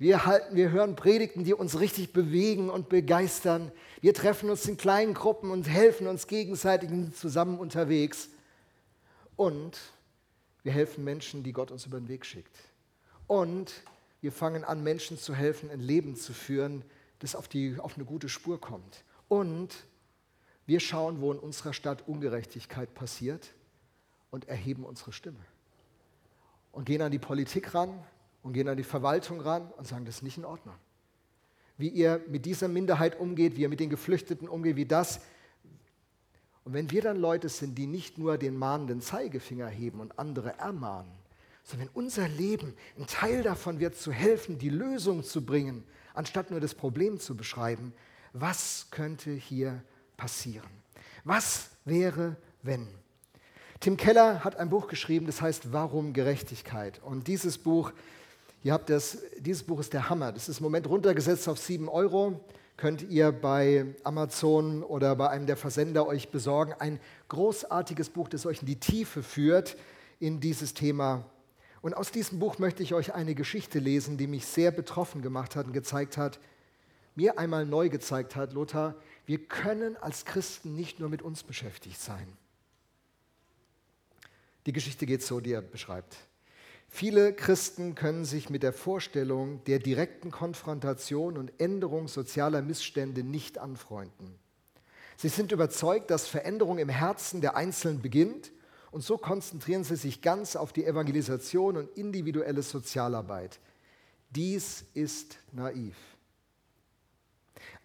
Wir, 0.00 0.26
halten, 0.26 0.56
wir 0.56 0.70
hören 0.70 0.96
Predigten, 0.96 1.44
die 1.44 1.54
uns 1.54 1.78
richtig 1.78 2.12
bewegen 2.12 2.68
und 2.68 2.88
begeistern. 2.88 3.70
Wir 4.00 4.12
treffen 4.12 4.50
uns 4.50 4.66
in 4.66 4.76
kleinen 4.76 5.14
Gruppen 5.14 5.52
und 5.52 5.68
helfen 5.68 6.08
uns 6.08 6.26
gegenseitig 6.26 6.90
zusammen 7.14 7.60
unterwegs. 7.60 8.28
Und 9.36 9.78
wir 10.64 10.72
helfen 10.72 11.04
Menschen, 11.04 11.44
die 11.44 11.52
Gott 11.52 11.70
uns 11.70 11.86
über 11.86 11.98
den 11.98 12.08
Weg 12.08 12.26
schickt. 12.26 12.56
Und 13.28 13.72
wir 14.20 14.32
fangen 14.32 14.64
an, 14.64 14.82
Menschen 14.82 15.16
zu 15.16 15.32
helfen, 15.32 15.70
ein 15.70 15.80
Leben 15.80 16.16
zu 16.16 16.32
führen, 16.32 16.82
das 17.20 17.36
auf, 17.36 17.46
die, 17.46 17.76
auf 17.78 17.94
eine 17.94 18.04
gute 18.04 18.28
Spur 18.28 18.60
kommt. 18.60 19.04
Und 19.28 19.86
Wir 20.68 20.80
schauen, 20.80 21.22
wo 21.22 21.32
in 21.32 21.38
unserer 21.38 21.72
Stadt 21.72 22.06
Ungerechtigkeit 22.06 22.94
passiert 22.94 23.54
und 24.30 24.48
erheben 24.48 24.84
unsere 24.84 25.14
Stimme. 25.14 25.40
Und 26.72 26.84
gehen 26.84 27.00
an 27.00 27.10
die 27.10 27.18
Politik 27.18 27.74
ran 27.74 27.98
und 28.42 28.52
gehen 28.52 28.68
an 28.68 28.76
die 28.76 28.82
Verwaltung 28.82 29.40
ran 29.40 29.72
und 29.78 29.88
sagen, 29.88 30.04
das 30.04 30.16
ist 30.16 30.22
nicht 30.24 30.36
in 30.36 30.44
Ordnung. 30.44 30.74
Wie 31.78 31.88
ihr 31.88 32.22
mit 32.28 32.44
dieser 32.44 32.68
Minderheit 32.68 33.18
umgeht, 33.18 33.56
wie 33.56 33.62
ihr 33.62 33.70
mit 33.70 33.80
den 33.80 33.88
Geflüchteten 33.88 34.46
umgeht, 34.46 34.76
wie 34.76 34.84
das. 34.84 35.22
Und 36.64 36.74
wenn 36.74 36.90
wir 36.90 37.00
dann 37.00 37.16
Leute 37.16 37.48
sind, 37.48 37.78
die 37.78 37.86
nicht 37.86 38.18
nur 38.18 38.36
den 38.36 38.54
mahnenden 38.54 39.00
Zeigefinger 39.00 39.68
heben 39.68 40.00
und 40.00 40.18
andere 40.18 40.58
ermahnen, 40.58 41.12
sondern 41.64 41.88
wenn 41.88 41.94
unser 41.94 42.28
Leben 42.28 42.74
ein 42.98 43.06
Teil 43.06 43.42
davon 43.42 43.80
wird, 43.80 43.96
zu 43.96 44.12
helfen, 44.12 44.58
die 44.58 44.68
Lösung 44.68 45.24
zu 45.24 45.46
bringen, 45.46 45.82
anstatt 46.12 46.50
nur 46.50 46.60
das 46.60 46.74
Problem 46.74 47.18
zu 47.18 47.38
beschreiben, 47.38 47.94
was 48.40 48.86
könnte 48.90 49.30
hier 49.30 49.82
passieren? 50.16 50.68
Was 51.24 51.70
wäre, 51.84 52.36
wenn? 52.62 52.88
Tim 53.80 53.96
Keller 53.96 54.42
hat 54.44 54.56
ein 54.56 54.70
Buch 54.70 54.88
geschrieben, 54.88 55.26
das 55.26 55.40
heißt 55.40 55.72
Warum 55.72 56.12
Gerechtigkeit? 56.12 57.00
Und 57.02 57.28
dieses 57.28 57.58
Buch, 57.58 57.92
ihr 58.64 58.72
habt 58.72 58.90
das, 58.90 59.18
dieses 59.38 59.62
Buch 59.62 59.78
ist 59.80 59.92
der 59.92 60.10
Hammer. 60.10 60.32
Das 60.32 60.48
ist 60.48 60.58
im 60.58 60.64
Moment 60.64 60.88
runtergesetzt 60.88 61.48
auf 61.48 61.58
7 61.58 61.88
Euro. 61.88 62.40
Könnt 62.76 63.02
ihr 63.02 63.32
bei 63.32 63.86
Amazon 64.04 64.82
oder 64.82 65.14
bei 65.16 65.30
einem 65.30 65.46
der 65.46 65.56
Versender 65.56 66.06
euch 66.06 66.30
besorgen. 66.30 66.74
Ein 66.78 67.00
großartiges 67.28 68.10
Buch, 68.10 68.28
das 68.28 68.46
euch 68.46 68.60
in 68.60 68.66
die 68.66 68.80
Tiefe 68.80 69.22
führt 69.22 69.76
in 70.20 70.40
dieses 70.40 70.74
Thema. 70.74 71.24
Und 71.80 71.94
aus 71.96 72.10
diesem 72.10 72.38
Buch 72.38 72.58
möchte 72.58 72.82
ich 72.82 72.94
euch 72.94 73.14
eine 73.14 73.34
Geschichte 73.34 73.78
lesen, 73.78 74.16
die 74.16 74.26
mich 74.26 74.46
sehr 74.46 74.70
betroffen 74.70 75.22
gemacht 75.22 75.54
hat 75.54 75.66
und 75.66 75.72
gezeigt 75.72 76.16
hat, 76.16 76.40
mir 77.18 77.36
einmal 77.36 77.66
neu 77.66 77.88
gezeigt 77.88 78.36
hat, 78.36 78.52
Lothar, 78.52 78.94
wir 79.26 79.44
können 79.44 79.96
als 79.96 80.24
Christen 80.24 80.76
nicht 80.76 81.00
nur 81.00 81.08
mit 81.08 81.20
uns 81.20 81.42
beschäftigt 81.42 82.00
sein. 82.00 82.28
Die 84.66 84.72
Geschichte 84.72 85.04
geht 85.04 85.22
so, 85.22 85.40
die 85.40 85.50
er 85.50 85.60
beschreibt. 85.60 86.16
Viele 86.86 87.34
Christen 87.34 87.96
können 87.96 88.24
sich 88.24 88.50
mit 88.50 88.62
der 88.62 88.72
Vorstellung 88.72 89.64
der 89.64 89.80
direkten 89.80 90.30
Konfrontation 90.30 91.36
und 91.36 91.52
Änderung 91.58 92.06
sozialer 92.06 92.62
Missstände 92.62 93.24
nicht 93.24 93.58
anfreunden. 93.58 94.38
Sie 95.16 95.28
sind 95.28 95.50
überzeugt, 95.50 96.12
dass 96.12 96.28
Veränderung 96.28 96.78
im 96.78 96.88
Herzen 96.88 97.40
der 97.40 97.56
Einzelnen 97.56 98.00
beginnt 98.00 98.52
und 98.92 99.02
so 99.02 99.18
konzentrieren 99.18 99.82
sie 99.82 99.96
sich 99.96 100.22
ganz 100.22 100.54
auf 100.54 100.72
die 100.72 100.84
Evangelisation 100.84 101.76
und 101.76 101.98
individuelle 101.98 102.62
Sozialarbeit. 102.62 103.58
Dies 104.30 104.84
ist 104.94 105.40
naiv. 105.50 105.96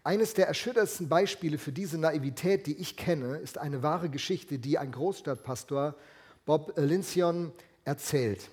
Eines 0.05 0.33
der 0.33 0.47
erschütterndsten 0.47 1.07
Beispiele 1.07 1.57
für 1.57 1.71
diese 1.71 1.97
Naivität, 1.97 2.67
die 2.67 2.75
ich 2.75 2.97
kenne, 2.97 3.37
ist 3.37 3.57
eine 3.57 3.83
wahre 3.83 4.09
Geschichte, 4.09 4.59
die 4.59 4.77
ein 4.77 4.91
Großstadtpastor 4.91 5.95
Bob 6.45 6.73
Lincion 6.75 7.53
erzählt. 7.85 8.49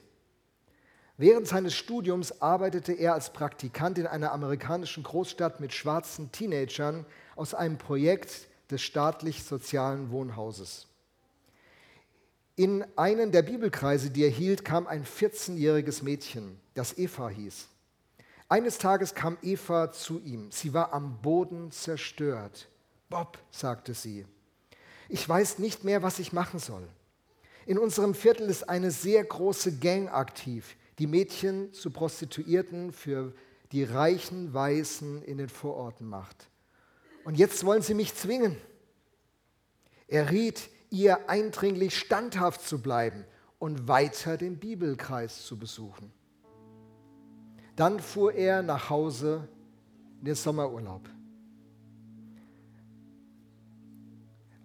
Während 1.16 1.48
seines 1.48 1.74
Studiums 1.74 2.40
arbeitete 2.40 2.92
er 2.92 3.14
als 3.14 3.32
Praktikant 3.32 3.98
in 3.98 4.06
einer 4.06 4.30
amerikanischen 4.30 5.02
Großstadt 5.02 5.60
mit 5.60 5.74
schwarzen 5.74 6.30
Teenagern 6.30 7.04
aus 7.34 7.52
einem 7.52 7.78
Projekt 7.78 8.46
des 8.70 8.80
staatlich-sozialen 8.82 10.12
Wohnhauses. 10.12 10.86
In 12.54 12.84
einen 12.96 13.32
der 13.32 13.42
Bibelkreise, 13.42 14.10
die 14.10 14.22
er 14.22 14.30
hielt, 14.30 14.64
kam 14.64 14.86
ein 14.86 15.04
14-jähriges 15.04 16.04
Mädchen, 16.04 16.60
das 16.74 16.96
Eva 16.96 17.28
hieß. 17.28 17.69
Eines 18.50 18.78
Tages 18.78 19.14
kam 19.14 19.38
Eva 19.42 19.92
zu 19.92 20.18
ihm. 20.18 20.50
Sie 20.50 20.74
war 20.74 20.92
am 20.92 21.22
Boden 21.22 21.70
zerstört. 21.70 22.68
Bob, 23.08 23.38
sagte 23.52 23.94
sie, 23.94 24.26
ich 25.08 25.26
weiß 25.28 25.60
nicht 25.60 25.84
mehr, 25.84 26.02
was 26.02 26.18
ich 26.18 26.32
machen 26.32 26.58
soll. 26.58 26.82
In 27.64 27.78
unserem 27.78 28.12
Viertel 28.12 28.50
ist 28.50 28.68
eine 28.68 28.90
sehr 28.90 29.22
große 29.22 29.78
Gang 29.78 30.12
aktiv, 30.12 30.76
die 30.98 31.06
Mädchen 31.06 31.72
zu 31.72 31.92
Prostituierten 31.92 32.92
für 32.92 33.32
die 33.70 33.84
reichen 33.84 34.52
Weißen 34.52 35.22
in 35.22 35.38
den 35.38 35.48
Vororten 35.48 36.08
macht. 36.08 36.50
Und 37.22 37.38
jetzt 37.38 37.64
wollen 37.64 37.82
sie 37.82 37.94
mich 37.94 38.16
zwingen. 38.16 38.56
Er 40.08 40.32
riet 40.32 40.70
ihr 40.90 41.30
eindringlich 41.30 41.96
standhaft 41.96 42.62
zu 42.62 42.82
bleiben 42.82 43.24
und 43.60 43.86
weiter 43.86 44.36
den 44.36 44.58
Bibelkreis 44.58 45.44
zu 45.44 45.56
besuchen. 45.56 46.12
Dann 47.80 47.98
fuhr 47.98 48.34
er 48.34 48.62
nach 48.62 48.90
Hause 48.90 49.48
in 50.18 50.26
den 50.26 50.34
Sommerurlaub. 50.34 51.08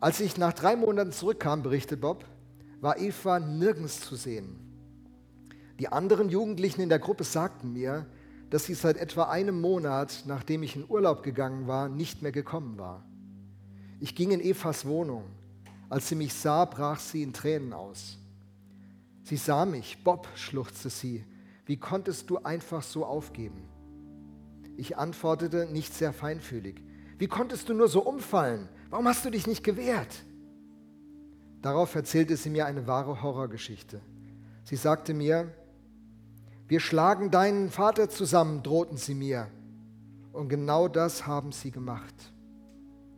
Als 0.02 0.20
ich 0.20 0.36
nach 0.36 0.52
drei 0.52 0.76
Monaten 0.76 1.14
zurückkam, 1.14 1.64
berichtet 1.64 2.02
Bob, 2.02 2.26
war 2.82 3.00
Eva 3.00 3.40
nirgends 3.40 4.02
zu 4.02 4.18
sehen. 4.18 4.60
Die 5.80 5.88
anderen 5.88 6.28
Jugendlichen 6.28 6.82
in 6.82 6.90
der 6.90 7.00
Gruppe 7.00 7.24
sagten 7.24 7.72
mir, 7.72 8.06
dass 8.50 8.66
sie 8.66 8.74
seit 8.74 8.98
etwa 8.98 9.30
einem 9.30 9.62
Monat, 9.62 10.26
nachdem 10.26 10.62
ich 10.62 10.76
in 10.76 10.84
Urlaub 10.86 11.24
gegangen 11.24 11.68
war, 11.68 11.88
nicht 11.88 12.22
mehr 12.22 12.34
gekommen 12.34 12.78
war. 12.78 13.06
Ich 14.02 14.14
ging 14.14 14.32
in 14.32 14.42
Evas 14.42 14.86
Wohnung. 14.86 15.24
Als 15.88 16.10
sie 16.10 16.16
mich 16.16 16.34
sah, 16.34 16.66
brach 16.66 17.00
sie 17.00 17.24
in 17.24 17.32
Tränen 17.32 17.72
aus. 17.72 18.18
Sie 19.24 19.38
sah 19.38 19.66
mich, 19.66 20.04
Bob, 20.04 20.28
schluchzte 20.36 20.90
sie, 20.90 21.24
wie 21.66 21.78
konntest 21.78 22.30
du 22.30 22.38
einfach 22.38 22.84
so 22.84 23.06
aufgeben? 23.06 23.68
Ich 24.78 24.98
antwortete 24.98 25.68
nicht 25.72 25.94
sehr 25.94 26.14
feinfühlig. 26.14 26.84
Wie 27.18 27.28
konntest 27.28 27.70
du 27.70 27.74
nur 27.74 27.88
so 27.88 28.04
umfallen? 28.04 28.70
Warum 28.90 29.08
hast 29.08 29.26
du 29.26 29.30
dich 29.30 29.48
nicht 29.48 29.64
gewehrt? 29.64 30.26
Darauf 31.62 31.96
erzählte 31.96 32.38
sie 32.38 32.50
mir 32.50 32.66
eine 32.66 32.86
wahre 32.86 33.24
Horrorgeschichte. 33.24 34.02
Sie 34.64 34.76
sagte 34.76 35.14
mir, 35.14 35.52
wir 36.68 36.80
schlagen 36.80 37.32
deinen 37.32 37.70
Vater 37.70 38.10
zusammen, 38.10 38.62
drohten 38.62 38.98
sie 38.98 39.16
mir. 39.16 39.48
Und 40.34 40.50
genau 40.50 40.88
das 40.88 41.26
haben 41.26 41.52
sie 41.52 41.72
gemacht. 41.72 42.14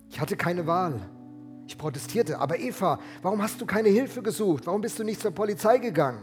Ich 0.09 0.21
hatte 0.21 0.37
keine 0.37 0.67
Wahl. 0.67 1.09
Ich 1.67 1.77
protestierte, 1.77 2.39
aber 2.39 2.59
Eva, 2.59 2.99
warum 3.21 3.41
hast 3.41 3.59
du 3.59 3.65
keine 3.65 3.89
Hilfe 3.89 4.21
gesucht? 4.21 4.67
Warum 4.67 4.81
bist 4.81 4.97
du 4.99 5.03
nicht 5.03 5.21
zur 5.21 5.31
Polizei 5.31 5.79
gegangen? 5.79 6.21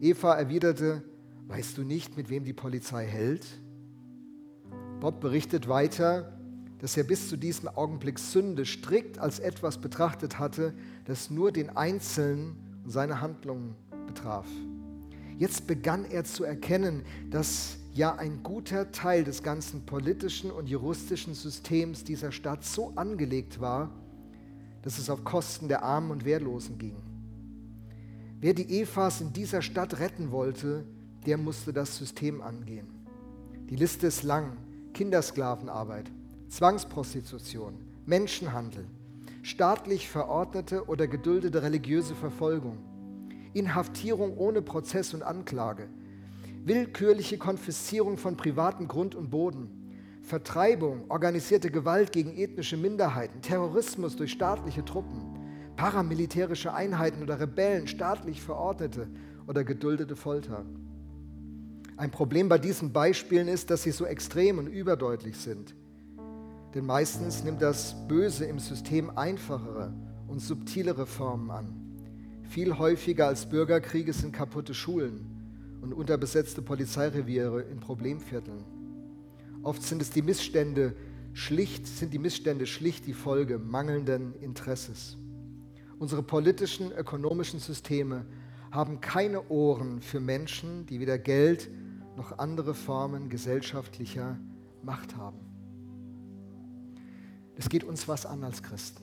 Eva 0.00 0.34
erwiderte, 0.34 1.02
Weißt 1.48 1.78
du 1.78 1.84
nicht, 1.84 2.16
mit 2.16 2.28
wem 2.28 2.44
die 2.44 2.52
Polizei 2.52 3.06
hält? 3.06 3.46
Bob 5.00 5.20
berichtet 5.20 5.68
weiter, 5.68 6.36
dass 6.78 6.96
er 6.96 7.04
bis 7.04 7.28
zu 7.28 7.36
diesem 7.36 7.68
Augenblick 7.68 8.18
Sünde 8.18 8.64
strikt 8.66 9.18
als 9.18 9.38
etwas 9.38 9.78
betrachtet 9.78 10.38
hatte, 10.38 10.74
das 11.04 11.30
nur 11.30 11.52
den 11.52 11.70
Einzelnen 11.76 12.56
und 12.84 12.90
seine 12.90 13.20
Handlungen 13.20 13.76
betraf. 14.06 14.46
Jetzt 15.38 15.66
begann 15.66 16.04
er 16.04 16.24
zu 16.24 16.44
erkennen, 16.44 17.04
dass 17.30 17.78
ja 17.94 18.14
ein 18.16 18.42
guter 18.42 18.90
Teil 18.90 19.22
des 19.22 19.42
ganzen 19.42 19.86
politischen 19.86 20.50
und 20.50 20.68
juristischen 20.68 21.34
Systems 21.34 22.04
dieser 22.04 22.32
Stadt 22.32 22.64
so 22.64 22.92
angelegt 22.96 23.60
war, 23.60 23.90
dass 24.82 24.98
es 24.98 25.08
auf 25.08 25.24
Kosten 25.24 25.68
der 25.68 25.82
Armen 25.82 26.10
und 26.10 26.24
Wehrlosen 26.24 26.78
ging. 26.78 26.96
Wer 28.40 28.52
die 28.52 28.80
Evas 28.80 29.20
in 29.20 29.32
dieser 29.32 29.62
Stadt 29.62 29.98
retten 29.98 30.30
wollte, 30.30 30.84
der 31.26 31.36
musste 31.36 31.72
das 31.72 31.96
System 31.96 32.40
angehen. 32.40 32.86
Die 33.68 33.76
Liste 33.76 34.06
ist 34.06 34.22
lang. 34.22 34.56
Kindersklavenarbeit, 34.94 36.10
Zwangsprostitution, 36.48 37.74
Menschenhandel, 38.06 38.86
staatlich 39.42 40.08
verordnete 40.08 40.86
oder 40.86 41.06
geduldete 41.06 41.62
religiöse 41.62 42.14
Verfolgung, 42.14 42.78
Inhaftierung 43.52 44.38
ohne 44.38 44.62
Prozess 44.62 45.12
und 45.12 45.22
Anklage, 45.22 45.88
willkürliche 46.64 47.36
Konfiszierung 47.36 48.16
von 48.16 48.38
privatem 48.38 48.88
Grund 48.88 49.14
und 49.14 49.28
Boden, 49.30 49.68
Vertreibung, 50.22 51.04
organisierte 51.10 51.70
Gewalt 51.70 52.10
gegen 52.10 52.36
ethnische 52.36 52.76
Minderheiten, 52.78 53.42
Terrorismus 53.42 54.16
durch 54.16 54.32
staatliche 54.32 54.84
Truppen, 54.84 55.36
paramilitärische 55.76 56.72
Einheiten 56.72 57.22
oder 57.22 57.38
Rebellen, 57.38 57.86
staatlich 57.86 58.40
verordnete 58.40 59.08
oder 59.46 59.62
geduldete 59.62 60.16
Folter. 60.16 60.64
Ein 61.98 62.10
Problem 62.10 62.50
bei 62.50 62.58
diesen 62.58 62.92
Beispielen 62.92 63.48
ist, 63.48 63.70
dass 63.70 63.82
sie 63.82 63.90
so 63.90 64.04
extrem 64.04 64.58
und 64.58 64.66
überdeutlich 64.66 65.38
sind. 65.38 65.74
Denn 66.74 66.84
meistens 66.84 67.42
nimmt 67.42 67.62
das 67.62 67.96
Böse 68.06 68.44
im 68.44 68.58
System 68.58 69.16
einfachere 69.16 69.94
und 70.28 70.40
subtilere 70.40 71.06
Formen 71.06 71.50
an. 71.50 71.74
Viel 72.50 72.76
häufiger 72.76 73.28
als 73.28 73.48
Bürgerkriege 73.48 74.12
sind 74.12 74.32
kaputte 74.32 74.74
Schulen 74.74 75.24
und 75.80 75.94
unterbesetzte 75.94 76.60
Polizeireviere 76.60 77.62
in 77.62 77.80
Problemvierteln. 77.80 78.62
Oft 79.62 79.82
sind 79.82 80.02
es 80.02 80.10
die 80.10 80.22
Missstände 80.22 80.94
schlicht, 81.32 81.86
sind 81.86 82.12
die 82.12 82.18
Missstände 82.18 82.66
schlicht 82.66 83.06
die 83.06 83.14
Folge 83.14 83.58
mangelnden 83.58 84.34
Interesses. 84.34 85.16
Unsere 85.98 86.22
politischen, 86.22 86.92
ökonomischen 86.92 87.58
Systeme 87.58 88.26
haben 88.70 89.00
keine 89.00 89.48
Ohren 89.48 90.02
für 90.02 90.20
Menschen, 90.20 90.84
die 90.84 91.00
weder 91.00 91.18
Geld 91.18 91.70
noch 92.16 92.38
andere 92.38 92.74
Formen 92.74 93.28
gesellschaftlicher 93.28 94.38
Macht 94.82 95.16
haben. 95.16 95.38
Es 97.56 97.68
geht 97.68 97.84
uns 97.84 98.06
was 98.08 98.26
an 98.26 98.44
als 98.44 98.62
Christen. 98.62 99.02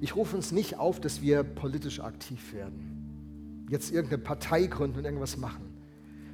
Ich 0.00 0.16
rufe 0.16 0.36
uns 0.36 0.50
nicht 0.52 0.78
auf, 0.78 1.00
dass 1.00 1.22
wir 1.22 1.44
politisch 1.44 2.00
aktiv 2.00 2.52
werden, 2.52 3.66
jetzt 3.70 3.92
irgendeine 3.92 4.22
Partei 4.22 4.66
gründen 4.66 4.98
und 4.98 5.04
irgendwas 5.04 5.36
machen. 5.36 5.64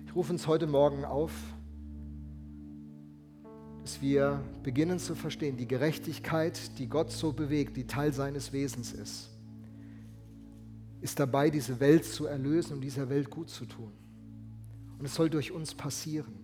Ich 0.06 0.14
rufe 0.14 0.32
uns 0.32 0.46
heute 0.46 0.66
Morgen 0.66 1.04
auf, 1.04 1.32
dass 3.82 4.00
wir 4.00 4.42
beginnen 4.62 4.98
zu 4.98 5.14
verstehen, 5.14 5.56
die 5.56 5.68
Gerechtigkeit, 5.68 6.78
die 6.78 6.88
Gott 6.88 7.10
so 7.10 7.32
bewegt, 7.32 7.76
die 7.76 7.86
Teil 7.86 8.12
seines 8.12 8.52
Wesens 8.52 8.92
ist, 8.92 9.30
ist 11.00 11.18
dabei, 11.20 11.50
diese 11.50 11.80
Welt 11.80 12.04
zu 12.04 12.26
erlösen 12.26 12.74
und 12.74 12.80
dieser 12.80 13.08
Welt 13.08 13.30
gut 13.30 13.48
zu 13.48 13.66
tun. 13.66 13.92
Und 14.98 15.04
es 15.04 15.14
soll 15.14 15.30
durch 15.30 15.52
uns 15.52 15.74
passieren. 15.74 16.34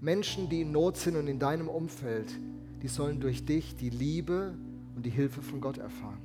Menschen, 0.00 0.48
die 0.48 0.60
in 0.60 0.72
Not 0.72 0.96
sind 0.96 1.16
und 1.16 1.26
in 1.26 1.38
deinem 1.38 1.68
Umfeld, 1.68 2.38
die 2.82 2.88
sollen 2.88 3.20
durch 3.20 3.44
dich 3.44 3.74
die 3.76 3.90
Liebe 3.90 4.54
und 4.94 5.04
die 5.04 5.10
Hilfe 5.10 5.42
von 5.42 5.60
Gott 5.60 5.78
erfahren. 5.78 6.20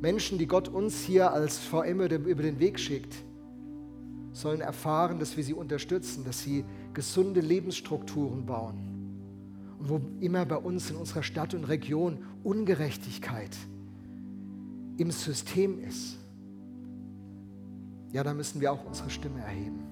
Menschen, 0.00 0.38
die 0.38 0.46
Gott 0.46 0.68
uns 0.68 1.00
hier 1.00 1.32
als 1.32 1.58
VM 1.58 2.00
über 2.00 2.42
den 2.42 2.60
Weg 2.60 2.78
schickt, 2.78 3.24
sollen 4.32 4.60
erfahren, 4.60 5.18
dass 5.18 5.36
wir 5.36 5.42
sie 5.42 5.54
unterstützen, 5.54 6.24
dass 6.24 6.42
sie 6.42 6.64
gesunde 6.94 7.40
Lebensstrukturen 7.40 8.46
bauen. 8.46 8.76
Und 9.80 9.88
wo 9.88 10.00
immer 10.20 10.44
bei 10.44 10.56
uns 10.56 10.90
in 10.90 10.96
unserer 10.96 11.22
Stadt 11.22 11.54
und 11.54 11.64
Region 11.64 12.18
Ungerechtigkeit 12.44 13.56
im 14.98 15.10
System 15.10 15.80
ist, 15.80 16.18
ja, 18.12 18.22
da 18.22 18.34
müssen 18.34 18.60
wir 18.60 18.72
auch 18.72 18.84
unsere 18.84 19.10
Stimme 19.10 19.40
erheben. 19.40 19.84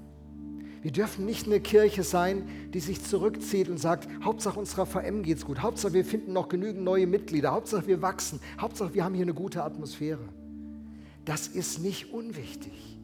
Wir 0.82 0.92
dürfen 0.92 1.26
nicht 1.26 1.46
eine 1.46 1.60
Kirche 1.60 2.04
sein, 2.04 2.48
die 2.72 2.80
sich 2.80 3.02
zurückzieht 3.02 3.68
und 3.68 3.78
sagt, 3.78 4.08
Hauptsache 4.24 4.58
unserer 4.58 4.86
VM 4.86 5.22
geht's 5.22 5.44
gut, 5.44 5.60
Hauptsache 5.60 5.92
wir 5.92 6.04
finden 6.04 6.32
noch 6.32 6.48
genügend 6.48 6.84
neue 6.84 7.06
Mitglieder, 7.06 7.50
Hauptsache 7.50 7.86
wir 7.86 8.02
wachsen, 8.02 8.40
Hauptsache 8.60 8.94
wir 8.94 9.04
haben 9.04 9.14
hier 9.14 9.24
eine 9.24 9.34
gute 9.34 9.64
Atmosphäre. 9.64 10.28
Das 11.24 11.48
ist 11.48 11.80
nicht 11.80 12.12
unwichtig. 12.12 13.00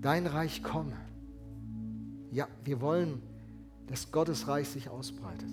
Dein 0.00 0.26
Reich 0.26 0.62
komme. 0.64 0.96
Ja, 2.32 2.48
wir 2.64 2.80
wollen, 2.80 3.22
dass 3.86 4.10
Gottes 4.10 4.48
Reich 4.48 4.68
sich 4.68 4.88
ausbreitet. 4.88 5.52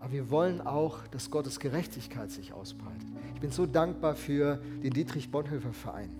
Aber 0.00 0.12
wir 0.12 0.30
wollen 0.30 0.60
auch, 0.60 1.06
dass 1.08 1.30
Gottes 1.30 1.60
Gerechtigkeit 1.60 2.32
sich 2.32 2.52
ausbreitet. 2.52 3.06
Ich 3.34 3.40
bin 3.40 3.52
so 3.52 3.66
dankbar 3.66 4.16
für 4.16 4.56
den 4.82 4.92
Dietrich 4.92 5.30
Bonhoeffer 5.30 5.72
Verein 5.72 6.10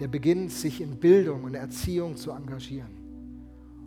der 0.00 0.08
beginnt, 0.08 0.50
sich 0.50 0.80
in 0.80 0.96
Bildung 0.96 1.44
und 1.44 1.54
Erziehung 1.54 2.16
zu 2.16 2.30
engagieren. 2.32 2.90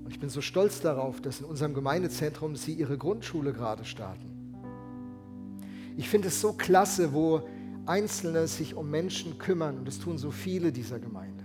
Und 0.05 0.11
ich 0.11 0.19
bin 0.19 0.29
so 0.29 0.41
stolz 0.41 0.79
darauf, 0.79 1.21
dass 1.21 1.39
in 1.39 1.45
unserem 1.45 1.73
Gemeindezentrum 1.73 2.55
sie 2.55 2.73
ihre 2.73 2.97
Grundschule 2.97 3.51
gerade 3.51 3.83
starten. 3.83 4.29
Ich 5.97 6.09
finde 6.09 6.27
es 6.27 6.39
so 6.39 6.53
klasse, 6.53 7.13
wo 7.13 7.41
Einzelne 7.85 8.47
sich 8.47 8.75
um 8.75 8.89
Menschen 8.89 9.37
kümmern 9.37 9.77
und 9.77 9.87
das 9.87 9.99
tun 9.99 10.17
so 10.17 10.31
viele 10.31 10.71
dieser 10.71 10.99
Gemeinde. 10.99 11.43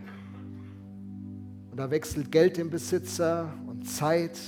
Und 1.71 1.77
da 1.79 1.91
wechselt 1.91 2.31
Geld 2.31 2.59
im 2.59 2.71
Besitzer 2.71 3.53
und 3.67 3.89
Zeit 3.89 4.39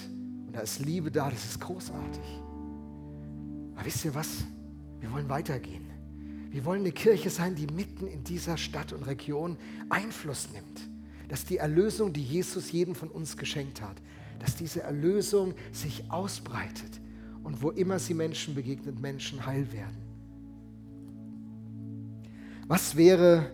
und 0.47 0.55
da 0.55 0.61
ist 0.61 0.81
Liebe 0.81 1.11
da, 1.11 1.31
das 1.31 1.45
ist 1.45 1.61
großartig. 1.61 2.41
Aber 3.75 3.85
wisst 3.85 4.05
ihr 4.05 4.15
was? 4.15 4.45
Wir 5.01 5.11
wollen 5.13 5.29
weitergehen. 5.29 5.90
Wir 6.51 6.65
wollen 6.65 6.81
eine 6.81 6.93
Kirche 6.93 7.31
sein, 7.31 7.55
die 7.55 7.67
mitten 7.67 8.09
in 8.09 8.25
dieser 8.25 8.57
Stadt 8.57 8.93
und 8.93 9.05
Region 9.05 9.57
Einfluss 9.89 10.49
nimmt. 10.53 10.89
Dass 11.29 11.45
die 11.45 11.59
Erlösung, 11.59 12.13
die 12.13 12.25
Jesus 12.25 12.73
jedem 12.73 12.97
von 12.97 13.09
uns 13.09 13.37
geschenkt 13.37 13.81
hat, 13.81 13.97
dass 14.41 14.57
diese 14.57 14.83
Erlösung 14.83 15.55
sich 15.71 16.11
ausbreitet 16.11 17.01
und 17.45 17.63
wo 17.63 17.71
immer 17.71 18.01
sie 18.01 18.15
Menschen 18.15 18.55
begegnet, 18.57 19.01
Menschen 19.01 19.47
heil 19.47 19.73
werden. 19.73 19.97
Was 22.67 22.97
wäre, 22.97 23.51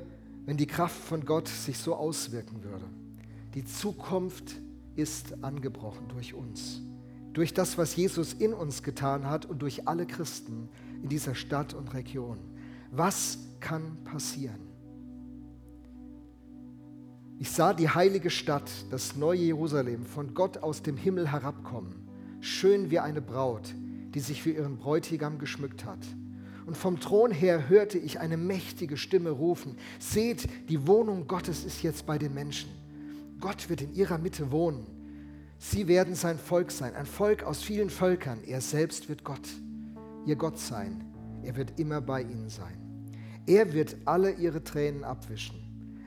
wenn 0.47 0.57
die 0.57 0.66
Kraft 0.66 1.03
von 1.03 1.24
Gott 1.24 1.49
sich 1.49 1.76
so 1.76 1.94
auswirken 1.94 2.62
würde? 2.64 2.84
Die 3.55 3.64
Zukunft 3.64 4.57
ist 4.94 5.42
angebrochen 5.44 6.09
durch 6.09 6.34
uns, 6.34 6.82
durch 7.32 7.53
das, 7.53 7.76
was 7.76 7.97
Jesus 7.97 8.32
in 8.32 8.55
uns 8.55 8.82
getan 8.82 9.28
hat 9.28 9.44
und 9.44 9.61
durch 9.61 9.86
alle 9.86 10.07
Christen 10.07 10.68
in 11.03 11.09
dieser 11.09 11.34
Stadt 11.34 11.74
und 11.74 11.92
Region. 11.92 12.38
Was 12.91 13.39
kann 13.61 13.97
passieren? 14.05 14.61
Ich 17.39 17.51
sah 17.51 17.74
die 17.74 17.91
heilige 17.91 18.30
Stadt, 18.30 18.70
das 18.91 19.16
neue 19.16 19.41
Jerusalem, 19.41 20.07
von 20.07 20.32
Gott 20.32 20.59
aus 20.59 20.82
dem 20.82 20.97
Himmel 20.97 21.30
herabkommen, 21.30 22.09
schön 22.41 22.91
wie 22.91 22.99
eine 22.99 23.20
Braut, 23.20 23.74
die 24.14 24.20
sich 24.20 24.43
für 24.43 24.51
ihren 24.51 24.78
Bräutigam 24.78 25.39
geschmückt 25.39 25.84
hat. 25.84 25.99
Und 26.64 26.76
vom 26.76 26.99
Thron 26.99 27.30
her 27.30 27.68
hörte 27.68 27.99
ich 27.99 28.20
eine 28.20 28.37
mächtige 28.37 28.97
Stimme 28.97 29.30
rufen, 29.30 29.76
seht, 29.99 30.49
die 30.68 30.87
Wohnung 30.87 31.28
Gottes 31.28 31.64
ist 31.64 31.82
jetzt 31.82 32.07
bei 32.07 32.18
den 32.18 32.32
Menschen. 32.32 32.70
Gott 33.39 33.68
wird 33.68 33.82
in 33.82 33.95
ihrer 33.95 34.18
Mitte 34.18 34.51
wohnen. 34.51 34.87
Sie 35.59 35.89
werden 35.89 36.14
sein 36.14 36.39
Volk 36.39 36.70
sein, 36.70 36.95
ein 36.95 37.07
Volk 37.07 37.45
aus 37.45 37.62
vielen 37.62 37.91
Völkern. 37.91 38.43
Er 38.45 38.61
selbst 38.61 39.09
wird 39.09 39.24
Gott, 39.24 39.49
ihr 40.24 40.37
Gott 40.37 40.59
sein. 40.59 41.06
Er 41.47 41.55
wird 41.55 41.78
immer 41.78 42.01
bei 42.01 42.22
ihnen 42.22 42.49
sein. 42.49 42.76
Er 43.47 43.72
wird 43.72 43.97
alle 44.05 44.32
ihre 44.32 44.64
Tränen 44.64 45.05
abwischen. 45.05 45.57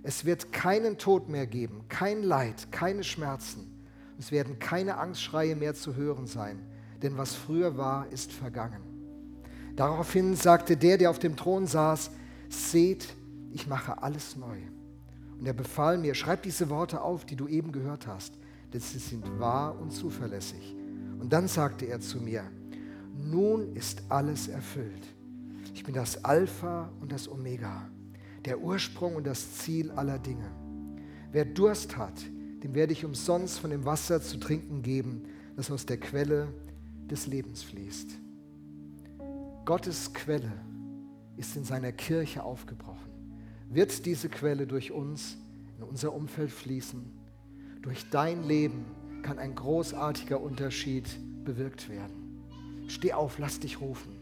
Es 0.03 0.25
wird 0.25 0.51
keinen 0.51 0.97
Tod 0.97 1.29
mehr 1.29 1.47
geben, 1.47 1.85
kein 1.87 2.23
Leid, 2.23 2.71
keine 2.71 3.03
Schmerzen. 3.05 3.85
Es 4.17 4.33
werden 4.33 4.59
keine 4.59 4.97
Angstschreie 4.97 5.55
mehr 5.55 5.75
zu 5.75 5.95
hören 5.95 6.27
sein, 6.27 6.59
denn 7.01 7.17
was 7.17 7.35
früher 7.35 7.77
war, 7.77 8.11
ist 8.11 8.33
vergangen. 8.33 8.81
Daraufhin 9.77 10.35
sagte 10.35 10.75
der, 10.75 10.97
der 10.97 11.09
auf 11.09 11.19
dem 11.19 11.37
Thron 11.37 11.65
saß, 11.65 12.11
seht, 12.49 13.07
ich 13.53 13.65
mache 13.65 14.03
alles 14.03 14.35
neu. 14.35 14.57
Und 15.39 15.45
er 15.45 15.53
befahl 15.53 15.97
mir, 15.97 16.15
schreib 16.15 16.43
diese 16.43 16.69
Worte 16.69 17.01
auf, 17.01 17.23
die 17.23 17.37
du 17.37 17.47
eben 17.47 17.71
gehört 17.71 18.07
hast, 18.07 18.33
denn 18.73 18.81
sie 18.81 18.99
sind 18.99 19.39
wahr 19.39 19.79
und 19.79 19.91
zuverlässig. 19.91 20.75
Und 21.17 21.31
dann 21.31 21.47
sagte 21.47 21.85
er 21.85 22.01
zu 22.01 22.19
mir, 22.19 22.43
nun 23.15 23.73
ist 23.73 24.03
alles 24.09 24.49
erfüllt. 24.49 25.18
Ich 25.79 25.85
bin 25.85 25.95
das 25.95 26.25
Alpha 26.25 26.91
und 26.99 27.13
das 27.13 27.29
Omega, 27.29 27.89
der 28.43 28.59
Ursprung 28.59 29.15
und 29.15 29.25
das 29.25 29.59
Ziel 29.59 29.91
aller 29.91 30.19
Dinge. 30.19 30.51
Wer 31.31 31.45
Durst 31.45 31.95
hat, 31.95 32.21
dem 32.61 32.75
werde 32.75 32.91
ich 32.91 33.05
umsonst 33.05 33.59
von 33.59 33.69
dem 33.69 33.85
Wasser 33.85 34.21
zu 34.21 34.41
trinken 34.41 34.81
geben, 34.81 35.29
das 35.55 35.71
aus 35.71 35.85
der 35.85 35.97
Quelle 35.97 36.53
des 37.09 37.27
Lebens 37.27 37.63
fließt. 37.63 38.09
Gottes 39.63 40.13
Quelle 40.13 40.51
ist 41.37 41.55
in 41.55 41.63
seiner 41.63 41.93
Kirche 41.93 42.43
aufgebrochen. 42.43 43.39
Wird 43.69 44.05
diese 44.05 44.27
Quelle 44.27 44.67
durch 44.67 44.91
uns 44.91 45.37
in 45.77 45.83
unser 45.83 46.11
Umfeld 46.13 46.51
fließen? 46.51 47.09
Durch 47.81 48.09
dein 48.09 48.43
Leben 48.43 48.83
kann 49.21 49.39
ein 49.39 49.55
großartiger 49.55 50.41
Unterschied 50.41 51.07
bewirkt 51.45 51.87
werden. 51.87 52.43
Steh 52.89 53.13
auf, 53.13 53.39
lass 53.39 53.61
dich 53.61 53.79
rufen. 53.79 54.18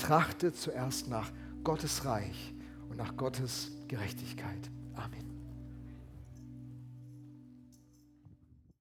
Trachte 0.00 0.52
zuerst 0.52 1.08
nach 1.08 1.30
Gottes 1.62 2.04
Reich 2.04 2.54
und 2.88 2.96
nach 2.96 3.16
Gottes 3.16 3.70
Gerechtigkeit. 3.88 4.70
Amen. 4.94 5.29